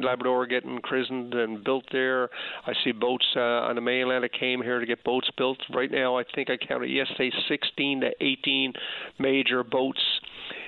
Labrador 0.00 0.46
getting 0.46 0.78
christened 0.78 1.34
and 1.34 1.62
built 1.62 1.84
there. 1.92 2.28
I 2.66 2.72
see 2.84 2.92
boats 2.92 3.26
uh, 3.36 3.40
on 3.68 3.76
the 3.76 3.80
mainland 3.80 4.24
that 4.24 4.32
came 4.32 4.62
here 4.62 4.80
to 4.80 4.86
get 4.86 5.04
boats 5.04 5.28
built. 5.36 5.58
Right 5.74 5.90
now, 5.90 6.18
I 6.18 6.24
think 6.34 6.50
I 6.50 6.56
counted 6.56 6.90
yesterday 6.90 7.30
16 7.48 8.00
to 8.02 8.10
18 8.20 8.72
major 9.18 9.64
boats 9.64 10.00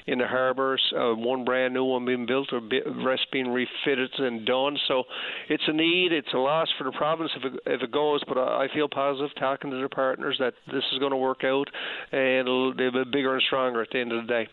in 0.06 0.18
the 0.18 0.26
harbors. 0.26 0.82
Uh, 0.96 1.14
one 1.14 1.44
brand 1.44 1.74
new 1.74 1.84
one 1.84 2.04
being 2.04 2.26
built, 2.26 2.52
or 2.52 2.60
rest 3.04 3.26
being 3.32 3.48
refitted 3.48 4.10
and 4.18 4.46
done. 4.46 4.76
So 4.88 5.04
it's 5.48 5.62
a 5.66 5.72
need. 5.72 6.12
It's 6.12 6.32
a 6.34 6.38
loss 6.38 6.68
for 6.78 6.84
the 6.84 6.92
province 6.92 7.30
if 7.36 7.44
it, 7.44 7.60
if 7.66 7.82
it 7.82 7.90
goes. 7.90 8.22
But 8.26 8.38
I 8.38 8.68
feel 8.74 8.88
positive 8.88 9.30
talking 9.38 9.70
to 9.70 9.76
their 9.76 9.88
partners 9.88 10.36
that 10.40 10.54
this 10.66 10.84
is 10.92 10.98
going 10.98 11.12
to 11.12 11.16
work 11.16 11.44
out, 11.44 11.68
and 12.12 12.40
it'll, 12.40 12.74
they'll 12.74 13.04
be 13.04 13.10
bigger 13.10 13.34
and 13.34 13.42
stronger 13.46 13.82
at 13.82 13.88
the 13.90 14.00
end 14.00 14.12
of 14.12 14.26
the 14.26 14.28
day 14.28 14.48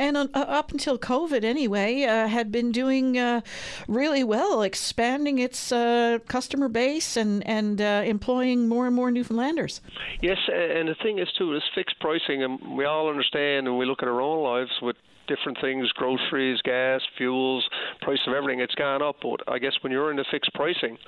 and 0.00 0.16
uh, 0.16 0.26
up 0.32 0.72
until 0.72 0.98
COVID 0.98 1.44
anyway, 1.44 2.04
uh, 2.04 2.26
had 2.26 2.50
been 2.50 2.72
doing 2.72 3.18
uh, 3.18 3.42
really 3.86 4.24
well, 4.24 4.62
expanding 4.62 5.38
its 5.38 5.70
uh, 5.70 6.18
customer 6.26 6.68
base 6.68 7.16
and 7.16 7.46
and 7.46 7.80
uh, 7.80 8.02
employing 8.04 8.66
more 8.66 8.86
and 8.86 8.96
more 8.96 9.10
Newfoundlanders. 9.10 9.80
Yes, 10.22 10.38
and 10.52 10.88
the 10.88 10.96
thing 11.02 11.18
is 11.18 11.28
too, 11.36 11.54
is 11.54 11.62
fixed 11.74 12.00
pricing, 12.00 12.42
and 12.42 12.76
we 12.76 12.84
all 12.84 13.10
understand, 13.10 13.68
and 13.68 13.76
we 13.78 13.84
look 13.84 14.02
at 14.02 14.08
our 14.08 14.20
own 14.20 14.42
lives 14.42 14.72
with 14.80 14.96
different 15.26 15.58
things 15.60 15.88
groceries 15.92 16.60
gas 16.64 17.00
fuels 17.16 17.64
price 18.00 18.18
of 18.26 18.34
everything 18.34 18.58
it's 18.58 18.74
gone 18.74 19.00
up 19.00 19.14
but 19.22 19.38
i 19.46 19.60
guess 19.60 19.70
when 19.80 19.92
you're 19.92 20.10
in 20.10 20.16
the 20.16 20.24
fixed 20.28 20.52
pricing 20.54 20.98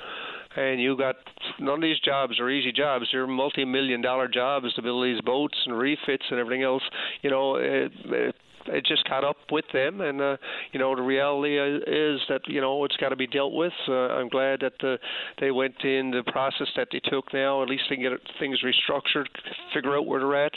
and 0.56 0.80
you 0.80 0.96
got 0.96 1.16
none 1.58 1.76
of 1.76 1.80
these 1.80 1.98
jobs 2.00 2.38
are 2.40 2.50
easy 2.50 2.72
jobs. 2.72 3.06
They're 3.12 3.26
multi-million 3.26 4.02
dollar 4.02 4.28
jobs 4.28 4.72
to 4.74 4.82
build 4.82 5.04
these 5.04 5.20
boats 5.22 5.56
and 5.66 5.76
refits 5.76 6.24
and 6.30 6.38
everything 6.38 6.62
else. 6.62 6.82
You 7.22 7.30
know, 7.30 7.56
it, 7.56 7.92
it 8.04 8.36
it 8.66 8.84
just 8.84 9.04
caught 9.08 9.24
up 9.24 9.36
with 9.50 9.64
them, 9.72 10.00
and 10.00 10.20
uh, 10.20 10.36
you 10.72 10.80
know 10.80 10.94
the 10.94 11.02
reality 11.02 11.58
is 11.58 12.20
that 12.28 12.40
you 12.46 12.60
know 12.60 12.84
it's 12.84 12.96
got 12.96 13.10
to 13.10 13.16
be 13.16 13.26
dealt 13.26 13.52
with. 13.52 13.72
Uh, 13.88 13.92
I'm 13.92 14.28
glad 14.28 14.60
that 14.60 14.74
the, 14.80 14.98
they 15.40 15.50
went 15.50 15.74
in 15.84 16.10
the 16.10 16.22
process 16.30 16.68
that 16.76 16.88
they 16.92 17.00
took 17.00 17.32
now. 17.32 17.62
At 17.62 17.68
least 17.68 17.84
they 17.88 17.96
can 17.96 18.04
get 18.04 18.20
things 18.38 18.58
restructured, 18.62 19.26
figure 19.74 19.96
out 19.96 20.06
where 20.06 20.20
they're 20.20 20.44
at, 20.44 20.52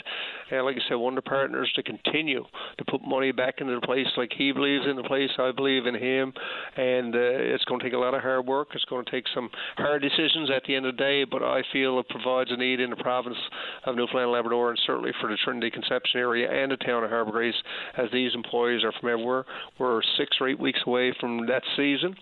and 0.50 0.64
like 0.64 0.76
I 0.76 0.88
said, 0.88 0.94
one 0.96 1.16
of 1.16 1.24
the 1.24 1.28
partners 1.28 1.72
to 1.76 1.82
continue 1.82 2.44
to 2.78 2.84
put 2.84 3.00
money 3.06 3.32
back 3.32 3.56
into 3.60 3.74
the 3.74 3.86
place 3.86 4.06
like 4.16 4.32
he 4.36 4.52
believes 4.52 4.84
in 4.88 4.96
the 4.96 5.04
place. 5.04 5.30
I 5.38 5.52
believe 5.52 5.86
in 5.86 5.94
him, 5.94 6.32
and 6.76 7.14
uh, 7.14 7.18
it's 7.18 7.64
going 7.64 7.80
to 7.80 7.84
take 7.84 7.94
a 7.94 7.98
lot 7.98 8.14
of 8.14 8.22
hard 8.22 8.46
work. 8.46 8.68
It's 8.74 8.84
going 8.84 9.04
to 9.04 9.10
take 9.10 9.24
some 9.34 9.50
hard 9.76 10.02
decisions 10.02 10.50
at 10.54 10.62
the 10.66 10.74
end 10.74 10.86
of 10.86 10.96
the 10.96 11.02
day, 11.02 11.24
but 11.24 11.42
I 11.42 11.62
feel 11.72 11.98
it 12.00 12.08
provides 12.08 12.50
a 12.52 12.56
need 12.56 12.80
in 12.80 12.90
the 12.90 12.96
province 12.96 13.36
of 13.84 13.96
Newfoundland 13.96 14.26
and 14.26 14.32
Labrador, 14.32 14.70
and 14.70 14.80
certainly 14.86 15.12
for 15.20 15.28
the 15.28 15.36
Trinity 15.44 15.70
Conception 15.70 16.20
area 16.20 16.50
and 16.50 16.70
the 16.70 16.76
town 16.76 17.04
of 17.04 17.10
Harbour 17.10 17.32
Grace, 17.32 17.54
as 17.96 18.10
these 18.12 18.32
employees 18.34 18.84
are 18.84 18.92
from 19.00 19.10
everywhere. 19.10 19.44
We're 19.78 20.00
six 20.18 20.36
or 20.40 20.48
eight 20.48 20.60
weeks 20.60 20.80
away 20.86 21.14
from 21.18 21.46
that 21.46 21.62
season. 21.76 22.14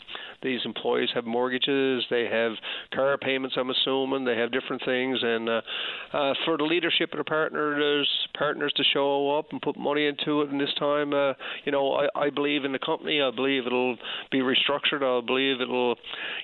These 0.43 0.61
employees 0.65 1.09
have 1.15 1.25
mortgages, 1.25 2.05
they 2.11 2.27
have 2.31 2.53
car 2.93 3.17
payments. 3.17 3.57
I'm 3.59 3.71
assuming 3.71 4.25
they 4.25 4.37
have 4.37 4.53
different 4.53 4.83
things, 4.85 5.19
and 5.23 5.49
uh, 5.49 5.63
uh, 6.13 6.35
for 6.45 6.59
the 6.59 6.65
leadership 6.65 7.13
of 7.13 7.19
the 7.19 7.25
partners, 7.25 8.09
partners 8.37 8.73
to 8.77 8.85
show 8.93 9.39
up 9.39 9.47
and 9.53 9.63
put 9.63 9.79
money 9.79 10.07
into 10.07 10.43
it. 10.43 10.51
And 10.51 10.61
this 10.61 10.75
time, 10.79 11.15
uh, 11.15 11.33
you 11.65 11.73
know, 11.73 11.95
I, 11.95 12.27
I 12.27 12.31
believe 12.31 12.65
in 12.65 12.73
the 12.73 12.79
company. 12.79 13.23
I 13.23 13.31
believe 13.35 13.67
it'll 13.67 13.97
be 14.31 14.41
restructured. 14.41 15.03
I 15.03 15.25
believe 15.25 15.63
it'll, 15.63 15.97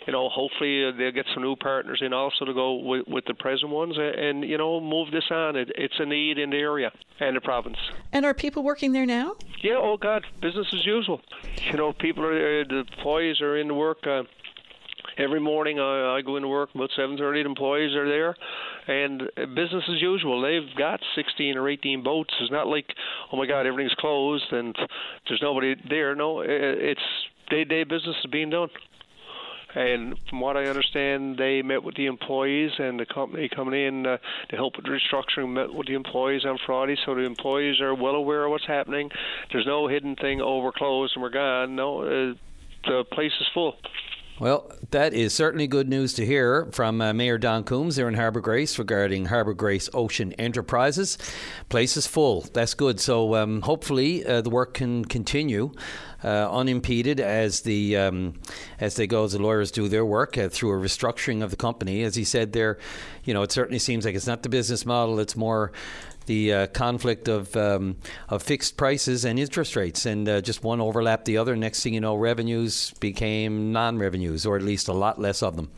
you 0.07 0.13
know, 0.15 0.31
hopefully 0.31 0.87
uh, 0.87 0.93
they'll 0.97 1.13
get 1.13 1.27
some 1.35 1.43
new 1.43 1.57
partners 1.57 2.01
in 2.05 2.15
also 2.15 2.47
to 2.47 2.55
go 2.55 2.77
with, 2.77 3.07
with 3.07 3.25
the 3.27 3.35
present 3.35 3.71
ones, 3.71 3.97
and, 3.99 4.15
and 4.15 4.45
you 4.49 4.57
know, 4.57 4.81
move 4.81 5.11
this 5.11 5.25
on. 5.31 5.57
It, 5.57 5.71
it's 5.75 5.95
a 5.99 6.07
need 6.07 6.39
in 6.39 6.51
the 6.51 6.57
area 6.57 6.91
and 7.21 7.37
the 7.37 7.41
province. 7.43 7.77
And 8.13 8.25
are 8.25 8.33
people 8.33 8.63
working 8.63 8.93
there 8.93 9.05
now? 9.05 9.20
Yeah. 9.63 9.77
Oh 9.77 9.97
God, 9.97 10.25
business 10.41 10.67
as 10.73 10.85
usual. 10.87 11.21
You 11.71 11.77
know, 11.77 11.93
people 11.93 12.25
are 12.25 12.65
the 12.65 12.85
employees 12.97 13.41
are 13.41 13.57
in 13.57 13.75
work. 13.77 14.07
Uh, 14.07 14.23
every 15.19 15.41
morning 15.41 15.79
I, 15.79 16.17
I 16.17 16.23
go 16.23 16.37
into 16.37 16.49
work 16.49 16.71
about 16.75 16.91
7:30. 16.99 17.43
The 17.43 17.49
employees 17.49 17.95
are 17.95 18.09
there, 18.09 18.37
and 18.87 19.23
uh, 19.23 19.47
business 19.47 19.85
as 19.89 20.01
usual. 20.01 20.41
They've 20.43 20.77
got 20.77 21.01
16 21.15 21.57
or 21.57 21.69
18 21.69 22.03
boats. 22.03 22.35
It's 22.41 22.51
not 22.51 22.67
like, 22.67 22.87
oh 23.33 23.37
my 23.37 23.47
God, 23.47 23.67
everything's 23.67 23.95
closed 23.95 24.53
and 24.53 24.75
there's 25.29 25.43
nobody 25.43 25.77
there. 25.89 26.15
No, 26.15 26.41
it's 26.41 27.01
day-to-day 27.51 27.85
business 27.85 28.17
is 28.25 28.31
being 28.31 28.51
done. 28.51 28.69
And 29.75 30.19
from 30.29 30.41
what 30.41 30.57
I 30.57 30.65
understand, 30.65 31.37
they 31.39 31.63
met 31.63 31.85
with 31.85 31.95
the 31.95 32.07
employees 32.07 32.73
and 32.79 32.99
the 32.99 33.07
company 33.07 33.49
coming 33.49 33.81
in 33.81 34.07
uh, 34.07 34.19
to 34.49 34.57
help 34.57 34.77
with 34.77 34.87
restructuring 34.87 35.53
met 35.53 35.73
with 35.73 35.87
the 35.87 35.95
employees 35.95 36.45
on 36.45 36.59
Friday, 36.67 36.97
so 37.05 37.15
the 37.15 37.23
employees 37.23 37.81
are 37.81 37.95
well 37.95 38.15
aware 38.15 38.45
of 38.45 38.51
what's 38.51 38.67
happening. 38.67 39.11
There's 39.53 39.67
no 39.67 39.87
hidden 39.87 40.17
thing 40.17 40.41
over 40.41 40.73
closed 40.73 41.13
and 41.15 41.23
we're 41.23 41.31
gone. 41.31 41.77
No, 41.77 42.03
uh, 42.03 42.35
the 42.85 43.05
place 43.13 43.33
is 43.41 43.47
full. 43.55 43.77
Well, 44.41 44.73
that 44.91 45.13
is 45.13 45.35
certainly 45.35 45.67
good 45.67 45.87
news 45.87 46.15
to 46.15 46.25
hear 46.25 46.67
from 46.73 47.03
uh, 47.03 47.13
Mayor 47.13 47.37
Don 47.37 47.63
Coombs 47.63 47.97
there 47.97 48.09
in 48.09 48.15
Harbour 48.15 48.41
Grace 48.41 48.79
regarding 48.79 49.27
Harbour 49.27 49.53
Grace 49.53 49.91
Ocean 49.93 50.33
Enterprises. 50.33 51.19
Place 51.69 51.95
is 51.99 52.07
full. 52.07 52.47
That's 52.55 52.73
good. 52.73 53.01
So 53.01 53.35
um, 53.35 53.61
hopefully 53.61 54.25
uh, 54.25 54.41
the 54.41 54.49
work 54.49 54.73
can 54.73 55.05
continue. 55.05 55.73
Uh, 56.23 56.49
unimpeded 56.51 57.19
as 57.19 57.63
the 57.63 57.97
um, 57.97 58.35
as 58.79 58.95
they 58.97 59.07
go 59.07 59.25
as 59.25 59.33
the 59.33 59.39
lawyers 59.39 59.71
do 59.71 59.89
their 59.89 60.05
work 60.05 60.37
uh, 60.37 60.51
through 60.51 60.71
a 60.71 60.75
restructuring 60.75 61.43
of 61.43 61.51
the 61.51 61.57
company. 61.57 62.03
As 62.03 62.15
he 62.15 62.25
said 62.25 62.53
there, 62.53 62.79
you 63.25 63.33
know, 63.33 63.43
it 63.43 63.51
certainly 63.51 63.79
seems 63.79 64.05
like 64.05 64.15
it's 64.15 64.27
not 64.27 64.43
the 64.43 64.51
business 64.51 64.85
model; 64.85 65.19
it's 65.19 65.35
more 65.35 65.73
the 66.31 66.53
uh, 66.53 66.67
conflict 66.69 67.27
of 67.27 67.57
um, 67.57 67.97
of 68.29 68.41
fixed 68.41 68.77
prices 68.77 69.25
and 69.25 69.37
interest 69.37 69.75
rates, 69.75 70.07
and 70.07 70.29
uh, 70.29 70.41
just 70.41 70.63
one 70.63 70.81
overlapped 70.81 71.25
the 71.25 71.37
other. 71.37 71.57
Next 71.57 71.83
thing 71.83 71.93
you 71.93 72.01
know, 72.01 72.15
revenues 72.15 72.93
became 73.01 73.73
non-revenues, 73.73 74.47
or 74.47 74.55
at 74.55 74.63
least 74.63 74.87
a 74.87 74.93
lot 74.93 75.21
less 75.21 75.43
of 75.43 75.57
them. 75.57 75.73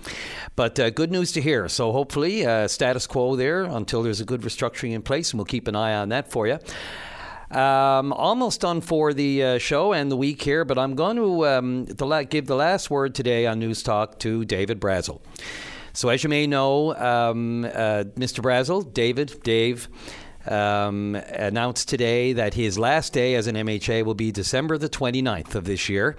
But 0.55 0.79
uh, 0.79 0.91
good 0.91 1.11
news 1.11 1.33
to 1.33 1.41
hear. 1.41 1.71
So 1.71 1.91
hopefully, 1.91 2.45
uh, 2.45 2.69
status 2.69 3.07
quo 3.07 3.35
there 3.35 3.63
until 3.63 4.03
there's 4.03 4.21
a 4.21 4.27
good 4.27 4.43
restructuring 4.43 4.93
in 4.93 5.01
place, 5.01 5.31
and 5.31 5.39
we'll 5.39 5.47
keep 5.47 5.69
an 5.69 5.75
eye 5.75 5.95
on 5.95 6.11
that 6.11 6.31
for 6.31 6.47
you. 6.47 6.59
Um, 7.51 8.13
almost 8.13 8.61
done 8.61 8.83
for 8.83 9.15
the 9.15 9.43
uh, 9.43 9.59
show 9.59 9.95
and 9.95 10.11
the 10.11 10.19
week 10.19 10.43
here, 10.43 10.67
but 10.67 10.79
I'm 10.79 10.95
going 10.97 11.17
to 11.17 11.47
um, 11.47 11.85
the, 11.87 12.27
give 12.29 12.47
the 12.47 12.57
last 12.57 12.91
word 12.91 13.15
today 13.15 13.47
on 13.47 13.59
News 13.59 13.83
Talk 13.83 14.19
to 14.19 14.45
David 14.45 14.81
Brazil. 14.81 15.23
So, 15.95 16.09
as 16.09 16.23
you 16.23 16.31
may 16.31 16.47
know, 16.47 16.95
um, 16.95 17.65
uh, 17.65 18.05
Mr. 18.17 18.41
Brazil, 18.41 18.81
David, 18.81 19.43
Dave, 19.43 19.89
um, 20.47 21.15
announced 21.15 21.89
today 21.89 22.33
that 22.33 22.55
his 22.55 22.79
last 22.79 23.13
day 23.13 23.35
as 23.35 23.47
an 23.47 23.57
MHA 23.57 24.05
will 24.05 24.15
be 24.15 24.33
December 24.33 24.79
the 24.79 24.89
29th 24.89 25.55
of 25.55 25.65
this 25.65 25.89
year. 25.89 26.17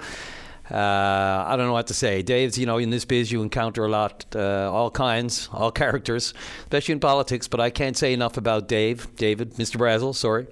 Uh, 0.71 1.43
I 1.45 1.55
don't 1.57 1.67
know 1.67 1.73
what 1.73 1.87
to 1.87 1.93
say. 1.93 2.21
Dave's, 2.21 2.57
you 2.57 2.65
know, 2.65 2.77
in 2.77 2.89
this 2.89 3.03
biz 3.03 3.31
you 3.31 3.41
encounter 3.41 3.85
a 3.85 3.89
lot, 3.89 4.25
uh, 4.35 4.71
all 4.71 4.89
kinds, 4.89 5.49
all 5.51 5.71
characters, 5.83 6.33
especially 6.59 6.93
in 6.93 6.99
politics, 6.99 7.47
but 7.47 7.59
I 7.59 7.69
can't 7.69 7.97
say 7.97 8.13
enough 8.13 8.37
about 8.37 8.67
Dave, 8.67 9.13
David, 9.15 9.55
Mr. 9.55 9.77
Brazil, 9.77 10.13
sorry. 10.13 10.47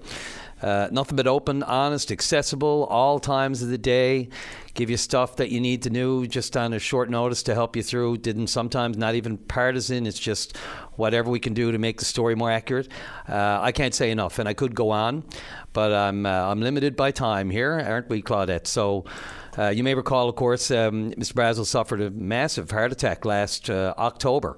Uh, 0.61 0.87
nothing 0.91 1.15
but 1.15 1.27
open, 1.27 1.63
honest, 1.63 2.11
accessible, 2.11 2.87
all 2.89 3.19
times 3.19 3.61
of 3.61 3.69
the 3.69 3.77
day. 3.77 4.29
Give 4.73 4.89
you 4.89 4.97
stuff 4.97 5.35
that 5.37 5.49
you 5.49 5.59
need 5.59 5.81
to 5.83 5.89
know 5.89 6.25
just 6.25 6.55
on 6.55 6.73
a 6.73 6.79
short 6.79 7.09
notice 7.09 7.43
to 7.43 7.53
help 7.53 7.75
you 7.75 7.83
through. 7.83 8.17
Didn't 8.17 8.47
sometimes 8.47 8.97
not 8.97 9.15
even 9.15 9.37
partisan. 9.37 10.05
It's 10.05 10.19
just 10.19 10.55
whatever 10.95 11.29
we 11.29 11.39
can 11.39 11.53
do 11.53 11.71
to 11.71 11.77
make 11.77 11.99
the 11.99 12.05
story 12.05 12.35
more 12.35 12.51
accurate. 12.51 12.87
Uh, 13.27 13.59
I 13.61 13.71
can't 13.71 13.93
say 13.93 14.11
enough, 14.11 14.39
and 14.39 14.47
I 14.47 14.53
could 14.53 14.75
go 14.75 14.91
on, 14.91 15.23
but 15.73 15.91
I'm 15.91 16.25
uh, 16.25 16.29
I'm 16.29 16.61
limited 16.61 16.95
by 16.95 17.11
time 17.11 17.49
here, 17.49 17.79
aren't 17.79 18.09
we, 18.09 18.21
Claudette? 18.21 18.67
So. 18.67 19.05
Uh, 19.57 19.67
you 19.67 19.83
may 19.83 19.93
recall, 19.93 20.29
of 20.29 20.35
course, 20.37 20.71
um, 20.71 21.11
Mr. 21.11 21.35
Brazil 21.35 21.65
suffered 21.65 21.99
a 21.99 22.09
massive 22.09 22.71
heart 22.71 22.93
attack 22.93 23.25
last 23.25 23.69
uh, 23.69 23.93
October. 23.97 24.57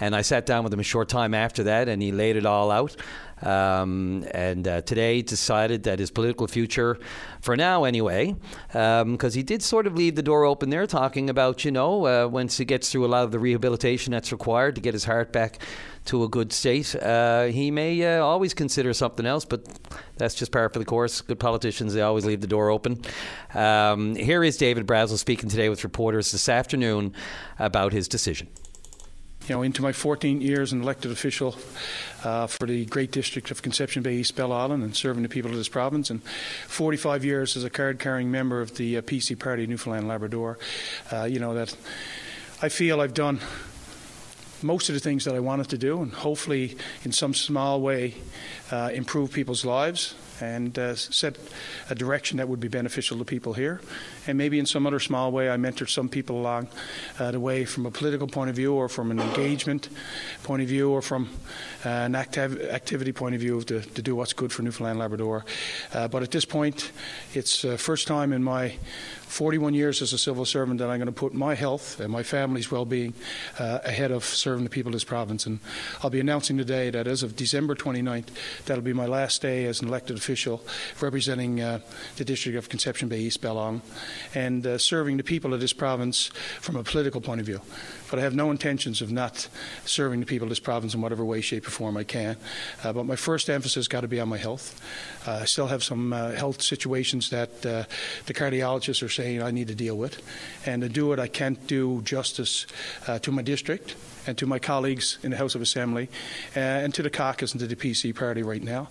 And 0.00 0.14
I 0.14 0.22
sat 0.22 0.46
down 0.46 0.64
with 0.64 0.72
him 0.72 0.80
a 0.80 0.84
short 0.84 1.08
time 1.08 1.34
after 1.34 1.64
that, 1.64 1.88
and 1.88 2.02
he 2.02 2.12
laid 2.12 2.36
it 2.36 2.46
all 2.46 2.70
out. 2.70 2.96
Um, 3.42 4.24
and 4.30 4.66
uh, 4.66 4.80
today 4.82 5.20
decided 5.20 5.82
that 5.84 5.98
his 5.98 6.10
political 6.10 6.46
future, 6.46 6.98
for 7.40 7.56
now 7.56 7.84
anyway, 7.84 8.34
because 8.68 9.02
um, 9.02 9.32
he 9.32 9.42
did 9.42 9.62
sort 9.62 9.86
of 9.86 9.96
leave 9.96 10.14
the 10.14 10.22
door 10.22 10.44
open 10.44 10.70
there, 10.70 10.86
talking 10.86 11.28
about, 11.28 11.64
you 11.64 11.70
know, 11.70 12.06
uh, 12.06 12.26
once 12.26 12.56
he 12.56 12.64
gets 12.64 12.90
through 12.90 13.04
a 13.04 13.08
lot 13.08 13.24
of 13.24 13.32
the 13.32 13.38
rehabilitation 13.38 14.12
that's 14.12 14.32
required 14.32 14.76
to 14.76 14.80
get 14.80 14.94
his 14.94 15.04
heart 15.04 15.32
back 15.32 15.58
to 16.06 16.22
a 16.22 16.28
good 16.28 16.52
state, 16.52 16.94
uh, 16.96 17.44
he 17.44 17.70
may 17.70 18.16
uh, 18.16 18.22
always 18.22 18.54
consider 18.54 18.92
something 18.94 19.26
else, 19.26 19.44
but 19.44 19.66
that's 20.16 20.34
just 20.34 20.52
par 20.52 20.68
for 20.70 20.78
the 20.78 20.84
course. 20.84 21.20
Good 21.20 21.40
politicians, 21.40 21.92
they 21.92 22.02
always 22.02 22.24
leave 22.24 22.40
the 22.40 22.46
door 22.46 22.70
open. 22.70 23.00
Um, 23.52 24.14
here 24.14 24.42
is 24.42 24.56
David 24.56 24.86
Brazil 24.86 25.18
speaking 25.18 25.50
today 25.50 25.68
with 25.68 25.84
reporters 25.84 26.32
this 26.32 26.48
afternoon 26.48 27.14
about 27.58 27.92
his 27.92 28.08
decision 28.08 28.48
you 29.46 29.54
know, 29.54 29.62
into 29.62 29.82
my 29.82 29.92
14 29.92 30.40
years 30.40 30.70
as 30.70 30.72
an 30.72 30.82
elected 30.82 31.10
official 31.10 31.54
uh, 32.24 32.46
for 32.46 32.66
the 32.66 32.86
great 32.86 33.10
district 33.10 33.50
of 33.50 33.60
Conception 33.60 34.02
Bay 34.02 34.16
East 34.16 34.36
Bell 34.36 34.52
Island 34.52 34.82
and 34.82 34.96
serving 34.96 35.22
the 35.22 35.28
people 35.28 35.50
of 35.50 35.56
this 35.56 35.68
province, 35.68 36.08
and 36.10 36.22
45 36.68 37.24
years 37.24 37.56
as 37.56 37.64
a 37.64 37.70
card 37.70 37.98
carrying 37.98 38.30
member 38.30 38.60
of 38.60 38.76
the 38.76 38.96
uh, 38.96 39.02
PC 39.02 39.38
Party 39.38 39.66
Newfoundland 39.66 40.08
Labrador, 40.08 40.58
uh, 41.12 41.24
you 41.24 41.38
know, 41.38 41.54
that 41.54 41.76
I 42.62 42.70
feel 42.70 43.00
I've 43.00 43.14
done 43.14 43.40
most 44.62 44.88
of 44.88 44.94
the 44.94 45.00
things 45.00 45.26
that 45.26 45.34
I 45.34 45.40
wanted 45.40 45.68
to 45.70 45.78
do, 45.78 46.00
and 46.00 46.12
hopefully, 46.12 46.78
in 47.04 47.12
some 47.12 47.34
small 47.34 47.82
way, 47.82 48.14
uh, 48.70 48.90
improve 48.94 49.30
people's 49.30 49.64
lives 49.64 50.14
and 50.40 50.78
uh, 50.78 50.94
set 50.94 51.36
a 51.90 51.94
direction 51.94 52.38
that 52.38 52.48
would 52.48 52.60
be 52.60 52.68
beneficial 52.68 53.18
to 53.18 53.24
people 53.24 53.52
here. 53.52 53.80
And 54.26 54.38
maybe 54.38 54.58
in 54.58 54.66
some 54.66 54.86
other 54.86 55.00
small 55.00 55.32
way, 55.32 55.50
I 55.50 55.56
mentored 55.56 55.90
some 55.90 56.08
people 56.08 56.38
along 56.38 56.68
uh, 57.18 57.30
the 57.30 57.40
way 57.40 57.64
from 57.64 57.86
a 57.86 57.90
political 57.90 58.26
point 58.26 58.50
of 58.50 58.56
view, 58.56 58.74
or 58.74 58.88
from 58.88 59.10
an 59.10 59.20
engagement 59.20 59.88
point 60.42 60.62
of 60.62 60.68
view, 60.68 60.90
or 60.90 61.02
from 61.02 61.28
uh, 61.84 61.88
an 61.88 62.12
activ- 62.12 62.68
activity 62.70 63.12
point 63.12 63.34
of 63.34 63.40
view 63.40 63.62
to, 63.62 63.80
to, 63.80 64.02
do 64.02 64.14
what's 64.14 64.32
good 64.32 64.52
for 64.52 64.62
Newfoundland 64.62 64.98
Labrador. 64.98 65.44
Uh, 65.92 66.08
but 66.08 66.22
at 66.22 66.30
this 66.30 66.44
point, 66.44 66.90
it's 67.32 67.64
uh, 67.64 67.76
first 67.76 68.06
time 68.06 68.32
in 68.32 68.42
my 68.42 68.76
41 69.34 69.74
years 69.74 70.00
as 70.00 70.12
a 70.12 70.18
civil 70.18 70.44
servant 70.44 70.78
that 70.78 70.88
I'm 70.88 70.98
going 70.98 71.06
to 71.06 71.12
put 71.12 71.34
my 71.34 71.56
health 71.56 71.98
and 71.98 72.12
my 72.12 72.22
family's 72.22 72.70
well-being 72.70 73.14
uh, 73.58 73.80
ahead 73.84 74.12
of 74.12 74.24
serving 74.24 74.62
the 74.62 74.70
people 74.70 74.90
of 74.90 74.92
this 74.92 75.02
province. 75.02 75.44
And 75.44 75.58
I'll 76.04 76.10
be 76.10 76.20
announcing 76.20 76.56
today 76.56 76.88
that 76.90 77.08
as 77.08 77.24
of 77.24 77.34
December 77.34 77.74
29th, 77.74 78.28
that'll 78.66 78.84
be 78.84 78.92
my 78.92 79.06
last 79.06 79.42
day 79.42 79.64
as 79.64 79.82
an 79.82 79.88
elected 79.88 80.16
official 80.16 80.62
representing 81.00 81.60
uh, 81.60 81.80
the 82.14 82.24
District 82.24 82.56
of 82.56 82.68
Conception 82.68 83.08
Bay 83.08 83.22
East 83.22 83.40
Bell 83.40 83.58
Island 83.58 83.82
and 84.36 84.64
uh, 84.64 84.78
serving 84.78 85.16
the 85.16 85.24
people 85.24 85.52
of 85.52 85.58
this 85.58 85.72
province 85.72 86.26
from 86.60 86.76
a 86.76 86.84
political 86.84 87.20
point 87.20 87.40
of 87.40 87.46
view 87.46 87.60
but 88.10 88.18
I 88.18 88.22
have 88.22 88.34
no 88.34 88.50
intentions 88.50 89.02
of 89.02 89.10
not 89.10 89.48
serving 89.84 90.20
the 90.20 90.26
people 90.26 90.44
of 90.44 90.50
this 90.50 90.60
province 90.60 90.94
in 90.94 91.00
whatever 91.00 91.24
way, 91.24 91.40
shape, 91.40 91.66
or 91.66 91.70
form 91.70 91.96
I 91.96 92.04
can. 92.04 92.36
Uh, 92.82 92.92
but 92.92 93.06
my 93.06 93.16
first 93.16 93.50
emphasis 93.50 93.74
has 93.74 93.88
got 93.88 94.02
to 94.02 94.08
be 94.08 94.20
on 94.20 94.28
my 94.28 94.38
health. 94.38 94.80
Uh, 95.26 95.40
I 95.42 95.44
still 95.44 95.66
have 95.66 95.82
some 95.82 96.12
uh, 96.12 96.32
health 96.32 96.62
situations 96.62 97.30
that 97.30 97.66
uh, 97.66 97.84
the 98.26 98.34
cardiologists 98.34 99.02
are 99.02 99.08
saying 99.08 99.42
I 99.42 99.50
need 99.50 99.68
to 99.68 99.74
deal 99.74 99.96
with, 99.96 100.22
and 100.66 100.82
to 100.82 100.88
do 100.88 101.12
it, 101.12 101.18
I 101.18 101.28
can't 101.28 101.66
do 101.66 102.02
justice 102.02 102.66
uh, 103.06 103.18
to 103.20 103.32
my 103.32 103.42
district 103.42 103.96
and 104.26 104.36
to 104.38 104.46
my 104.46 104.58
colleagues 104.58 105.18
in 105.22 105.30
the 105.30 105.36
House 105.36 105.54
of 105.54 105.62
Assembly, 105.62 106.08
uh, 106.56 106.60
and 106.60 106.94
to 106.94 107.02
the 107.02 107.10
caucus 107.10 107.52
and 107.52 107.60
to 107.60 107.66
the 107.66 107.76
PC 107.76 108.14
party 108.14 108.42
right 108.42 108.62
now. 108.62 108.88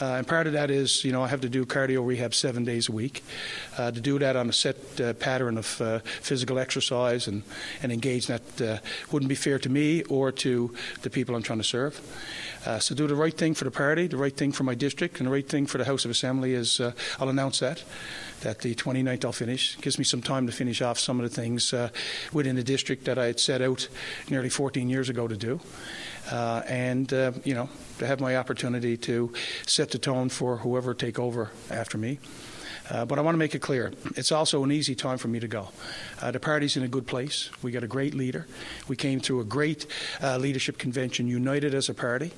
Uh, 0.00 0.14
and 0.14 0.26
part 0.26 0.46
of 0.46 0.52
that 0.52 0.70
is, 0.70 1.04
you 1.04 1.12
know, 1.12 1.22
I 1.22 1.28
have 1.28 1.40
to 1.42 1.48
do 1.48 1.64
cardio 1.66 2.06
rehab 2.06 2.34
seven 2.34 2.64
days 2.64 2.88
a 2.88 2.92
week. 2.92 3.22
Uh, 3.76 3.90
to 3.90 4.00
do 4.00 4.18
that 4.18 4.36
on 4.36 4.48
a 4.48 4.52
set 4.52 4.76
pattern 5.18 5.58
of 5.58 5.66
physical 5.66 6.58
exercise 6.58 7.26
and, 7.28 7.42
and 7.82 7.92
engage 7.92 8.26
that 8.26 8.82
wouldn't 9.10 9.28
be 9.28 9.34
fair 9.34 9.58
to 9.58 9.68
me 9.68 10.02
or 10.04 10.32
to 10.32 10.74
the 11.02 11.10
people 11.10 11.34
I'm 11.34 11.42
trying 11.42 11.58
to 11.58 11.64
serve. 11.64 12.00
so 12.80 12.94
do 12.94 13.06
the 13.06 13.14
right 13.14 13.34
thing 13.34 13.54
for 13.54 13.64
the 13.64 13.70
party, 13.70 14.06
the 14.06 14.16
right 14.16 14.36
thing 14.36 14.52
for 14.52 14.64
my 14.64 14.74
district, 14.74 15.18
and 15.18 15.26
the 15.26 15.32
right 15.32 15.48
thing 15.48 15.66
for 15.66 15.78
the 15.78 15.84
House 15.84 16.04
of 16.04 16.10
Assembly 16.10 16.54
is 16.54 16.80
I'll 17.18 17.28
announce 17.28 17.60
that 17.60 17.82
that 18.40 18.60
the 18.60 18.74
29th 18.74 19.24
I'll 19.24 19.32
finish. 19.32 19.76
Gives 19.80 19.98
me 19.98 20.04
some 20.04 20.22
time 20.22 20.46
to 20.46 20.52
finish 20.52 20.82
off 20.82 20.98
some 20.98 21.18
of 21.18 21.28
the 21.28 21.34
things 21.34 21.72
uh, 21.72 21.88
within 22.32 22.56
the 22.56 22.62
district 22.62 23.04
that 23.06 23.18
I 23.18 23.26
had 23.26 23.40
set 23.40 23.62
out 23.62 23.88
nearly 24.30 24.48
14 24.48 24.75
years 24.80 25.08
ago 25.08 25.26
to 25.28 25.36
do. 25.36 25.60
uh, 26.30 26.62
and 26.66 27.12
uh, 27.12 27.32
you 27.44 27.54
know 27.54 27.68
to 27.98 28.06
have 28.06 28.20
my 28.20 28.36
opportunity 28.36 28.96
to 28.96 29.32
set 29.66 29.90
the 29.90 29.98
tone 29.98 30.28
for 30.28 30.58
whoever 30.58 30.94
take 30.94 31.18
over 31.18 31.50
after 31.70 31.98
me. 31.98 32.18
Uh, 32.90 33.04
but 33.04 33.18
I 33.18 33.22
want 33.22 33.34
to 33.34 33.38
make 33.38 33.54
it 33.54 33.60
clear 33.60 33.92
it's 34.14 34.32
also 34.32 34.62
an 34.64 34.72
easy 34.72 34.94
time 34.94 35.18
for 35.18 35.28
me 35.28 35.40
to 35.40 35.48
go. 35.48 35.68
Uh, 36.20 36.30
the 36.30 36.40
party's 36.40 36.76
in 36.76 36.82
a 36.82 36.88
good 36.88 37.06
place. 37.06 37.50
We 37.62 37.72
got 37.72 37.82
a 37.82 37.88
great 37.88 38.14
leader. 38.14 38.46
We 38.88 38.96
came 38.96 39.20
through 39.20 39.40
a 39.40 39.44
great 39.44 39.86
uh, 40.22 40.36
leadership 40.38 40.78
convention, 40.78 41.26
united 41.26 41.74
as 41.74 41.88
a 41.88 41.94
party. 41.94 42.30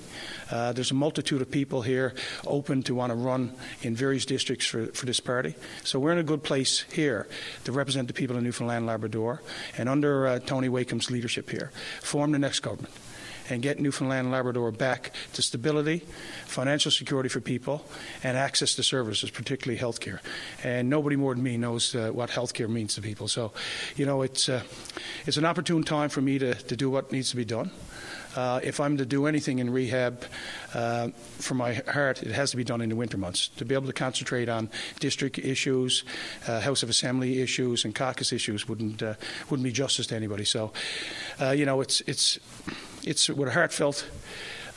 Uh, 0.50 0.72
there's 0.72 0.90
a 0.90 0.94
multitude 0.94 1.42
of 1.42 1.50
people 1.50 1.82
here 1.82 2.14
open 2.46 2.82
to 2.84 2.94
want 2.94 3.10
to 3.10 3.16
run 3.16 3.52
in 3.82 3.94
various 3.94 4.24
districts 4.24 4.66
for, 4.66 4.86
for 4.86 5.06
this 5.06 5.20
party. 5.20 5.54
So 5.84 5.98
we're 5.98 6.12
in 6.12 6.18
a 6.18 6.24
good 6.24 6.42
place 6.42 6.82
here 6.92 7.28
to 7.64 7.72
represent 7.72 8.08
the 8.08 8.14
people 8.14 8.36
of 8.36 8.42
Newfoundland 8.42 8.86
Labrador 8.86 9.42
and 9.76 9.88
under 9.88 10.26
uh, 10.26 10.38
Tony 10.40 10.68
Wakeham's 10.68 11.10
leadership 11.10 11.50
here, 11.50 11.70
form 12.02 12.32
the 12.32 12.38
next 12.38 12.60
government 12.60 12.92
and 13.50 13.62
get 13.62 13.80
Newfoundland 13.80 14.26
and 14.26 14.32
Labrador 14.32 14.70
back 14.70 15.12
to 15.34 15.42
stability, 15.42 16.04
financial 16.46 16.90
security 16.90 17.28
for 17.28 17.40
people, 17.40 17.84
and 18.22 18.36
access 18.36 18.74
to 18.74 18.82
services, 18.82 19.30
particularly 19.30 19.80
healthcare. 19.80 20.20
And 20.64 20.88
nobody 20.88 21.16
more 21.16 21.34
than 21.34 21.42
me 21.42 21.56
knows 21.56 21.94
uh, 21.94 22.10
what 22.10 22.30
healthcare 22.30 22.68
means 22.68 22.94
to 22.94 23.02
people. 23.02 23.28
So, 23.28 23.52
you 23.96 24.06
know, 24.06 24.22
it's 24.22 24.48
uh, 24.48 24.62
it's 25.26 25.36
an 25.36 25.44
opportune 25.44 25.82
time 25.82 26.08
for 26.08 26.20
me 26.20 26.38
to, 26.38 26.54
to 26.54 26.76
do 26.76 26.90
what 26.90 27.12
needs 27.12 27.30
to 27.30 27.36
be 27.36 27.44
done. 27.44 27.70
Uh, 28.36 28.60
if 28.62 28.78
I'm 28.78 28.98
to 28.98 29.06
do 29.06 29.26
anything 29.26 29.58
in 29.58 29.70
rehab 29.70 30.24
uh, 30.74 31.08
for 31.38 31.54
my 31.54 31.74
heart, 31.74 32.22
it 32.22 32.30
has 32.30 32.50
to 32.52 32.56
be 32.56 32.62
done 32.62 32.80
in 32.80 32.88
the 32.88 32.94
winter 32.94 33.16
months. 33.16 33.48
To 33.56 33.64
be 33.64 33.74
able 33.74 33.86
to 33.86 33.92
concentrate 33.92 34.48
on 34.48 34.70
district 35.00 35.38
issues, 35.38 36.04
uh, 36.46 36.60
House 36.60 36.82
of 36.82 36.90
Assembly 36.90 37.40
issues, 37.40 37.84
and 37.84 37.94
caucus 37.94 38.32
issues 38.32 38.68
wouldn't 38.68 39.02
uh, 39.02 39.14
wouldn't 39.50 39.64
be 39.64 39.72
justice 39.72 40.06
to 40.08 40.14
anybody. 40.14 40.44
So, 40.44 40.72
uh, 41.40 41.50
you 41.50 41.64
know, 41.64 41.80
it's 41.80 42.00
it's 42.02 42.38
it's 43.08 43.28
a 43.30 43.50
heartfelt 43.50 44.04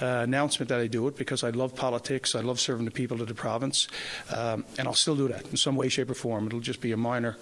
uh, 0.01 0.21
announcement 0.23 0.69
that 0.69 0.79
I 0.79 0.87
do 0.87 1.07
it 1.07 1.15
because 1.15 1.43
I 1.43 1.49
love 1.51 1.75
politics. 1.75 2.35
I 2.35 2.41
love 2.41 2.59
serving 2.59 2.85
the 2.85 2.91
people 2.91 3.21
of 3.21 3.27
the 3.27 3.33
province, 3.33 3.87
um, 4.35 4.65
and 4.77 4.87
I'll 4.87 4.93
still 4.93 5.15
do 5.15 5.27
that 5.27 5.45
in 5.47 5.57
some 5.57 5.75
way, 5.75 5.89
shape, 5.89 6.09
or 6.09 6.13
form. 6.13 6.47
It'll 6.47 6.59
just 6.59 6.81
be 6.81 6.91
a 6.91 6.97
minor 6.97 7.37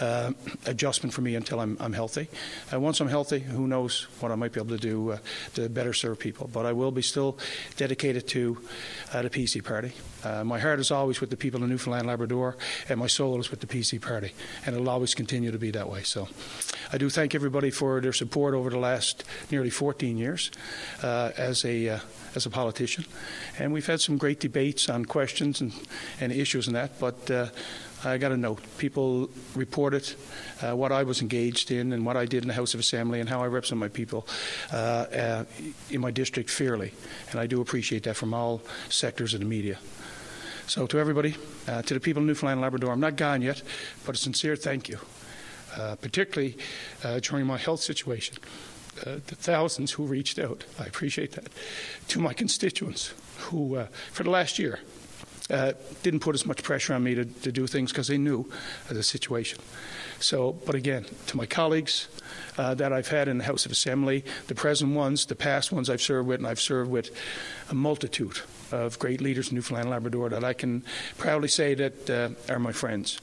uh, 0.00 0.32
adjustment 0.66 1.14
for 1.14 1.20
me 1.20 1.34
until 1.34 1.60
I'm, 1.60 1.76
I'm 1.80 1.92
healthy. 1.92 2.28
Uh, 2.72 2.80
once 2.80 3.00
I'm 3.00 3.08
healthy, 3.08 3.40
who 3.40 3.66
knows 3.66 4.08
what 4.20 4.32
I 4.32 4.34
might 4.34 4.52
be 4.52 4.60
able 4.60 4.76
to 4.76 4.82
do 4.82 5.12
uh, 5.12 5.18
to 5.54 5.68
better 5.68 5.92
serve 5.92 6.18
people. 6.18 6.50
But 6.52 6.66
I 6.66 6.72
will 6.72 6.90
be 6.90 7.02
still 7.02 7.38
dedicated 7.76 8.26
to 8.28 8.58
uh, 9.12 9.22
the 9.22 9.30
PC 9.30 9.64
Party. 9.64 9.92
Uh, 10.24 10.44
my 10.44 10.58
heart 10.58 10.80
is 10.80 10.90
always 10.90 11.20
with 11.20 11.30
the 11.30 11.36
people 11.36 11.62
of 11.62 11.68
Newfoundland, 11.68 12.06
Labrador, 12.06 12.56
and 12.88 12.98
my 12.98 13.06
soul 13.06 13.38
is 13.40 13.50
with 13.50 13.60
the 13.60 13.66
PC 13.66 14.00
Party, 14.00 14.32
and 14.66 14.74
it'll 14.74 14.90
always 14.90 15.14
continue 15.14 15.50
to 15.50 15.58
be 15.58 15.70
that 15.70 15.88
way. 15.88 16.02
So, 16.02 16.28
I 16.92 16.98
do 16.98 17.08
thank 17.08 17.34
everybody 17.34 17.70
for 17.70 18.00
their 18.00 18.12
support 18.12 18.52
over 18.52 18.68
the 18.68 18.78
last 18.78 19.24
nearly 19.50 19.70
14 19.70 20.18
years 20.18 20.50
as 21.02 21.64
a 21.64 21.99
as 22.34 22.46
a 22.46 22.50
politician. 22.50 23.04
And 23.58 23.72
we've 23.72 23.86
had 23.86 24.00
some 24.00 24.16
great 24.16 24.40
debates 24.40 24.88
on 24.88 25.04
questions 25.04 25.60
and, 25.60 25.72
and 26.20 26.32
issues 26.32 26.66
and 26.66 26.76
that, 26.76 26.98
but 27.00 27.30
uh, 27.30 27.46
I 28.04 28.18
got 28.18 28.32
a 28.32 28.36
note. 28.36 28.60
People 28.78 29.28
reported 29.54 30.14
uh, 30.62 30.74
what 30.74 30.92
I 30.92 31.02
was 31.02 31.20
engaged 31.20 31.70
in 31.70 31.92
and 31.92 32.06
what 32.06 32.16
I 32.16 32.24
did 32.24 32.42
in 32.42 32.48
the 32.48 32.54
House 32.54 32.72
of 32.74 32.80
Assembly 32.80 33.20
and 33.20 33.28
how 33.28 33.42
I 33.42 33.46
represent 33.46 33.78
my 33.78 33.88
people 33.88 34.26
uh, 34.72 34.76
uh 34.76 35.44
in 35.90 36.00
my 36.00 36.10
district 36.10 36.50
fairly. 36.50 36.92
And 37.30 37.40
I 37.40 37.46
do 37.46 37.60
appreciate 37.60 38.04
that 38.04 38.16
from 38.16 38.32
all 38.32 38.62
sectors 38.88 39.34
of 39.34 39.40
the 39.40 39.46
media. 39.46 39.78
So, 40.66 40.86
to 40.86 40.98
everybody, 40.98 41.34
uh, 41.66 41.82
to 41.82 41.94
the 41.94 42.00
people 42.00 42.22
of 42.22 42.28
Newfoundland 42.28 42.58
and 42.58 42.62
Labrador, 42.62 42.92
I'm 42.92 43.00
not 43.00 43.16
gone 43.16 43.42
yet, 43.42 43.60
but 44.06 44.14
a 44.14 44.18
sincere 44.18 44.54
thank 44.54 44.88
you, 44.88 44.98
uh, 45.76 45.96
particularly 45.96 46.56
during 47.22 47.44
my 47.44 47.58
health 47.58 47.80
situation 47.80 48.36
uh, 49.06 49.16
the 49.26 49.34
thousands 49.34 49.92
who 49.92 50.04
reached 50.04 50.38
out. 50.38 50.64
I 50.78 50.84
appreciate 50.84 51.32
that. 51.32 51.48
To 52.08 52.20
my 52.20 52.32
constituents 52.32 53.14
who, 53.38 53.76
uh, 53.76 53.86
for 54.12 54.22
the 54.24 54.30
last 54.30 54.58
year, 54.58 54.80
uh, 55.50 55.72
didn't 56.02 56.20
put 56.20 56.34
as 56.34 56.46
much 56.46 56.62
pressure 56.62 56.94
on 56.94 57.02
me 57.02 57.14
to, 57.14 57.24
to 57.24 57.50
do 57.50 57.66
things 57.66 57.90
because 57.90 58.06
they 58.06 58.18
knew 58.18 58.48
the 58.88 59.02
situation. 59.02 59.58
So, 60.20 60.52
but 60.64 60.74
again, 60.74 61.06
to 61.26 61.36
my 61.36 61.46
colleagues 61.46 62.08
uh, 62.56 62.74
that 62.74 62.92
I've 62.92 63.08
had 63.08 63.26
in 63.26 63.38
the 63.38 63.44
House 63.44 63.66
of 63.66 63.72
Assembly, 63.72 64.24
the 64.46 64.54
present 64.54 64.94
ones, 64.94 65.26
the 65.26 65.34
past 65.34 65.72
ones 65.72 65.90
I've 65.90 66.02
served 66.02 66.28
with, 66.28 66.38
and 66.38 66.46
I've 66.46 66.60
served 66.60 66.90
with 66.90 67.10
a 67.68 67.74
multitude 67.74 68.38
of 68.70 68.98
great 68.98 69.20
leaders 69.20 69.48
in 69.48 69.56
Newfoundland 69.56 69.86
and 69.86 69.90
Labrador 69.90 70.28
that 70.28 70.44
I 70.44 70.52
can 70.52 70.84
proudly 71.18 71.48
say 71.48 71.74
that 71.74 72.10
uh, 72.10 72.52
are 72.52 72.60
my 72.60 72.72
friends 72.72 73.20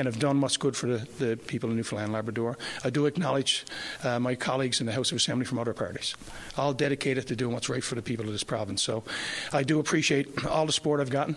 and 0.00 0.06
have 0.06 0.18
done 0.18 0.40
what's 0.40 0.56
good 0.56 0.74
for 0.74 0.86
the, 0.86 1.06
the 1.22 1.36
people 1.36 1.68
of 1.68 1.76
Newfoundland 1.76 2.06
and 2.06 2.14
Labrador. 2.14 2.56
I 2.82 2.88
do 2.88 3.04
acknowledge 3.04 3.66
uh, 4.02 4.18
my 4.18 4.34
colleagues 4.34 4.80
in 4.80 4.86
the 4.86 4.92
House 4.92 5.10
of 5.12 5.18
Assembly 5.18 5.44
from 5.44 5.58
other 5.58 5.74
parties, 5.74 6.14
all 6.56 6.72
dedicated 6.72 7.26
to 7.26 7.36
doing 7.36 7.52
what's 7.52 7.68
right 7.68 7.84
for 7.84 7.96
the 7.96 8.02
people 8.02 8.24
of 8.24 8.32
this 8.32 8.42
province. 8.42 8.80
So 8.80 9.04
I 9.52 9.62
do 9.62 9.78
appreciate 9.78 10.46
all 10.46 10.64
the 10.64 10.72
support 10.72 11.00
I've 11.00 11.10
gotten, 11.10 11.36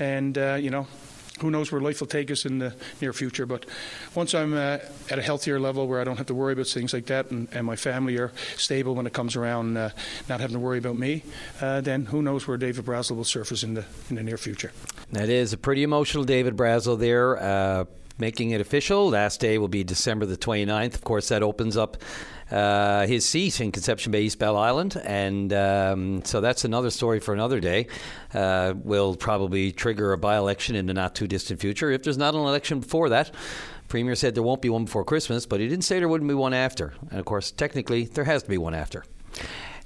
and 0.00 0.36
uh, 0.36 0.54
you 0.60 0.68
know, 0.68 0.88
who 1.40 1.52
knows 1.52 1.70
where 1.70 1.80
life 1.80 2.00
will 2.00 2.08
take 2.08 2.28
us 2.32 2.44
in 2.44 2.58
the 2.58 2.74
near 3.00 3.12
future. 3.12 3.46
But 3.46 3.66
once 4.16 4.34
I'm 4.34 4.54
uh, 4.54 4.78
at 5.08 5.20
a 5.20 5.22
healthier 5.22 5.60
level 5.60 5.86
where 5.86 6.00
I 6.00 6.04
don't 6.04 6.16
have 6.16 6.26
to 6.26 6.34
worry 6.34 6.54
about 6.54 6.66
things 6.66 6.92
like 6.92 7.06
that 7.06 7.30
and, 7.30 7.46
and 7.52 7.64
my 7.64 7.76
family 7.76 8.18
are 8.18 8.32
stable 8.56 8.96
when 8.96 9.06
it 9.06 9.12
comes 9.12 9.36
around, 9.36 9.76
uh, 9.76 9.90
not 10.28 10.40
having 10.40 10.54
to 10.54 10.60
worry 10.60 10.78
about 10.78 10.98
me, 10.98 11.22
uh, 11.60 11.80
then 11.80 12.06
who 12.06 12.20
knows 12.20 12.48
where 12.48 12.56
David 12.56 12.84
Brazil 12.84 13.16
will 13.16 13.24
surface 13.24 13.62
in 13.62 13.74
the, 13.74 13.84
in 14.10 14.16
the 14.16 14.24
near 14.24 14.36
future. 14.36 14.72
That 15.12 15.28
is 15.28 15.52
a 15.52 15.58
pretty 15.58 15.82
emotional 15.82 16.24
David 16.24 16.56
Brazil 16.56 16.96
there. 16.96 17.40
Uh, 17.40 17.84
making 18.18 18.50
it 18.50 18.60
official. 18.60 19.10
Last 19.10 19.40
day 19.40 19.58
will 19.58 19.68
be 19.68 19.84
December 19.84 20.26
the 20.26 20.36
29th. 20.36 20.94
Of 20.94 21.02
course, 21.02 21.28
that 21.28 21.42
opens 21.42 21.76
up 21.76 21.96
uh, 22.50 23.06
his 23.06 23.28
seat 23.28 23.60
in 23.60 23.72
Conception 23.72 24.12
Bay, 24.12 24.22
East 24.22 24.38
Bell 24.38 24.56
Island. 24.56 25.00
And 25.04 25.52
um, 25.52 26.24
so 26.24 26.40
that's 26.40 26.64
another 26.64 26.90
story 26.90 27.20
for 27.20 27.34
another 27.34 27.60
day. 27.60 27.88
Uh, 28.32 28.74
will 28.76 29.16
probably 29.16 29.72
trigger 29.72 30.12
a 30.12 30.18
by 30.18 30.36
election 30.36 30.76
in 30.76 30.86
the 30.86 30.94
not 30.94 31.14
too 31.14 31.26
distant 31.26 31.60
future. 31.60 31.90
If 31.90 32.02
there's 32.04 32.18
not 32.18 32.34
an 32.34 32.40
election 32.40 32.80
before 32.80 33.08
that, 33.08 33.32
Premier 33.88 34.14
said 34.14 34.34
there 34.34 34.42
won't 34.42 34.62
be 34.62 34.70
one 34.70 34.84
before 34.84 35.04
Christmas, 35.04 35.44
but 35.44 35.60
he 35.60 35.68
didn't 35.68 35.84
say 35.84 35.98
there 35.98 36.08
wouldn't 36.08 36.28
be 36.28 36.34
one 36.34 36.54
after. 36.54 36.94
And 37.10 37.18
of 37.18 37.24
course, 37.26 37.50
technically, 37.50 38.04
there 38.04 38.24
has 38.24 38.42
to 38.44 38.48
be 38.48 38.58
one 38.58 38.74
after. 38.74 39.04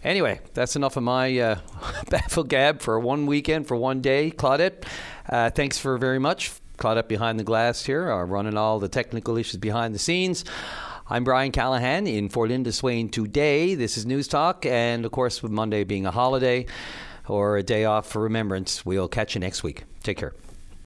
Anyway, 0.04 0.38
that's 0.54 0.76
enough 0.76 0.96
of 0.96 1.02
my 1.02 1.36
uh, 1.38 1.58
baffle 2.10 2.44
gab 2.44 2.80
for 2.80 3.00
one 3.00 3.26
weekend, 3.26 3.66
for 3.66 3.76
one 3.76 4.00
day. 4.00 4.30
Claudette, 4.30 4.84
uh, 5.28 5.50
thanks 5.50 5.78
for 5.78 5.98
very 5.98 6.18
much. 6.18 6.52
Caught 6.76 6.98
up 6.98 7.08
behind 7.08 7.40
the 7.40 7.44
glass 7.44 7.84
here, 7.84 8.10
uh, 8.10 8.24
running 8.24 8.56
all 8.56 8.78
the 8.78 8.88
technical 8.88 9.36
issues 9.36 9.56
behind 9.58 9.94
the 9.94 9.98
scenes. 9.98 10.44
I'm 11.08 11.24
Brian 11.24 11.52
Callahan 11.52 12.06
in 12.06 12.28
for 12.28 12.46
Linda 12.48 12.72
Swain 12.72 13.08
today. 13.08 13.74
This 13.74 13.96
is 13.96 14.04
News 14.04 14.28
Talk, 14.28 14.66
and 14.66 15.04
of 15.04 15.12
course, 15.12 15.42
with 15.42 15.52
Monday 15.52 15.84
being 15.84 16.04
a 16.04 16.10
holiday 16.10 16.66
or 17.28 17.56
a 17.56 17.62
day 17.62 17.84
off 17.84 18.08
for 18.08 18.22
remembrance, 18.22 18.84
we'll 18.84 19.08
catch 19.08 19.34
you 19.34 19.40
next 19.40 19.62
week. 19.62 19.84
Take 20.02 20.18
care. 20.18 20.34